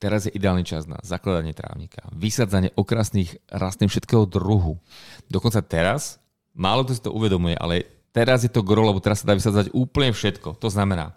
Teraz 0.00 0.28
je 0.28 0.36
ideálny 0.36 0.64
čas 0.64 0.84
na 0.84 1.00
zakladanie 1.00 1.56
trávnika, 1.56 2.08
vysadzanie 2.12 2.72
okrasných 2.76 3.40
rastlín 3.52 3.88
všetkého 3.92 4.24
druhu. 4.24 4.80
Dokonca 5.28 5.60
teraz, 5.60 6.20
málo 6.56 6.84
kto 6.84 6.92
si 6.92 7.04
to 7.04 7.12
uvedomuje, 7.12 7.56
ale 7.56 7.84
teraz 8.12 8.44
je 8.44 8.52
to 8.52 8.64
gro, 8.64 8.84
lebo 8.84 9.00
teraz 9.00 9.24
sa 9.24 9.28
dá 9.28 9.34
vysadzať 9.36 9.72
úplne 9.76 10.12
všetko. 10.12 10.56
To 10.56 10.68
znamená, 10.72 11.16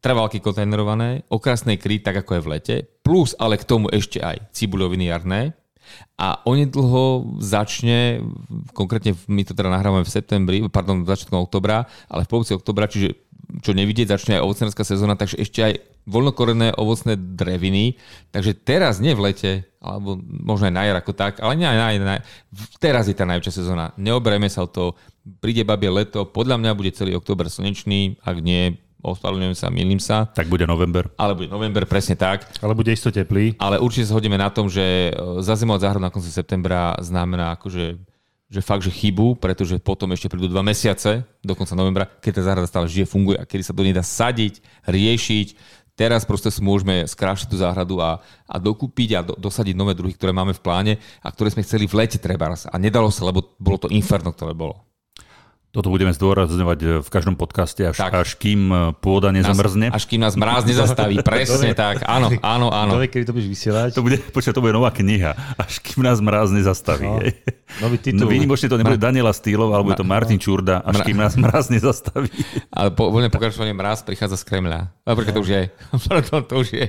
trvalky 0.00 0.40
kontajnerované, 0.40 1.28
okrasné 1.32 1.76
kry, 1.76 2.00
tak 2.00 2.24
ako 2.24 2.30
je 2.36 2.44
v 2.44 2.50
lete, 2.52 2.76
plus 3.04 3.32
ale 3.36 3.60
k 3.60 3.68
tomu 3.68 3.92
ešte 3.92 4.20
aj 4.20 4.52
cibuľoviny 4.52 5.12
jarné. 5.12 5.52
A 6.16 6.40
onedlho 6.48 7.36
začne, 7.44 8.24
konkrétne 8.72 9.12
my 9.28 9.42
to 9.44 9.52
teda 9.52 9.68
nahrávame 9.68 10.04
v 10.06 10.14
septembri, 10.14 10.56
pardon, 10.72 11.04
začiatkom 11.04 11.44
oktobra, 11.44 11.84
ale 12.08 12.24
v 12.24 12.30
polovici 12.30 12.56
oktobra, 12.56 12.88
čiže 12.88 13.26
čo 13.62 13.72
nevidieť, 13.72 14.10
začne 14.10 14.32
aj 14.38 14.44
ovocnárska 14.44 14.82
sezóna, 14.82 15.14
takže 15.14 15.38
ešte 15.38 15.60
aj 15.62 15.74
voľnokorené 16.06 16.74
ovocné 16.78 17.14
dreviny. 17.14 17.98
Takže 18.34 18.58
teraz, 18.58 18.98
nie 18.98 19.14
v 19.14 19.30
lete, 19.30 19.52
alebo 19.78 20.18
možno 20.22 20.70
aj 20.70 20.74
na 20.74 20.82
jar 20.86 20.96
ako 20.98 21.12
tak, 21.14 21.38
ale 21.38 21.54
nie 21.58 21.66
na, 21.66 21.88
na, 21.98 22.16
teraz 22.82 23.06
je 23.06 23.14
tá 23.14 23.22
najväčšia 23.26 23.54
sezóna. 23.62 23.94
Neoberajme 23.98 24.50
sa 24.50 24.66
o 24.66 24.70
to, 24.70 24.98
príde 25.38 25.66
babie 25.66 25.90
leto, 25.90 26.26
podľa 26.26 26.58
mňa 26.58 26.78
bude 26.78 26.90
celý 26.94 27.14
október 27.14 27.46
slnečný, 27.50 28.18
ak 28.22 28.36
nie, 28.42 28.78
ospravedlňujem 29.14 29.56
sa, 29.56 29.70
milím 29.70 30.02
sa, 30.02 30.26
Tak 30.26 30.50
bude 30.50 30.66
november. 30.66 31.06
ale 31.14 31.38
bude 31.38 31.50
november, 31.52 31.86
presne 31.86 32.18
tak. 32.18 32.46
Ale 32.58 32.74
bude 32.74 32.90
isto 32.90 33.14
teplý. 33.14 33.54
Ale 33.62 33.78
určite 33.78 34.10
sa 34.10 34.18
hodíme 34.18 34.34
na 34.34 34.50
tom, 34.50 34.66
že 34.66 35.10
e, 35.10 35.10
zazimovať 35.42 35.80
záhradu 35.86 36.02
na 36.02 36.10
konci 36.10 36.30
septembra 36.34 36.98
znamená 36.98 37.54
akože 37.54 37.98
že 38.46 38.62
fakt, 38.62 38.86
že 38.86 38.94
chybu, 38.94 39.42
pretože 39.42 39.74
potom 39.82 40.06
ešte 40.14 40.30
prídu 40.30 40.46
dva 40.46 40.62
mesiace 40.62 41.26
do 41.42 41.58
konca 41.58 41.74
novembra, 41.74 42.06
keď 42.06 42.30
tá 42.30 42.42
záhrada 42.46 42.70
stále 42.70 42.86
žije, 42.86 43.10
funguje 43.10 43.34
a 43.34 43.42
kedy 43.42 43.62
sa 43.66 43.74
do 43.74 43.82
nej 43.82 43.90
dá 43.90 44.06
sadiť, 44.06 44.62
riešiť. 44.86 45.48
Teraz 45.98 46.22
proste 46.22 46.52
si 46.54 46.62
môžeme 46.62 47.08
skrášiť 47.08 47.50
tú 47.50 47.58
záhradu 47.58 47.98
a, 47.98 48.22
a 48.46 48.56
dokúpiť 48.62 49.10
a 49.16 49.20
do, 49.26 49.34
dosadiť 49.34 49.74
nové 49.74 49.98
druhy, 49.98 50.14
ktoré 50.14 50.30
máme 50.30 50.54
v 50.54 50.62
pláne 50.62 50.92
a 51.24 51.32
ktoré 51.34 51.50
sme 51.50 51.66
chceli 51.66 51.90
v 51.90 52.06
lete 52.06 52.22
trebárs. 52.22 52.70
A 52.70 52.76
nedalo 52.78 53.10
sa, 53.10 53.26
lebo 53.26 53.56
bolo 53.58 53.82
to 53.82 53.88
inferno, 53.90 54.30
ktoré 54.30 54.54
bolo. 54.54 54.78
Toto 55.76 55.92
budeme 55.92 56.08
zdôrazňovať 56.16 57.04
v 57.04 57.08
každom 57.12 57.36
podcaste, 57.36 57.84
až, 57.84 58.00
Tak. 58.00 58.24
až 58.24 58.40
kým 58.40 58.72
e, 58.72 58.76
pôda 58.96 59.28
nezamrzne. 59.28 59.92
Až 59.92 60.08
kým 60.08 60.24
nás 60.24 60.32
mráz 60.32 60.64
nezastaví. 60.64 61.20
Presne 61.28 61.76
tak. 61.76 62.00
Áno, 62.08 62.32
áno, 62.56 62.72
áno. 62.72 62.96
Vie, 62.96 63.12
kedy 63.12 63.28
to 63.28 63.36
budeš 63.36 63.52
vysielať? 63.52 63.92
To 63.92 64.00
bude, 64.00 64.16
počkaj, 64.32 64.56
to 64.56 64.64
bude 64.64 64.72
nová 64.72 64.88
kniha. 64.88 65.36
Až 65.60 65.84
kým 65.84 66.00
nás 66.00 66.16
mráz 66.24 66.48
nezastaví. 66.48 67.04
No. 67.04 67.20
Nový 67.84 68.00
titul. 68.00 68.24
No, 68.24 68.32
výnimočne 68.32 68.72
to 68.72 68.80
nebude 68.80 68.96
Daniela 68.96 69.36
Stýlov, 69.36 69.76
alebo 69.76 69.92
je 69.92 70.00
to 70.00 70.08
Martin 70.08 70.40
Čurda, 70.40 70.80
až 70.80 71.04
kým 71.04 71.20
nás 71.20 71.36
mráz 71.36 71.68
nezastaví. 71.68 72.32
Ale 72.72 72.96
po, 72.96 73.12
voľné 73.12 73.28
pokračovanie 73.28 73.76
mráz 73.76 74.00
prichádza 74.00 74.40
z 74.40 74.48
Kremľa. 74.48 74.96
Napríklad 75.04 75.36
to 75.36 75.44
už 75.44 75.50
je. 75.52 75.62
Pardon, 76.08 76.40
to 76.48 76.54
už 76.64 76.68
je. 76.72 76.86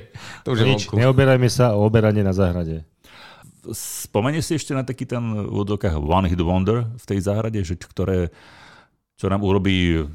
To 0.47 0.56
už 0.56 0.63
je 0.63 0.65
Nič, 0.69 0.88
vonku. 0.88 0.95
neoberajme 0.95 1.52
sa 1.52 1.76
o 1.76 1.84
oberanie 1.84 2.23
na 2.23 2.32
záhrade. 2.32 2.88
Spomenie 3.67 4.39
si 4.39 4.56
ešte 4.56 4.71
na 4.71 4.88
taký 4.88 5.04
ten 5.04 5.19
v 5.43 6.08
One 6.08 6.32
Hit 6.32 6.39
Wonder 6.39 6.88
v 6.88 7.04
tej 7.04 7.19
záhrade, 7.19 7.60
že, 7.67 7.76
ktoré, 7.76 8.32
čo 9.18 9.26
nám 9.28 9.42
urobí 9.42 10.06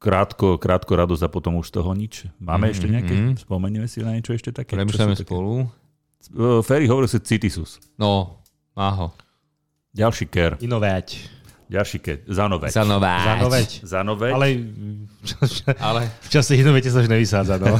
krátko, 0.00 0.56
krátko 0.56 0.96
radosť 0.96 1.22
a 1.24 1.32
potom 1.32 1.60
už 1.60 1.68
toho 1.68 1.92
nič. 1.92 2.24
Máme 2.40 2.72
ešte 2.72 2.88
nejaké? 2.88 3.12
mhm. 3.12 3.32
Spomenieme 3.40 3.86
si 3.86 4.00
na 4.00 4.16
niečo 4.16 4.32
ešte 4.32 4.52
také? 4.52 4.76
Premýšľame 4.76 5.14
také? 5.16 5.28
spolu. 5.28 5.68
Uh, 6.34 6.58
Ferry 6.64 6.90
hovoril 6.90 7.06
si 7.06 7.20
Citisus. 7.22 7.78
No, 8.00 8.42
má 8.74 8.90
ho. 8.96 9.06
Ďalší 9.94 10.26
ker. 10.28 10.58
Inoveť. 10.60 11.36
Ďalší 11.66 11.98
ker. 11.98 12.16
Zanoveť. 12.30 12.72
Zanováť. 12.74 13.26
Zanoveť. 13.26 13.70
Zanoveť. 13.82 14.32
Ale 14.34 14.46
Ale 15.82 16.00
v 16.22 16.28
čase 16.30 16.52
inovete 16.58 16.90
sa 16.90 17.02
už 17.02 17.10
nevysádza, 17.10 17.58
no. 17.58 17.74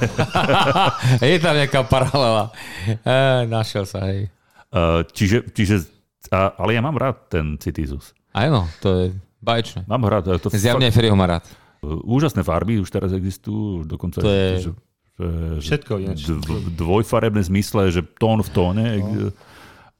je 1.22 1.38
tam 1.38 1.54
nejaká 1.54 1.86
paralela. 1.86 2.50
E, 2.86 3.46
našiel 3.46 3.86
sa, 3.86 4.10
hej. 4.10 4.26
Uh, 4.74 5.06
čiže, 5.14 5.46
čiže 5.54 5.86
a, 6.34 6.54
ale 6.58 6.74
ja 6.74 6.82
mám 6.82 6.98
rád 6.98 7.30
ten 7.30 7.54
Citisus. 7.62 8.10
Áno, 8.34 8.66
to 8.82 8.88
je 8.90 9.06
baječné. 9.46 9.80
Mám 9.86 10.02
ho 10.02 10.08
rád. 10.10 10.42
To 10.42 10.50
Zjavne 10.50 10.90
aj 10.90 10.94
Ferry 10.98 11.08
ho 11.08 11.14
má 11.14 11.30
rád. 11.30 11.46
fakt, 11.46 11.54
úžasné 11.86 12.42
farby 12.42 12.82
už 12.82 12.90
teraz 12.90 13.14
existujú. 13.14 13.86
Dokonca 13.86 14.18
To 14.18 14.26
je- 14.26 14.58
že, 14.58 14.70
že, 15.16 15.28
Všetko 15.62 15.92
ináč. 16.02 16.26
dv, 16.26 16.74
dvojfarebné 16.74 17.46
zmysle, 17.46 17.94
že 17.94 18.02
tón 18.02 18.42
v 18.42 18.50
tóne. 18.50 18.86
No. 18.98 19.30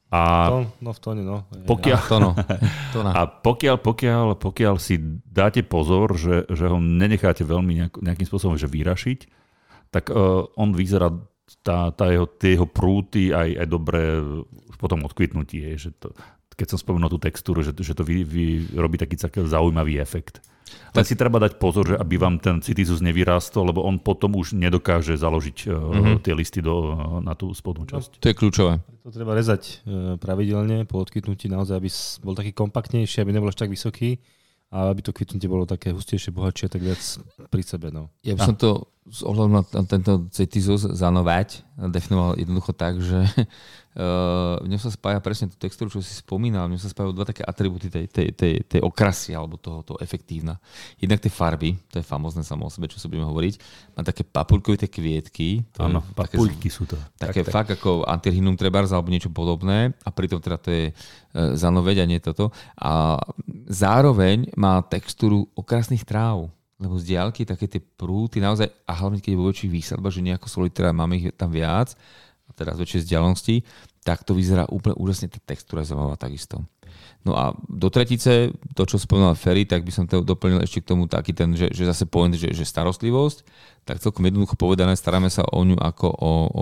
A, 0.07 0.21
To, 0.47 0.57
no 0.79 0.91
v 0.95 0.99
tóne, 1.03 1.21
no. 1.23 1.43
pokiaľ, 1.67 1.99
To 2.07 2.17
no. 2.23 2.31
To 2.95 2.99
no. 3.03 3.11
a 3.11 3.27
pokiaľ, 3.27 3.75
pokiaľ, 3.83 4.25
pokiaľ 4.39 4.75
si 4.79 4.95
dáte 5.27 5.67
pozor, 5.67 6.15
že, 6.15 6.47
že 6.47 6.63
ho 6.67 6.79
nenecháte 6.79 7.43
veľmi 7.43 7.73
nejak, 7.83 7.93
nejakým 7.99 8.27
spôsobom 8.27 8.55
že 8.55 8.71
vyrašiť, 8.71 9.19
tak 9.91 10.07
uh, 10.07 10.47
on 10.55 10.71
vyzerá, 10.71 11.11
tá, 11.59 11.91
tá 11.91 12.07
jeho, 12.07 12.23
tie 12.27 12.55
jeho 12.55 12.67
prúty 12.67 13.35
aj, 13.35 13.63
aj 13.63 13.67
dobre 13.67 13.99
už 14.67 14.75
potom 14.79 15.03
odkvitnutí. 15.03 15.63
Je, 15.63 15.87
že 15.87 15.89
to, 15.99 16.11
keď 16.57 16.73
som 16.73 16.81
spomenul 16.81 17.13
tú 17.13 17.21
textúru, 17.21 17.61
že, 17.61 17.71
že 17.77 17.93
to 17.93 18.01
vy, 18.01 18.25
vy 18.25 18.43
robí 18.73 18.97
taký, 18.97 19.13
taký 19.13 19.45
zaujímavý 19.45 20.01
efekt. 20.01 20.41
Len 20.67 21.05
si 21.05 21.15
treba 21.15 21.39
dať 21.39 21.61
pozor, 21.61 21.93
že 21.93 21.95
aby 21.95 22.19
vám 22.19 22.41
ten 22.41 22.59
citizus 22.59 22.99
nevyrástol, 22.99 23.71
lebo 23.71 23.85
on 23.85 24.01
potom 24.01 24.35
už 24.35 24.57
nedokáže 24.57 25.15
založiť 25.15 25.69
mm-hmm. 25.69 26.17
tie 26.25 26.33
listy 26.35 26.59
do, 26.59 26.97
na 27.23 27.37
tú 27.37 27.53
spodnú 27.55 27.87
časť. 27.87 28.19
To 28.19 28.27
je 28.27 28.35
kľúčové. 28.35 28.73
To 29.05 29.09
treba 29.13 29.31
rezať 29.37 29.85
e, 29.87 30.19
pravidelne 30.19 30.83
po 30.83 30.99
odkytnutí 30.99 31.47
naozaj, 31.47 31.79
aby 31.79 31.89
bol 32.19 32.35
taký 32.35 32.51
kompaktnejší, 32.51 33.23
aby 33.23 33.31
nebol 33.31 33.47
až 33.47 33.63
tak 33.63 33.71
vysoký 33.71 34.19
a 34.67 34.91
aby 34.91 34.99
to 34.99 35.15
kvitnutie 35.15 35.47
bolo 35.47 35.63
také 35.63 35.95
hustejšie, 35.95 36.35
bohatšie, 36.35 36.67
tak 36.67 36.83
viac 36.83 36.99
pri 37.47 37.63
sebe. 37.63 37.87
No. 37.87 38.11
Ja 38.23 38.35
by 38.35 38.51
som 38.51 38.57
to 38.59 38.91
s 39.07 39.23
ohľadom 39.23 39.63
na 39.63 39.63
tento 39.87 40.27
cetizus 40.35 40.83
zanovať 40.83 41.67
definoval 41.77 42.41
jednoducho 42.41 42.73
tak, 42.73 42.97
že 42.97 43.21
uh, 43.21 44.57
v 44.65 44.67
ňom 44.73 44.81
sa 44.81 44.89
spája 44.89 45.21
presne 45.21 45.45
tú 45.45 45.61
textúru, 45.61 45.93
čo 45.93 46.01
si 46.01 46.17
spomínal, 46.17 46.65
v 46.65 46.73
ňom 46.73 46.81
sa 46.81 46.89
spájajú 46.89 47.13
dva 47.13 47.29
také 47.29 47.45
atributy 47.45 47.93
tej, 47.93 48.09
tej, 48.09 48.33
tej, 48.33 48.53
tej 48.65 48.81
okrasy 48.81 49.37
alebo 49.37 49.61
toho, 49.61 49.85
toho 49.85 50.01
efektívna. 50.01 50.57
Jednak 50.97 51.21
tie 51.21 51.29
farby, 51.29 51.77
to 51.93 52.01
je 52.01 52.05
famózne 52.05 52.41
samo 52.41 52.65
o 52.65 52.73
sebe, 52.73 52.89
čo 52.89 52.97
sa 52.97 53.05
budeme 53.05 53.29
hovoriť, 53.29 53.53
má 53.93 54.01
také 54.01 54.25
papulkovité 54.25 54.89
kvietky, 54.89 55.61
Áno, 55.77 56.01
také, 56.17 56.33
papuľky 56.33 56.69
sú 56.73 56.89
to. 56.89 56.97
také 57.13 57.45
tak, 57.45 57.53
fakt 57.53 57.69
ako 57.77 58.09
antirhinum 58.09 58.57
trebárs 58.57 58.89
alebo 58.89 59.13
niečo 59.13 59.29
podobné 59.29 59.93
a 60.01 60.09
pritom 60.09 60.41
teda 60.41 60.57
to 60.57 60.73
je 60.73 60.85
e, 60.89 60.93
zanoveď 61.53 62.01
a 62.01 62.09
nie 62.09 62.17
toto. 62.17 62.49
A 62.73 63.21
zároveň 63.69 64.49
má 64.57 64.81
textúru 64.81 65.45
okrasných 65.53 66.01
tráv, 66.01 66.49
lebo 66.81 66.97
z 66.97 67.13
diálky 67.13 67.45
také 67.45 67.69
tie 67.69 67.81
prúty 67.81 68.41
naozaj, 68.41 68.69
a 68.89 68.91
hlavne 68.97 69.21
keď 69.21 69.31
je 69.33 69.39
vo 69.39 69.49
väčších 69.53 69.73
výsadbách, 69.73 70.13
že 70.17 70.25
nejako 70.25 70.47
solitera 70.49 70.89
máme 70.89 71.21
ich 71.21 71.29
tam 71.37 71.53
viac, 71.53 71.93
a 72.47 72.51
teraz 72.55 72.79
väčšej 72.79 73.05
vzdialenosti, 73.05 73.55
tak 74.07 74.23
to 74.23 74.31
vyzerá 74.31 74.65
úplne 74.71 74.95
úžasne, 74.95 75.27
tá 75.27 75.37
textúra 75.43 75.83
je 75.83 75.91
zaujímavá 75.91 76.15
takisto. 76.15 76.63
No 77.27 77.35
a 77.35 77.51
do 77.67 77.91
tretice, 77.91 78.55
to 78.71 78.87
čo 78.87 78.95
spomínal 78.95 79.35
Ferry, 79.35 79.67
tak 79.67 79.83
by 79.83 79.91
som 79.91 80.07
to 80.07 80.23
doplnil 80.23 80.63
ešte 80.63 80.79
k 80.79 80.89
tomu 80.95 81.11
taký 81.11 81.35
ten, 81.35 81.51
že, 81.59 81.67
že 81.75 81.83
zase 81.83 82.07
point, 82.07 82.31
že, 82.31 82.55
že 82.55 82.63
starostlivosť, 82.63 83.43
tak 83.83 83.99
celkom 83.99 84.23
jednoducho 84.23 84.55
povedané, 84.55 84.95
staráme 84.95 85.27
sa 85.27 85.43
o 85.43 85.59
ňu 85.59 85.75
ako 85.75 86.07
o, 86.07 86.31
o 86.55 86.61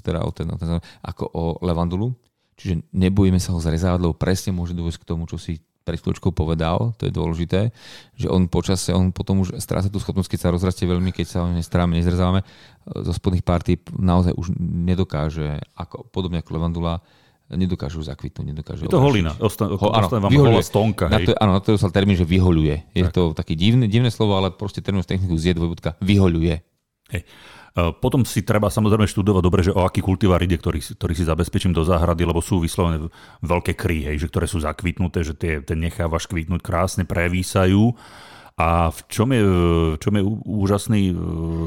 teda 0.00 0.24
o 0.24 0.32
ten, 0.32 0.48
o 0.48 0.56
ten, 0.56 0.80
ako 1.04 1.24
o 1.28 1.44
levandulu, 1.60 2.16
čiže 2.56 2.80
nebojíme 2.96 3.36
sa 3.36 3.52
ho 3.52 3.60
zrezávať, 3.60 4.00
lebo 4.00 4.16
presne 4.16 4.56
môže 4.56 4.72
dôjsť 4.72 5.04
k 5.04 5.08
tomu, 5.08 5.28
čo 5.28 5.36
si 5.36 5.60
pred 5.86 6.02
chvíľočkou 6.02 6.34
povedal, 6.34 6.98
to 6.98 7.06
je 7.06 7.14
dôležité, 7.14 7.70
že 8.18 8.26
on 8.26 8.50
počase, 8.50 8.90
on 8.90 9.14
potom 9.14 9.46
už 9.46 9.54
stráca 9.62 9.86
tú 9.86 10.02
schopnosť, 10.02 10.34
keď 10.34 10.40
sa 10.42 10.48
rozrastie 10.50 10.82
veľmi, 10.82 11.14
keď 11.14 11.26
sa 11.30 11.38
ho 11.46 11.48
nestaráme, 11.54 11.94
nezrezávame, 11.94 12.42
zo 12.90 13.12
spodných 13.14 13.46
partí 13.46 13.78
naozaj 13.94 14.34
už 14.34 14.50
nedokáže, 14.58 15.62
ako, 15.78 16.10
podobne 16.10 16.42
ako 16.42 16.50
levandula, 16.58 16.98
nedokážu 17.46 18.02
zakvitnúť, 18.02 18.42
nedokážu 18.50 18.82
Je 18.82 18.90
to 18.90 18.98
holina, 18.98 19.30
Osta- 19.38 19.70
Ho, 19.70 19.86
áno, 19.94 20.10
stonka. 20.66 21.06
Na 21.06 21.22
to, 21.22 21.30
áno, 21.38 21.50
na 21.54 21.60
to 21.62 21.70
je 21.70 21.74
dostal 21.78 21.94
termín, 21.94 22.18
že 22.18 22.26
vyhoľuje. 22.26 22.90
Je 22.90 23.06
Tak. 23.06 23.14
to 23.14 23.22
také 23.38 23.54
divné, 23.54 23.86
divné 23.86 24.10
slovo, 24.10 24.34
ale 24.34 24.50
proste 24.50 24.82
terminus 24.82 25.06
technicus 25.06 25.46
je 25.46 25.54
dvojbodka 25.54 25.94
vyhoľuje. 26.02 26.54
Hej. 27.14 27.22
E, 27.76 27.92
Potom 28.00 28.24
si 28.24 28.40
treba 28.40 28.72
samozrejme 28.72 29.04
študovať 29.04 29.42
dobre, 29.44 29.60
že 29.60 29.76
o 29.76 29.84
aký 29.84 30.00
kultivár 30.00 30.40
ide, 30.40 30.56
ktorý, 30.56 30.80
si- 30.80 30.96
ktorý 30.96 31.12
si 31.12 31.28
zabezpečím 31.28 31.76
do 31.76 31.84
záhrady, 31.84 32.24
lebo 32.24 32.40
sú 32.40 32.64
vyslovené 32.64 33.12
veľké 33.44 33.76
kry, 33.76 34.08
hej, 34.08 34.24
že 34.24 34.30
ktoré 34.32 34.48
sú 34.48 34.64
zakvitnuté, 34.64 35.20
že 35.20 35.36
tie, 35.36 35.60
tie 35.60 35.76
nechávaš 35.76 36.24
kvitnúť 36.26 36.64
krásne, 36.64 37.04
prevísajú. 37.04 37.92
A 38.56 38.88
v 38.88 39.00
čom 39.12 39.28
je, 39.36 39.44
v 39.92 40.00
čom 40.00 40.16
je 40.16 40.24
úžasný 40.48 41.12
e, 41.12 41.14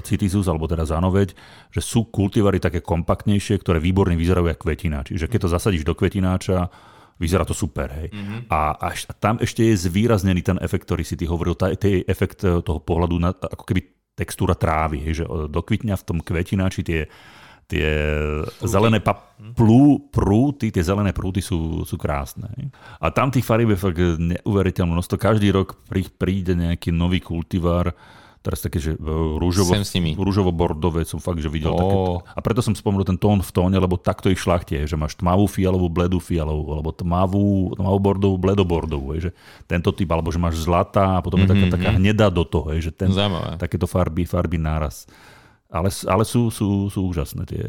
Citizus, 0.01 0.49
alebo 0.49 0.65
teda 0.65 0.89
Zanoveď, 0.89 1.37
že 1.69 1.85
sú 1.85 2.09
kultivary 2.09 2.57
také 2.57 2.81
kompaktnejšie, 2.81 3.61
ktoré 3.61 3.77
výborne 3.77 4.17
vyzerajú 4.17 4.49
ako 4.49 4.65
kvetináč. 4.65 5.13
Čiže 5.13 5.29
keď 5.29 5.39
to 5.45 5.53
zasadíš 5.53 5.85
do 5.85 5.93
kvetináča, 5.93 6.65
vyzerá 7.21 7.45
to 7.45 7.53
super. 7.53 7.93
Hej. 7.93 8.09
Mm-hmm. 8.09 8.39
A 8.49 8.73
až, 8.89 9.05
a 9.05 9.13
tam 9.13 9.37
ešte 9.37 9.69
je 9.69 9.77
zvýraznený 9.85 10.41
ten 10.41 10.57
efekt, 10.65 10.89
ktorý 10.89 11.05
si 11.05 11.13
ty 11.13 11.29
hovoril, 11.29 11.53
tá, 11.53 11.69
ten 11.77 12.01
efekt 12.09 12.41
e, 12.41 12.57
toho 12.65 12.81
pohľadu 12.81 13.21
na 13.21 13.37
ako 13.37 13.69
keby 13.69 13.98
textúra 14.19 14.59
trávy, 14.59 14.99
hej, 15.07 15.23
že 15.23 15.25
e, 15.25 15.47
do 15.47 15.61
kvitňa 15.63 15.95
v 15.95 16.03
tom 16.03 16.19
kvetináči 16.19 16.83
tie, 16.83 17.07
tie 17.71 17.87
zelené 18.59 18.99
pa, 18.99 19.15
plú, 19.55 20.11
prúty, 20.11 20.75
tie 20.75 20.83
zelené 20.83 21.15
prúty 21.15 21.39
sú, 21.39 21.87
sú 21.87 21.95
krásne. 21.95 22.51
hej. 22.59 22.67
A 22.99 23.07
tam 23.15 23.31
tých 23.31 23.47
farieb 23.47 23.71
je 23.71 23.79
fakt 23.79 23.99
neuveriteľné 24.19 24.91
množstvo. 24.91 25.15
Každý 25.15 25.55
rok 25.55 25.79
prí, 25.87 26.03
príde 26.11 26.51
nejaký 26.59 26.91
nový 26.91 27.23
kultivár, 27.23 27.95
teraz 28.39 28.63
také, 28.63 28.79
že 28.79 28.95
e, 28.95 28.99
rúžovo, 29.39 29.75
rúžovo-bordové 30.15 31.03
som 31.03 31.19
fakt, 31.19 31.43
že 31.43 31.51
videl 31.51 31.75
Ó. 31.75 31.77
také. 31.77 31.97
A 32.35 32.39
preto 32.39 32.63
som 32.63 32.71
spomenul 32.71 33.03
ten 33.03 33.19
tón 33.19 33.43
v 33.43 33.51
tóne, 33.51 33.75
lebo 33.75 33.99
takto 33.99 34.31
ich 34.31 34.39
šlachtie, 34.39 34.87
že 34.87 34.95
máš 34.95 35.19
tmavú 35.19 35.45
fialovú, 35.45 35.91
bledú 35.91 36.23
fialovú, 36.23 36.79
alebo 36.79 36.89
tmavú, 36.95 37.75
tmavú 37.75 37.99
bordovú, 37.99 38.35
bledobordovú, 38.39 39.07
hej, 39.15 39.29
že 39.29 39.31
tento 39.67 39.91
typ, 39.91 40.07
alebo 40.11 40.31
že 40.31 40.39
máš 40.39 40.63
zlatá 40.63 41.19
a 41.19 41.23
potom 41.23 41.43
je 41.43 41.47
taká, 41.51 41.65
taká 41.67 41.89
hnedá 41.99 42.31
do 42.31 42.47
toho, 42.47 42.71
hej, 42.71 42.89
že 42.89 42.91
ten, 42.95 43.11
Zaujímavé. 43.11 43.59
takéto 43.59 43.85
farby, 43.85 44.23
farby 44.23 44.55
náraz. 44.55 45.03
Ale, 45.69 45.93
ale 46.09 46.25
sú, 46.25 46.49
sú, 46.49 46.89
sú 46.89 47.13
úžasné 47.13 47.45
tie, 47.45 47.61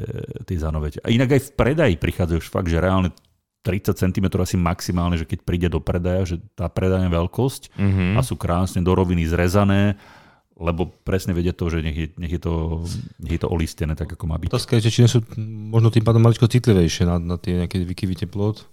tie 0.49 0.57
zanovete. 0.57 1.05
A 1.05 1.12
inak 1.12 1.37
aj 1.37 1.51
v 1.51 1.51
predaji 1.53 1.95
prichádzajú 2.01 2.39
už 2.41 2.49
fakt, 2.49 2.73
že 2.73 2.81
reálne 2.81 3.12
30 3.61 3.93
cm 3.93 4.27
asi 4.41 4.57
maximálne, 4.57 5.21
že 5.21 5.29
keď 5.29 5.39
príde 5.45 5.68
do 5.68 5.85
predaja, 5.85 6.25
že 6.25 6.37
tá 6.57 6.73
predajná 6.73 7.12
veľkosť 7.12 7.77
Mm-hmm. 7.77 8.16
a 8.16 8.21
sú 8.25 8.41
krásne 8.41 8.81
do 8.81 8.93
roviny 8.97 9.29
zrezané, 9.29 10.01
lebo 10.61 10.92
presne 11.02 11.32
vedia 11.32 11.56
to, 11.56 11.72
že 11.72 11.80
nech 11.80 11.96
je, 11.96 12.06
nech 12.20 12.32
je, 12.36 12.40
to, 12.40 12.84
nech 13.24 13.34
je 13.34 13.40
to 13.40 13.48
olistené 13.48 13.96
tak, 13.96 14.12
ako 14.12 14.28
má 14.28 14.36
byť. 14.36 14.52
Otázka 14.52 14.76
je, 14.76 14.92
či 14.92 15.02
nie 15.02 15.11
sú 15.11 15.24
možno 15.72 15.88
tým 15.88 16.04
pádom 16.04 16.20
maličko 16.20 16.46
citlivejšie 16.46 17.08
na, 17.08 17.16
na 17.16 17.40
tie 17.40 17.64
nejaké 17.64 17.80
vykyvy 17.80 18.28
teplot. 18.28 18.68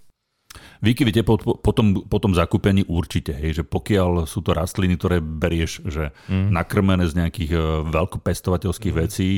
Výkyvy 0.84 1.12
tepot 1.14 1.40
po, 1.42 1.58
po, 1.58 1.72
tom, 1.72 2.06
po 2.06 2.18
tom 2.20 2.36
zakúpení 2.36 2.86
určite, 2.86 3.34
hej, 3.34 3.62
že 3.62 3.64
pokiaľ 3.64 4.30
sú 4.30 4.44
to 4.44 4.54
rastliny, 4.54 5.00
ktoré 5.00 5.24
berieš, 5.24 5.86
že 5.86 6.14
mm. 6.30 6.54
nakrmené 6.54 7.06
z 7.08 7.18
nejakých 7.24 7.52
e, 7.56 7.60
veľkopestovateľských 7.90 8.94
mm. 8.94 9.00
vecí, 9.00 9.30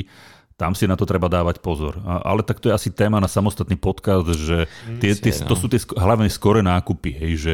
tam 0.60 0.76
si 0.76 0.84
na 0.84 0.96
to 0.96 1.08
treba 1.08 1.32
dávať 1.32 1.64
pozor. 1.64 1.96
A, 2.04 2.20
ale 2.24 2.44
tak 2.44 2.60
to 2.60 2.68
je 2.68 2.76
asi 2.76 2.88
téma 2.92 3.16
na 3.20 3.28
samostatný 3.28 3.80
podcast, 3.80 4.28
že 4.32 4.68
tie, 5.00 5.16
tie, 5.16 5.32
to 5.32 5.54
sú 5.56 5.72
tie 5.72 5.80
sk- 5.80 5.96
hlavne 5.96 6.28
skore 6.28 6.60
nákupy, 6.60 7.10
hej, 7.16 7.32
že 7.36 7.52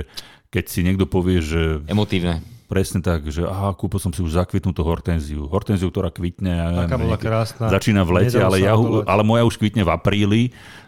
keď 0.51 0.65
si 0.67 0.81
niekto 0.83 1.07
povie, 1.07 1.43
že 1.43 1.83
Emotívne. 1.87 2.43
Presne 2.67 2.99
tak, 3.01 3.27
že 3.31 3.47
aha, 3.47 3.73
kúpil 3.73 4.03
som 4.03 4.11
si 4.11 4.21
už 4.21 4.35
zakvitnutú 4.35 4.83
hortenziu. 4.83 5.47
Hortenziu, 5.47 5.89
ktorá 5.89 6.11
kvitne, 6.11 6.51
ja 6.51 6.67
Taká 6.85 6.99
bola 6.99 7.15
niekde- 7.15 7.27
krásna. 7.31 7.67
začína 7.71 8.03
v 8.03 8.11
lete, 8.21 8.39
ale, 8.43 8.59
ja, 8.59 8.75
ale 9.07 9.23
moja 9.23 9.47
už 9.47 9.57
kvitne 9.57 9.87
v 9.87 9.91
apríli. 9.95 10.43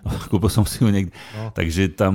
Kúpil 0.30 0.50
som 0.50 0.66
si 0.66 0.82
ju 0.82 0.90
niekde. 0.90 1.14
No. 1.38 1.54
Takže 1.54 1.94
tam 1.94 2.14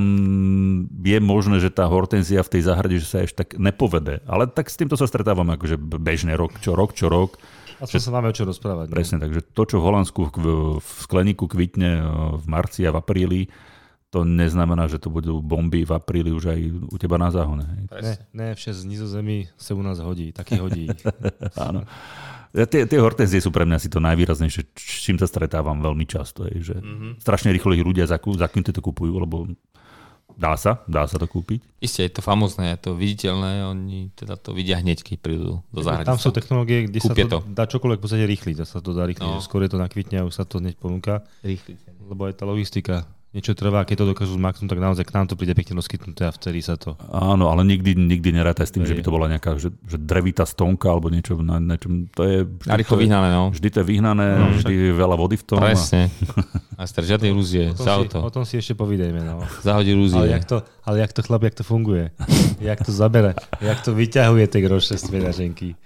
je 0.99 1.18
možné, 1.24 1.64
že 1.64 1.72
tá 1.72 1.88
hortenzia 1.88 2.43
v 2.43 2.51
tej 2.59 2.61
záhrade 2.68 2.95
že 2.99 3.07
sa 3.07 3.24
ešte 3.24 3.47
tak 3.47 3.49
nepovede. 3.57 4.20
Ale 4.28 4.45
tak 4.51 4.68
s 4.70 4.76
týmto 4.76 4.99
sa 4.99 5.07
stretávam 5.07 5.47
akože 5.55 5.80
bežne 5.80 6.36
rok, 6.36 6.59
čo 6.59 6.76
rok, 6.76 6.93
čo 6.93 7.07
rok. 7.07 7.39
A 7.82 7.89
to 7.89 7.99
sa 7.99 8.16
máme 8.16 8.32
o 8.32 8.36
čo 8.36 8.47
rozprávať. 8.47 8.88
no. 8.88 8.95
Presne, 8.95 9.18
takže 9.20 9.43
to, 9.51 9.64
čo 9.68 9.84
v 9.84 9.86
Holandsku 9.91 10.32
v, 10.32 10.47
v 10.80 10.89
skleníku 11.03 11.51
kvitne 11.51 11.91
e, 11.99 12.03
v 12.39 12.45
marci 12.47 12.88
a 12.88 12.95
v 12.95 12.99
apríli, 13.03 13.41
to 14.14 14.22
neznamená, 14.22 14.86
že 14.86 15.01
to 15.01 15.09
budú 15.09 15.41
bomby 15.41 15.82
v 15.82 15.97
apríli 15.97 16.30
už 16.30 16.53
aj 16.53 16.59
u 16.93 16.95
teba 17.01 17.18
na 17.18 17.34
záhone. 17.34 17.66
Ne, 17.89 18.14
ne, 18.30 18.47
vše 18.53 18.78
z 18.78 18.86
nizozemí 18.86 19.49
sa 19.57 19.74
u 19.74 19.82
nás 19.82 19.97
hodí, 19.97 20.30
taký 20.30 20.61
hodí. 20.61 20.86
Áno. 21.57 21.82
Ja, 22.53 22.70
tie, 22.70 22.86
tie 22.86 23.01
hortenzie 23.01 23.41
sú 23.41 23.49
pre 23.49 23.66
mňa 23.66 23.82
asi 23.82 23.89
to 23.89 23.97
najvýraznejšie, 23.97 24.61
s 24.78 24.97
čím 25.01 25.18
sa 25.18 25.26
stretávam 25.26 25.82
veľmi 25.82 26.05
často. 26.05 26.45
Je, 26.45 26.61
že 26.61 26.78
mm-hmm. 26.78 27.26
Strašne 27.26 27.49
rýchlo 27.49 27.74
ich 27.74 27.82
ľudia 27.82 28.05
zakú, 28.05 28.38
zakúnte 28.38 28.70
to 28.70 28.86
kupujú, 28.86 29.18
lebo 29.18 29.49
dá 30.38 30.53
sa, 30.61 30.86
dá 30.86 31.09
sa 31.09 31.18
to 31.18 31.26
kúpiť. 31.26 31.66
Isté, 31.82 32.05
je 32.05 32.14
to 32.14 32.22
famózne, 32.22 32.70
je 32.78 32.86
to 32.86 32.91
viditeľné, 32.93 33.66
oni 33.66 34.14
teda 34.14 34.38
to 34.38 34.53
vidia 34.53 34.78
hneď, 34.78 35.01
keď 35.01 35.18
prídu 35.18 35.66
do 35.74 35.82
zahrady. 35.82 36.05
Tam 36.05 36.22
sú 36.22 36.30
technológie, 36.30 36.86
kde 36.86 37.01
Kúpia 37.01 37.26
sa 37.26 37.34
to, 37.34 37.38
to. 37.41 37.49
dá 37.49 37.64
čokoľvek 37.66 37.97
v 37.97 38.03
podstate 38.05 38.26
rýchliť, 38.30 38.55
sa 38.61 38.78
to 38.78 38.93
dá 38.93 39.09
rýchliť, 39.09 39.26
No. 39.26 39.41
skôr 39.41 39.66
je 39.66 39.74
to 39.74 39.82
nakvitne 39.82 40.22
a 40.22 40.28
už 40.30 40.38
sa 40.38 40.45
to 40.45 40.61
hneď 40.61 40.78
ponúka, 40.78 41.26
Rýchli. 41.41 41.74
lebo 42.05 42.30
aj 42.30 42.38
tá 42.38 42.45
logistika 42.45 43.09
niečo 43.34 43.57
trvá, 43.57 43.81
keď 43.81 44.05
to 44.05 44.05
dokážu 44.13 44.38
zmaknúť, 44.38 44.69
tak 44.69 44.77
naozaj 44.77 45.09
k 45.09 45.13
nám 45.17 45.25
to 45.25 45.34
príde 45.34 45.57
pekne 45.57 45.81
rozkytnuté 45.81 46.29
a 46.29 46.31
vtedy 46.31 46.61
sa 46.61 46.77
to... 46.77 46.93
Áno, 47.09 47.49
ale 47.49 47.65
nikdy, 47.65 47.97
nikdy 47.97 48.29
nerátaj 48.29 48.69
s 48.69 48.73
tým, 48.77 48.86
že 48.86 48.93
Hej. 48.93 49.01
by 49.01 49.03
to 49.03 49.11
bola 49.11 49.25
nejaká 49.25 49.57
že, 49.57 49.73
že 49.89 49.97
drevitá 49.97 50.45
stonka 50.45 50.93
alebo 50.93 51.09
niečo 51.09 51.41
na 51.41 51.57
niečom. 51.57 52.13
To 52.13 52.21
je, 52.21 52.45
A 52.69 52.77
rýchlo 52.77 52.95
to 52.95 53.01
je, 53.01 53.03
vyhnané, 53.09 53.27
no. 53.34 53.49
Vždy 53.49 53.67
to 53.73 53.77
je 53.81 53.86
vyhnané, 53.89 54.25
No, 54.38 54.45
vždy 54.53 54.73
je 54.73 54.93
veľa 54.93 55.15
vody 55.17 55.36
v 55.41 55.45
tom. 55.49 55.57
A, 55.59 55.73
Presne. 55.73 56.13
A 56.79 56.89
star, 56.89 57.05
žiadne 57.05 57.29
ilúzie. 57.29 57.69
O 57.69 57.77
Za 57.77 57.77
tom, 57.77 57.86
si, 57.86 57.89
o 57.89 57.97
auto. 58.01 58.17
tom 58.34 58.43
si 58.45 58.57
ešte 58.57 58.73
povídejme. 58.77 59.21
No. 59.21 59.45
Zahodí 59.61 59.93
ilúzie. 59.93 60.17
Ale, 60.17 60.29
jak 60.29 60.45
to, 60.45 60.57
ale 60.86 60.95
jak 61.01 61.11
to 61.13 61.21
chlap, 61.21 61.41
jak 61.45 61.55
to 61.57 61.63
funguje? 61.65 62.09
jak 62.61 62.79
to 62.81 62.91
zabere? 62.93 63.34
Jak 63.61 63.81
to 63.86 63.93
vyťahuje 63.93 64.45
tie 64.49 64.61
groše 64.61 64.97
z 64.97 65.05
peňaženky? 65.09 65.77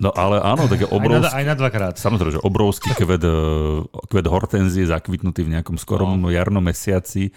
No 0.00 0.10
ale 0.16 0.40
áno, 0.40 0.64
také 0.64 0.88
Aj 0.88 0.90
na, 0.90 0.96
obrovský, 0.96 1.34
aj 1.36 1.44
na 1.44 1.54
dvakrát. 1.54 1.94
samozrejme, 2.00 2.32
že 2.36 2.40
obrovský 2.40 2.90
kvet, 2.98 3.24
eh, 3.24 3.84
kvet 4.08 4.26
hortenzie 4.26 4.88
zakvitnutý 4.88 5.44
v 5.44 5.60
nejakom 5.60 5.76
skorom 5.76 6.16
no. 6.16 6.32
jarnom 6.32 6.64
mesiaci. 6.64 7.30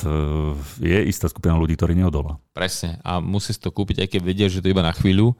To 0.00 0.56
je 0.80 0.98
istá 1.04 1.28
skupina 1.28 1.52
ľudí, 1.52 1.76
ktorí 1.76 1.92
neodolá. 1.92 2.40
Presne. 2.56 2.96
A 3.04 3.20
musí 3.20 3.52
si 3.52 3.60
to 3.60 3.68
kúpiť, 3.68 4.00
aj 4.00 4.08
keď 4.08 4.20
vedia, 4.24 4.46
že 4.48 4.64
to 4.64 4.72
iba 4.72 4.80
na 4.80 4.94
chvíľu. 4.96 5.36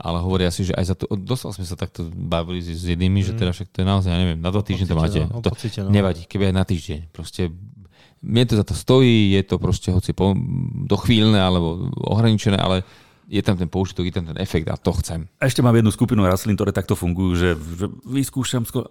Ale 0.00 0.16
hovoria 0.22 0.48
si, 0.48 0.64
že 0.64 0.72
aj 0.72 0.84
za 0.86 0.94
to... 0.96 1.10
Dostal 1.12 1.52
sme 1.52 1.66
sa 1.68 1.76
takto 1.76 2.08
bavili 2.08 2.64
s 2.64 2.72
s 2.72 2.88
jednými, 2.88 3.20
že 3.20 3.36
teda 3.36 3.52
však 3.52 3.68
to 3.68 3.84
je 3.84 3.86
naozaj, 3.90 4.08
ja 4.08 4.16
neviem, 4.16 4.40
na 4.40 4.48
dva 4.48 4.64
týždne 4.64 4.88
to 4.88 4.96
máte. 4.96 5.20
no, 5.28 5.44
To 5.44 5.52
pocite, 5.52 5.84
no. 5.84 5.92
nevadí, 5.92 6.24
keby 6.24 6.48
aj 6.48 6.54
na 6.56 6.64
týždeň. 6.64 7.00
Proste 7.12 7.52
mne 8.24 8.44
to 8.48 8.54
za 8.56 8.64
to 8.64 8.72
stojí, 8.72 9.36
je 9.36 9.42
to 9.44 9.60
proste 9.60 9.92
hoci 9.92 10.16
po, 10.16 10.32
dochvíľne 10.88 11.36
alebo 11.36 11.92
ohraničené, 12.00 12.56
ale 12.56 12.84
je 13.30 13.42
tam 13.46 13.54
ten 13.54 13.70
použitok, 13.70 14.10
je 14.10 14.14
tam 14.18 14.26
ten 14.26 14.38
efekt 14.42 14.66
a 14.66 14.74
to 14.74 14.90
chcem. 14.98 15.30
A 15.38 15.46
ešte 15.46 15.62
mám 15.62 15.78
jednu 15.78 15.94
skupinu 15.94 16.26
rastlín, 16.26 16.58
ktoré 16.58 16.74
takto 16.74 16.98
fungujú, 16.98 17.38
že, 17.38 17.50
že 17.54 17.86
vyskúšam 18.02 18.66
skôr 18.66 18.90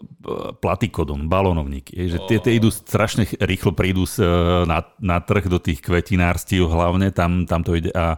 platikodon, 0.63 1.27
balónovníky. 1.27 1.91
je, 1.91 2.15
Že 2.15 2.19
tie, 2.31 2.37
tie 2.39 2.53
idú 2.55 2.71
strašne 2.71 3.27
ch- 3.27 3.35
rýchlo 3.35 3.75
prídu 3.75 4.07
s, 4.07 4.15
e, 4.15 4.23
na, 4.63 4.87
na 5.03 5.19
trh 5.19 5.51
do 5.51 5.59
tých 5.59 5.83
kvetinárstiev 5.83 6.71
hlavne, 6.71 7.11
tam, 7.11 7.43
tam 7.43 7.67
to 7.67 7.75
ide 7.75 7.91
a 7.91 8.15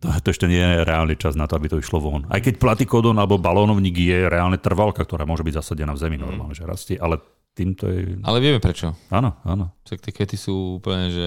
to, 0.00 0.12
to 0.20 0.28
ešte 0.32 0.44
nie 0.48 0.60
je 0.60 0.84
reálny 0.84 1.16
čas 1.16 1.36
na 1.36 1.48
to, 1.48 1.56
aby 1.56 1.72
to 1.72 1.80
išlo 1.80 2.00
von. 2.00 2.28
Aj 2.28 2.40
keď 2.40 2.60
platikodon 2.60 3.16
alebo 3.16 3.40
balónovník 3.40 3.96
je 3.96 4.28
reálne 4.28 4.60
trvalka, 4.60 5.04
ktorá 5.04 5.24
môže 5.24 5.44
byť 5.44 5.56
zasadená 5.60 5.96
v 5.96 6.00
zemi 6.04 6.16
normálne, 6.20 6.56
že 6.56 6.68
rastie, 6.68 6.96
ale 7.00 7.20
týmto 7.56 7.88
je... 7.88 8.20
Ale 8.24 8.40
vieme 8.40 8.60
prečo. 8.60 8.96
Áno, 9.12 9.40
áno. 9.44 9.72
Však 9.84 10.04
tie 10.04 10.12
kvety 10.12 10.36
sú 10.40 10.80
úplne, 10.80 11.12
že 11.12 11.26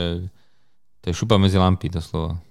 to 1.01 1.11
je 1.11 1.18
šupa 1.18 1.38
medzi 1.38 1.61
lampy, 1.61 1.93
doslova. 1.93 2.41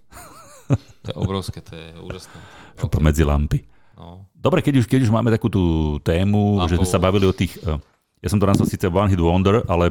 To 1.03 1.09
je 1.11 1.16
obrovské, 1.18 1.59
to 1.61 1.74
je 1.74 1.86
úžasné. 1.98 2.38
Šupa 2.78 2.98
medzi 3.03 3.26
lampy. 3.26 3.66
No. 3.98 4.26
Dobre, 4.32 4.62
keď 4.62 4.82
už, 4.82 4.86
keď 4.86 5.00
už 5.07 5.12
máme 5.12 5.30
takú 5.30 5.50
tú 5.50 5.62
tému, 6.00 6.62
Mám 6.62 6.70
že 6.70 6.78
sme 6.78 6.88
sa 6.88 7.03
bavili 7.03 7.26
o 7.26 7.34
tých... 7.34 7.59
eh, 7.61 7.78
Ja 8.22 8.28
som 8.30 8.38
to 8.38 8.46
nazval 8.46 8.70
síce 8.70 8.86
One 8.86 9.11
Hit 9.11 9.18
Wonder, 9.18 9.66
ale, 9.66 9.90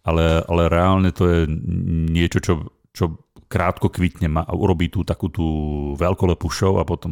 ale, 0.00 0.40
ale 0.48 0.62
reálne 0.66 1.12
to 1.12 1.28
je 1.28 1.38
niečo, 2.10 2.40
čo, 2.40 2.52
čo 2.90 3.20
krátko 3.50 3.90
kvitne 3.90 4.30
a 4.38 4.54
urobí 4.54 4.86
tú 4.86 5.02
takú 5.02 5.26
tú 5.26 5.42
veľkolepú 5.98 6.46
show 6.46 6.78
a 6.78 6.86
potom 6.86 7.10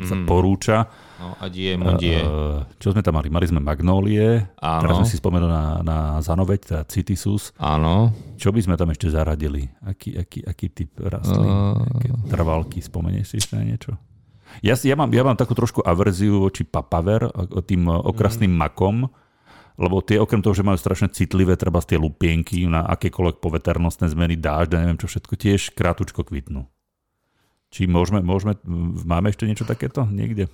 sa 0.00 0.16
Mm. 0.16 0.24
porúča. 0.24 0.88
no 1.20 1.36
a 1.36 1.44
die, 1.46 1.76
mondie. 1.76 2.16
Eh, 2.16 2.60
Čo 2.80 2.90
sme 2.90 3.00
tam 3.00 3.14
mali? 3.14 3.28
Mali 3.28 3.44
sme 3.44 3.60
Magnólie, 3.60 4.48
Áno. 4.56 4.80
teraz 4.80 4.94
sme 4.96 5.06
si 5.06 5.16
spomenuli 5.16 5.44
na, 5.46 5.64
na 5.80 5.96
Zanoveď, 6.18 6.60
teda 6.62 6.82
Citisus. 6.84 7.52
Áno. 7.54 8.16
Čo 8.34 8.48
by 8.48 8.60
sme 8.60 8.74
tam 8.74 8.88
ešte 8.88 9.08
zaradili? 9.08 9.68
Aký, 9.82 10.16
aký, 10.16 10.40
aký 10.42 10.66
typ 10.70 10.96
rastlín? 10.98 11.44
Eh. 11.44 11.76
Aké 11.94 12.08
trvalky? 12.26 12.80
Spomenieš 12.80 13.26
si 13.28 13.36
ešte 13.38 13.52
na 13.54 13.62
niečo? 13.62 13.92
Ja, 14.60 14.78
ja, 14.78 14.94
mám, 14.94 15.10
ja 15.10 15.20
mám 15.20 15.34
takú 15.34 15.52
trošku 15.52 15.82
averziu 15.82 16.38
voči 16.40 16.62
papaver, 16.62 17.28
tým 17.60 17.84
okrasným 17.90 18.48
Mhm. 18.48 18.58
makom, 18.58 18.96
lebo 19.74 19.98
tie 20.02 20.22
okrem 20.22 20.38
toho, 20.38 20.54
že 20.54 20.66
majú 20.66 20.78
strašne 20.78 21.10
citlivé, 21.10 21.58
treba 21.58 21.82
z 21.82 21.94
tie 21.94 21.98
lupienky 21.98 22.66
na 22.70 22.86
akékoľvek 22.86 23.42
poveternostné 23.42 24.06
zmeny, 24.10 24.38
dážď 24.38 24.70
a 24.74 24.80
neviem 24.86 25.00
čo 25.00 25.10
všetko, 25.10 25.34
tiež 25.34 25.60
krátučko 25.74 26.22
kvitnú. 26.22 26.66
Či 27.74 27.90
môžeme, 27.90 28.22
môžeme, 28.22 28.54
máme 29.02 29.34
ešte 29.34 29.50
niečo 29.50 29.66
takéto 29.66 30.06
niekde? 30.06 30.46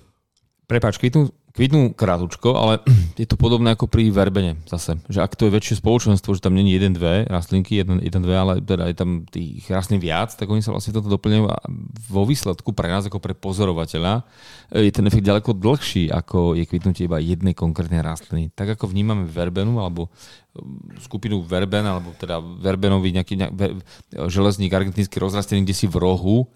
Prepač, 0.65 0.97
kvitnú, 0.97 1.29
kvitnú 1.51 1.93
krátučko, 1.93 2.55
ale 2.55 2.73
je 3.21 3.27
to 3.27 3.35
podobné 3.35 3.75
ako 3.75 3.87
pri 3.87 4.11
verbene 4.11 4.59
zase. 4.67 4.99
Že 5.07 5.19
ak 5.23 5.33
to 5.35 5.47
je 5.47 5.55
väčšie 5.55 5.75
spoločenstvo, 5.79 6.35
že 6.35 6.43
tam 6.43 6.55
není 6.55 6.75
jeden, 6.75 6.95
dve 6.95 7.27
rastlinky, 7.27 7.79
jeden, 7.79 7.99
jeden 7.99 8.21
dve, 8.23 8.35
ale 8.35 8.53
teda 8.63 8.87
je 8.89 8.95
tam 8.95 9.23
tých 9.27 9.67
rastlín 9.67 9.99
viac, 9.99 10.33
tak 10.35 10.47
oni 10.47 10.63
sa 10.63 10.71
vlastne 10.71 10.95
toto 10.95 11.11
doplňujú 11.11 11.45
a 11.47 11.57
vo 12.11 12.23
výsledku 12.23 12.71
pre 12.71 12.87
nás 12.87 13.07
ako 13.07 13.19
pre 13.19 13.35
pozorovateľa 13.35 14.23
je 14.71 14.91
ten 14.91 15.03
efekt 15.03 15.27
ďaleko 15.27 15.51
dlhší, 15.51 16.07
ako 16.07 16.55
je 16.55 16.63
kvitnutie 16.63 17.05
iba 17.05 17.19
jednej 17.19 17.51
konkrétnej 17.51 17.99
rastliny. 17.99 18.55
Tak 18.55 18.79
ako 18.79 18.87
vnímame 18.87 19.27
verbenu 19.27 19.83
alebo 19.83 20.07
um, 20.55 20.79
skupinu 21.03 21.43
verben, 21.43 21.83
alebo 21.83 22.15
teda 22.15 22.39
verbenový 22.39 23.11
nejaký, 23.11 23.35
nejaký 23.35 23.83
železník 24.31 24.71
argentínsky 24.71 25.19
rozrastený 25.19 25.67
kde 25.67 25.75
si 25.75 25.91
v 25.91 25.99
rohu, 25.99 26.47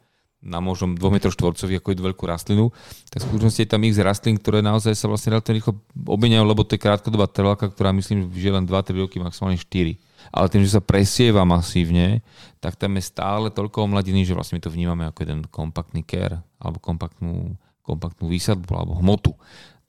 na 0.45 0.61
možnom 0.61 0.93
2 0.93 1.01
m 1.01 1.17
štvorcový 1.17 1.81
ako 1.81 1.87
jednu 1.91 2.03
veľkú 2.13 2.23
rastlinu, 2.29 2.69
tak 3.09 3.25
v 3.25 3.33
skutočnosti 3.33 3.61
je 3.65 3.69
tam 3.69 3.81
x 3.81 3.97
rastlín, 3.97 4.37
ktoré 4.37 4.61
naozaj 4.61 4.93
sa 4.93 5.09
vlastne 5.09 5.33
relatívne 5.33 5.57
rýchlo 5.57 5.73
obmieniajú, 6.05 6.45
lebo 6.45 6.61
to 6.61 6.77
je 6.77 6.85
krátkodobá 6.85 7.25
trvalka, 7.25 7.65
ktorá 7.65 7.89
myslím, 7.97 8.29
že 8.29 8.53
len 8.53 8.69
2-3 8.69 9.01
roky, 9.01 9.17
maximálne 9.17 9.57
4. 9.57 9.97
Ale 10.29 10.45
tým, 10.53 10.61
že 10.61 10.77
sa 10.77 10.81
presieva 10.85 11.41
masívne, 11.43 12.21
tak 12.61 12.77
tam 12.77 12.93
je 12.97 13.03
stále 13.09 13.49
toľko 13.49 13.89
omladiny, 13.89 14.21
že 14.21 14.37
vlastne 14.37 14.57
my 14.57 14.63
to 14.63 14.73
vnímame 14.73 15.03
ako 15.09 15.19
jeden 15.25 15.41
kompaktný 15.49 16.05
ker, 16.05 16.41
alebo 16.61 16.77
kompaktnú, 16.77 17.57
kompaktnú 17.81 18.29
výsadbu, 18.29 18.71
alebo 18.77 18.93
hmotu. 19.01 19.33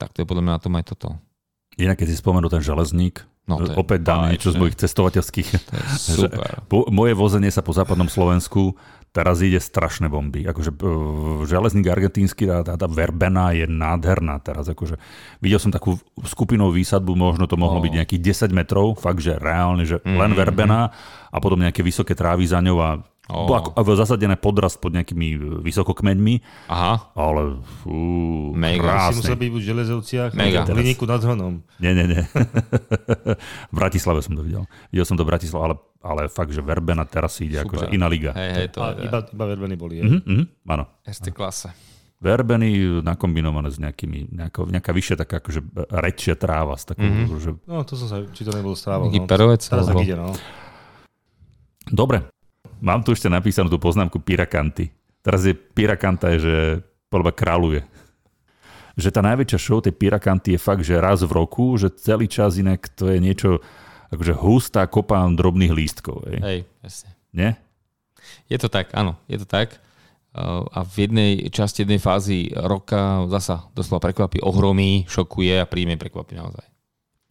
Tak 0.01 0.17
to 0.17 0.25
je 0.25 0.29
podľa 0.29 0.43
mňa 0.45 0.53
na 0.57 0.63
tom 0.65 0.77
aj 0.77 0.85
toto. 0.93 1.09
Inak, 1.77 2.01
keď 2.01 2.09
si 2.13 2.21
spomenul 2.21 2.49
ten 2.49 2.65
železník, 2.65 3.25
No, 3.47 3.63
to 3.63 3.79
opäť 3.79 4.03
dám 4.03 4.35
niečo 4.35 4.51
z 4.51 4.59
mojich 4.59 4.75
cestovateľských. 4.75 5.71
Moje 6.99 7.13
vozenie 7.15 7.47
sa 7.55 7.63
po 7.63 7.71
západnom 7.71 8.11
Slovensku 8.11 8.75
teraz 9.17 9.41
ide 9.41 9.57
strašné 9.57 10.13
bomby. 10.13 10.45
Akože 10.45 10.77
železník 11.49 11.89
argentínsky, 11.89 12.45
tá, 12.45 12.61
tá, 12.61 12.77
tá 12.77 12.85
verbena 12.85 13.57
je 13.57 13.65
nádherná 13.65 14.37
teraz. 14.45 14.69
Akože, 14.69 15.01
videl 15.41 15.57
som 15.57 15.73
takú 15.73 15.97
skupinovú 16.21 16.77
výsadbu, 16.77 17.17
možno 17.17 17.49
to 17.49 17.57
mohlo 17.57 17.81
oh. 17.81 17.85
byť 17.89 17.93
nejakých 17.97 18.53
10 18.53 18.53
metrov, 18.53 19.01
fakt, 19.01 19.25
že 19.25 19.41
reálne, 19.41 19.89
že 19.89 20.05
mm-hmm. 20.05 20.21
len 20.21 20.33
mhm, 20.37 20.39
verbena 20.39 20.81
mhm. 20.85 20.93
a 21.33 21.37
potom 21.41 21.57
nejaké 21.65 21.81
vysoké 21.81 22.13
trávy 22.13 22.45
za 22.45 22.61
ňou 22.61 22.77
a 22.85 23.01
Oh. 23.27 23.51
Ako, 23.51 23.75
ako 23.75 23.91
zasadené 23.99 24.39
podrast 24.39 24.79
pod 24.79 24.95
nejakými 24.95 25.29
e, 25.35 25.39
vysokokmeňmi. 25.67 26.35
Aha. 26.71 27.11
Ale 27.19 27.59
fú, 27.83 27.99
Mega. 28.55 28.87
Krásne. 28.87 29.19
Si 29.19 29.27
musel 29.27 29.39
byť 29.43 29.51
v 29.51 29.59
Železovciach, 29.67 30.31
Mega. 30.39 30.63
v 30.63 30.79
Hliníku 30.79 31.05
nad 31.11 31.19
Hronom. 31.19 31.59
Nie, 31.83 31.91
nie, 31.91 32.07
nie. 32.07 32.23
v 33.73 33.75
Bratislave 33.75 34.23
som 34.23 34.39
to 34.39 34.47
videl. 34.47 34.71
Videl 34.95 35.07
som 35.11 35.19
to 35.19 35.27
v 35.27 35.35
Bratislave, 35.35 35.63
ale, 35.67 35.75
ale 36.07 36.23
fakt, 36.31 36.55
že 36.55 36.63
verbena 36.63 37.03
teraz 37.03 37.35
ide 37.43 37.59
Super. 37.59 37.83
akože 37.83 37.87
iná 37.99 38.07
liga. 38.07 38.31
Hej, 38.31 38.51
hej, 38.63 38.67
to 38.71 38.79
a 38.79 38.95
je, 38.95 39.11
iba, 39.11 39.19
iba 39.27 39.45
verbeny 39.51 39.75
boli. 39.75 39.95
Mm-hmm, 40.07 40.23
mm-hmm, 40.23 40.47
áno. 40.71 40.85
Ešte 41.03 41.35
klasa. 41.35 41.75
Verbeny 42.23 43.03
nakombinované 43.03 43.75
s 43.75 43.83
nejakými, 43.83 44.39
nejaká, 44.39 44.71
nejaká 44.71 44.91
vyššia 44.95 45.17
taká 45.27 45.43
akože 45.43 45.61
rečia 45.99 46.39
tráva. 46.39 46.79
S 46.79 46.87
takou, 46.87 47.03
mm-hmm. 47.03 47.43
že... 47.43 47.51
No 47.67 47.83
to 47.83 47.99
som 47.99 48.07
sa, 48.07 48.23
či 48.31 48.47
to 48.47 48.55
nebol 48.55 48.79
stráva. 48.79 49.11
No. 49.11 49.27
Perovec, 49.27 49.67
teraz 49.67 49.91
tak 49.91 49.99
ide, 49.99 50.15
no. 50.15 50.31
Dobre, 51.87 52.36
Mám 52.83 53.03
tu 53.07 53.13
ešte 53.13 53.31
napísanú 53.31 53.71
tú 53.71 53.79
poznámku 53.81 54.21
Pirakanty. 54.21 54.91
Teraz 55.21 55.43
je 55.43 55.55
Pirakanta, 55.55 56.31
je, 56.35 56.39
že 56.43 56.57
podľa 57.11 57.33
kráľuje. 57.35 57.83
Že 58.97 59.09
tá 59.13 59.21
najväčšia 59.21 59.59
show 59.61 59.83
tej 59.83 59.95
Pirakanty 59.95 60.55
je 60.55 60.61
fakt, 60.61 60.87
že 60.87 60.97
raz 60.97 61.21
v 61.21 61.35
roku, 61.35 61.75
že 61.77 61.93
celý 61.93 62.31
čas 62.31 62.57
inak 62.57 62.89
to 62.95 63.11
je 63.11 63.19
niečo 63.19 63.51
akože 64.11 64.35
hustá 64.39 64.87
kopa 64.87 65.27
drobných 65.35 65.75
lístkov. 65.75 66.25
Hej, 66.31 66.41
hej 66.41 66.59
jasne. 66.81 67.11
Nie? 67.35 67.51
Je 68.47 68.59
to 68.59 68.71
tak, 68.71 68.95
áno, 68.95 69.19
je 69.27 69.43
to 69.43 69.47
tak. 69.47 69.83
A 70.37 70.85
v 70.85 71.09
jednej 71.09 71.33
časti, 71.49 71.83
jednej 71.83 71.97
fázi 71.97 72.53
roka 72.53 73.25
zasa 73.33 73.73
doslova 73.73 74.05
prekvapí, 74.05 74.45
ohromí, 74.45 75.09
šokuje 75.09 75.59
a 75.59 75.67
príjme 75.67 75.97
prekvapí 75.97 76.37
naozaj. 76.37 76.67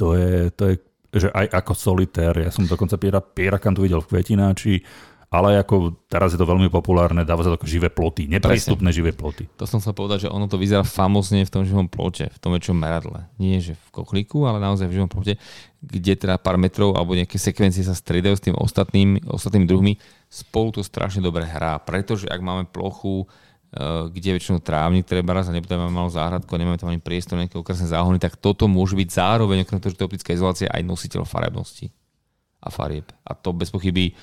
To 0.01 0.17
je, 0.17 0.49
to 0.51 0.63
je 0.73 0.75
že 1.15 1.31
aj 1.31 1.47
ako 1.63 1.73
solitér, 1.79 2.43
ja 2.43 2.51
som 2.51 2.67
dokonca 2.67 2.99
Piera, 2.99 3.23
Pierakantu 3.23 3.87
videl 3.87 4.03
v 4.03 4.11
Kvetináči, 4.11 4.83
ale 5.29 5.57
ako 5.57 6.05
teraz 6.05 6.31
je 6.31 6.39
to 6.39 6.45
veľmi 6.45 6.69
populárne, 6.69 7.25
dáva 7.25 7.41
sa 7.41 7.51
to 7.53 7.57
ako 7.57 7.67
živé 7.67 7.89
ploty, 7.89 8.29
neprístupné 8.29 8.89
živé 8.93 9.11
ploty. 9.11 9.49
To 9.57 9.65
som 9.65 9.81
chcel 9.81 9.97
povedať, 9.97 10.27
že 10.27 10.29
ono 10.29 10.45
to 10.45 10.61
vyzerá 10.61 10.85
famozne 10.85 11.41
v 11.43 11.51
tom 11.51 11.63
živom 11.65 11.89
plote, 11.89 12.29
v 12.29 12.39
tom 12.39 12.53
väčšom 12.53 12.77
meradle. 12.77 13.25
Nie 13.41 13.57
že 13.59 13.73
v 13.73 13.87
kochliku, 13.89 14.45
ale 14.45 14.61
naozaj 14.61 14.85
v 14.85 15.01
živom 15.01 15.09
plote, 15.09 15.41
kde 15.81 16.13
teda 16.13 16.37
pár 16.37 16.61
metrov 16.61 16.93
alebo 16.93 17.17
nejaké 17.17 17.41
sekvencie 17.41 17.81
sa 17.81 17.97
striedajú 17.97 18.35
s 18.37 18.43
tým 18.45 18.55
ostatným, 18.57 19.21
ostatnými 19.25 19.65
druhmi. 19.65 19.97
Spolu 20.29 20.77
to 20.77 20.81
strašne 20.85 21.25
dobre 21.25 21.45
hrá, 21.45 21.81
pretože 21.81 22.29
ak 22.29 22.39
máme 22.41 22.69
plochu, 22.69 23.25
eh, 23.25 24.09
kde 24.13 24.37
väčšinou 24.37 24.61
trávnik, 24.61 25.09
treba 25.09 25.33
raz 25.33 25.49
a 25.49 25.55
nebudeme 25.55 25.89
malú 25.89 26.13
záhradku 26.13 26.53
a 26.53 26.61
nemáme 26.61 26.77
tam 26.77 26.93
ani 26.93 27.01
priestor, 27.01 27.41
nejaké 27.41 27.57
okrasné 27.57 27.89
záhony, 27.89 28.21
tak 28.21 28.37
toto 28.37 28.69
môže 28.69 28.93
byť 28.93 29.09
zároveň, 29.09 29.65
okrem 29.65 29.81
toho, 29.81 29.91
že 29.91 29.99
to 29.99 30.05
optická 30.05 30.37
izolácia, 30.37 30.69
aj 30.69 30.85
nositeľ 30.85 31.25
farebnosti 31.25 31.89
a 32.65 32.73
farieb. 32.73 33.13
A 33.21 33.37
to 33.37 33.53
bez 33.53 33.69
pochyby 33.69 34.17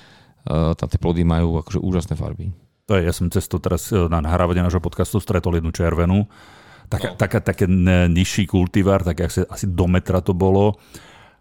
tam 0.48 0.88
tie 0.90 0.98
plody 0.98 1.22
majú 1.22 1.62
akože 1.62 1.78
úžasné 1.78 2.14
farby. 2.18 2.50
To 2.90 2.98
je, 2.98 3.06
ja 3.06 3.14
som 3.14 3.30
cesto 3.30 3.62
teraz 3.62 3.88
eh, 3.94 4.10
na 4.10 4.18
nahrávanie 4.18 4.62
nášho 4.62 4.82
podcastu 4.82 5.22
stretol 5.22 5.58
jednu 5.58 5.70
červenú. 5.70 6.26
Taká, 6.90 7.08
no. 7.08 7.16
taká, 7.16 7.38
také 7.40 7.64
nižší 8.10 8.44
kultivár, 8.44 9.00
tak 9.00 9.24
asi, 9.24 9.48
asi 9.48 9.64
do 9.64 9.88
metra 9.88 10.20
to 10.20 10.36
bolo, 10.36 10.76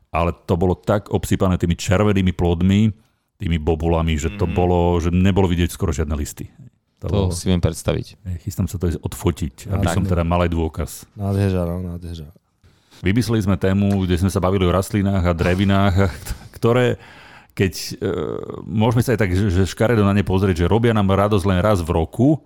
ale 0.07 0.31
to 0.47 0.55
bolo 0.55 0.79
tak 0.79 1.11
obsypané 1.11 1.59
tými 1.59 1.75
červenými 1.75 2.31
plodmi, 2.31 2.87
tými 3.35 3.59
bobulami, 3.59 4.15
že 4.15 4.31
to 4.39 4.47
mm. 4.47 4.53
bolo, 4.55 4.95
že 5.03 5.11
nebolo 5.11 5.51
vidieť 5.51 5.75
skoro 5.75 5.91
žiadne 5.91 6.15
listy. 6.15 6.47
To, 7.03 7.11
to 7.11 7.11
bolo, 7.11 7.27
si 7.35 7.51
viem 7.51 7.59
predstaviť. 7.59 8.23
Chystám 8.47 8.71
sa 8.71 8.79
to 8.79 8.95
odfotiť, 8.95 9.75
aby 9.75 9.85
tak. 9.91 9.95
som 9.99 10.07
teda 10.07 10.23
mal 10.23 10.39
aj 10.47 10.55
dôkaz. 10.55 11.03
Nádheža, 11.19 11.67
no, 11.67 11.83
nádheža. 11.83 12.31
Vymysleli 13.03 13.43
sme 13.43 13.59
tému, 13.59 14.07
kde 14.07 14.23
sme 14.23 14.31
sa 14.31 14.39
bavili 14.39 14.63
o 14.63 14.71
rastlinách 14.71 15.25
a 15.25 15.33
drevinách, 15.35 15.95
ktoré 16.61 16.95
keď 17.51 17.73
e, 17.73 17.91
môžeme 18.63 19.01
sa 19.03 19.13
aj 19.15 19.19
tak, 19.19 19.31
že 19.35 19.67
škaredo 19.67 20.03
na 20.03 20.15
ne 20.15 20.23
pozrieť, 20.23 20.65
že 20.65 20.71
robia 20.71 20.95
nám 20.95 21.11
radosť 21.11 21.45
len 21.47 21.59
raz 21.59 21.83
v 21.83 21.91
roku, 21.91 22.41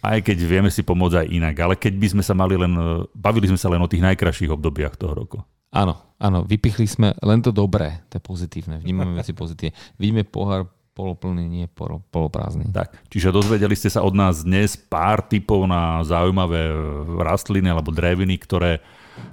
aj 0.00 0.24
keď 0.24 0.38
vieme 0.44 0.70
si 0.72 0.80
pomôcť 0.80 1.24
aj 1.24 1.26
inak. 1.28 1.54
Ale 1.60 1.74
keď 1.76 1.94
by 2.00 2.06
sme 2.16 2.22
sa 2.24 2.32
mali 2.32 2.56
len, 2.56 2.72
e, 2.72 3.04
bavili 3.12 3.48
sme 3.48 3.60
sa 3.60 3.68
len 3.68 3.80
o 3.80 3.90
tých 3.90 4.04
najkrajších 4.04 4.52
obdobiach 4.52 4.96
toho 4.96 5.12
roku. 5.12 5.38
Áno, 5.70 5.94
áno, 6.18 6.42
vypichli 6.42 6.88
sme 6.90 7.14
len 7.22 7.38
to 7.46 7.54
dobré, 7.54 8.02
to 8.10 8.18
je 8.18 8.22
pozitívne, 8.26 8.82
vnímame 8.82 9.14
veci 9.14 9.30
pozitívne. 9.30 9.70
Vidíme 10.02 10.26
pohár 10.26 10.66
poloplný, 10.98 11.46
nie 11.46 11.66
poloprázdny. 12.10 12.74
Tak, 12.74 13.06
čiže 13.06 13.30
dozvedeli 13.30 13.78
ste 13.78 13.86
sa 13.86 14.02
od 14.02 14.12
nás 14.12 14.42
dnes 14.42 14.74
pár 14.74 15.22
typov 15.22 15.64
na 15.70 16.02
zaujímavé 16.02 16.74
rastliny 17.22 17.70
alebo 17.70 17.94
dreviny, 17.94 18.34
ktoré 18.42 18.82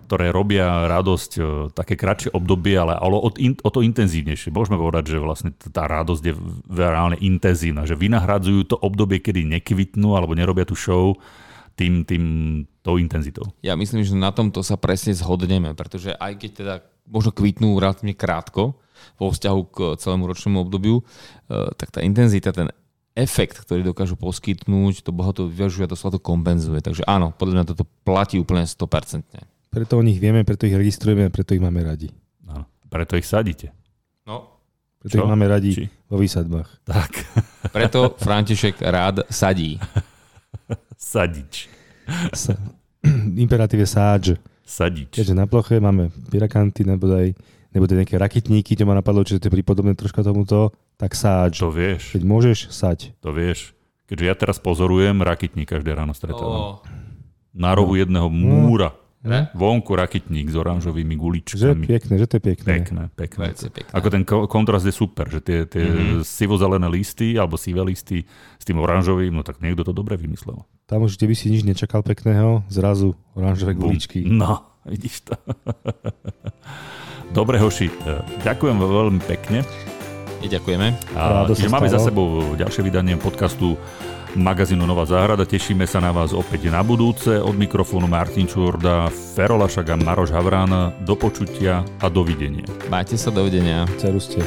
ktoré 0.08 0.32
robia 0.32 0.88
radosť 0.88 1.32
e, 1.36 1.42
také 1.76 2.00
kratšie 2.00 2.32
obdobie, 2.32 2.80
ale, 2.80 2.96
ale 2.96 3.20
o, 3.20 3.30
o 3.36 3.70
to 3.70 3.80
intenzívnejšie. 3.84 4.56
Môžeme 4.56 4.80
povedať, 4.80 5.16
že 5.16 5.20
vlastne 5.20 5.52
tá 5.54 5.84
radosť 5.84 6.24
je 6.24 6.34
reálne 6.72 7.20
intenzívna, 7.20 7.84
že 7.84 8.00
vynahradzujú 8.00 8.72
to 8.72 8.76
obdobie, 8.80 9.20
kedy 9.20 9.44
nekvitnú 9.44 10.16
alebo 10.16 10.32
nerobia 10.32 10.64
tú 10.64 10.80
show 10.80 11.20
tým, 11.78 12.08
tým 12.08 12.24
tou 12.82 12.98
intenzitou. 12.98 13.46
Ja 13.62 13.78
myslím, 13.78 14.02
že 14.02 14.18
na 14.18 14.34
tomto 14.34 14.64
sa 14.66 14.80
presne 14.80 15.14
zhodneme, 15.14 15.76
pretože 15.76 16.16
aj 16.16 16.34
keď 16.40 16.52
teda 16.56 16.76
možno 17.06 17.36
kvitnú 17.36 17.78
relatívne 17.78 18.18
krátko 18.18 18.80
vo 19.22 19.28
vzťahu 19.30 19.62
k 19.70 19.78
celému 20.02 20.26
ročnému 20.26 20.58
obdobiu, 20.64 21.04
e, 21.04 21.04
tak 21.78 21.94
tá 21.94 22.00
intenzita, 22.02 22.56
ten 22.56 22.72
efekt, 23.18 23.66
ktorý 23.66 23.82
dokážu 23.82 24.14
poskytnúť, 24.14 25.02
to 25.02 25.10
bohato 25.10 25.50
vyvažuje 25.50 25.90
a 25.90 25.92
to 25.92 25.98
sa 25.98 26.14
to 26.14 26.22
kompenzuje. 26.22 26.80
Takže 26.86 27.02
áno, 27.10 27.34
podľa 27.34 27.54
mňa 27.60 27.66
toto 27.74 27.84
platí 28.06 28.38
úplne 28.38 28.64
100%. 28.64 29.57
Preto 29.68 30.00
o 30.00 30.04
nich 30.04 30.18
vieme, 30.18 30.44
preto 30.48 30.66
ich 30.66 30.76
registrujeme, 30.76 31.30
preto 31.30 31.54
ich 31.54 31.64
máme 31.64 31.84
radi. 31.84 32.10
No, 32.44 32.66
preto 32.88 33.20
ich 33.20 33.28
sadíte. 33.28 33.76
No. 34.24 34.58
Preto 34.98 35.20
Čo? 35.20 35.24
ich 35.24 35.30
máme 35.30 35.46
radi 35.48 35.72
Či? 35.72 35.86
vo 36.10 36.18
výsadbách. 36.18 36.88
Tak. 36.88 37.12
Preto 37.76 38.16
František 38.18 38.82
rád 38.82 39.28
sadí. 39.30 39.78
Sadič. 40.98 41.70
Sa, 42.34 42.58
imperatív 43.44 43.86
je 43.86 43.90
sáč. 43.90 44.24
Sadič. 44.68 45.14
Keďže 45.14 45.36
na 45.38 45.48
ploche 45.48 45.80
máme 45.80 46.12
pirakanty, 46.28 46.84
nebodaj, 46.84 47.32
nebodaj 47.72 48.04
nejaké 48.04 48.20
rakitníky, 48.20 48.76
čo 48.76 48.84
ma 48.84 48.98
napadlo, 48.98 49.24
čiže 49.24 49.40
to 49.40 49.48
je 49.48 49.56
pripodobné 49.62 49.96
troška 49.96 50.26
tomuto, 50.26 50.76
tak 51.00 51.16
sáč. 51.16 51.64
To 51.64 51.72
vieš. 51.72 52.18
Keď 52.18 52.24
môžeš, 52.28 52.58
sať. 52.74 53.16
To 53.24 53.32
vieš. 53.32 53.72
Keďže 54.12 54.26
ja 54.26 54.36
teraz 54.36 54.58
pozorujem, 54.60 55.24
rakitník 55.24 55.72
každé 55.72 55.96
ráno 55.96 56.12
stretávam. 56.12 56.80
Oh. 56.80 56.84
Na 57.56 57.72
rohu 57.76 57.96
no. 57.96 58.00
jedného 58.00 58.28
múra. 58.28 58.92
Ne? 59.28 59.52
Vonku 59.52 59.92
rakitník 59.94 60.48
s 60.48 60.56
oranžovými 60.56 61.20
guličkami. 61.20 61.60
Že 61.60 61.70
je 61.76 61.94
pekné, 62.00 62.14
že 62.16 62.26
to 62.26 62.34
je 62.40 62.44
pekné. 62.44 62.68
Pekné, 62.80 63.04
pekné. 63.14 63.46
pekné. 63.54 63.92
Ako 63.92 64.08
ten 64.08 64.24
kontrast 64.26 64.88
je 64.88 64.96
super, 64.96 65.28
že 65.28 65.44
tie, 65.44 65.68
tie 65.68 65.84
mm-hmm. 65.84 66.24
sivozelené 66.24 66.88
listy 66.88 67.36
alebo 67.36 67.60
sivé 67.60 67.84
listy 67.84 68.24
s 68.58 68.64
tým 68.64 68.80
oranžovým, 68.80 69.36
no 69.36 69.44
tak 69.44 69.60
niekto 69.60 69.84
to 69.84 69.92
dobre 69.92 70.16
vymyslel. 70.16 70.64
Tam 70.88 71.04
už 71.04 71.20
by 71.20 71.36
si 71.36 71.52
nič 71.52 71.68
nečakal 71.68 72.00
pekného, 72.00 72.64
zrazu 72.72 73.12
oranžové 73.36 73.76
guličky. 73.76 74.24
No, 74.24 74.80
vidíš 74.88 75.28
to. 75.28 75.36
dobre, 77.38 77.60
hoši, 77.60 77.92
e, 77.92 78.24
ďakujem 78.48 78.80
veľmi 78.80 79.22
pekne. 79.28 79.68
I 80.40 80.48
ďakujeme. 80.48 80.88
A, 81.18 81.50
čiže 81.50 81.68
máme 81.68 81.90
za 81.92 82.00
sebou 82.00 82.56
ďalšie 82.56 82.86
vydanie 82.86 83.18
podcastu 83.20 83.76
magazínu 84.38 84.86
Nová 84.86 85.04
záhrada. 85.10 85.44
Tešíme 85.44 85.90
sa 85.90 85.98
na 85.98 86.14
vás 86.14 86.32
opäť 86.32 86.70
na 86.70 86.86
budúce. 86.86 87.42
Od 87.42 87.58
mikrofónu 87.58 88.06
Martin 88.06 88.46
Čurda, 88.46 89.10
Ferolašak 89.10 89.90
a 89.90 89.98
Maroš 89.98 90.32
Havrán. 90.32 90.94
Do 91.02 91.18
počutia 91.18 91.82
a 92.00 92.08
dovidenia. 92.08 92.70
Majte 92.88 93.18
sa, 93.18 93.34
dovidenia. 93.34 93.90
Ceruste. 93.98 94.46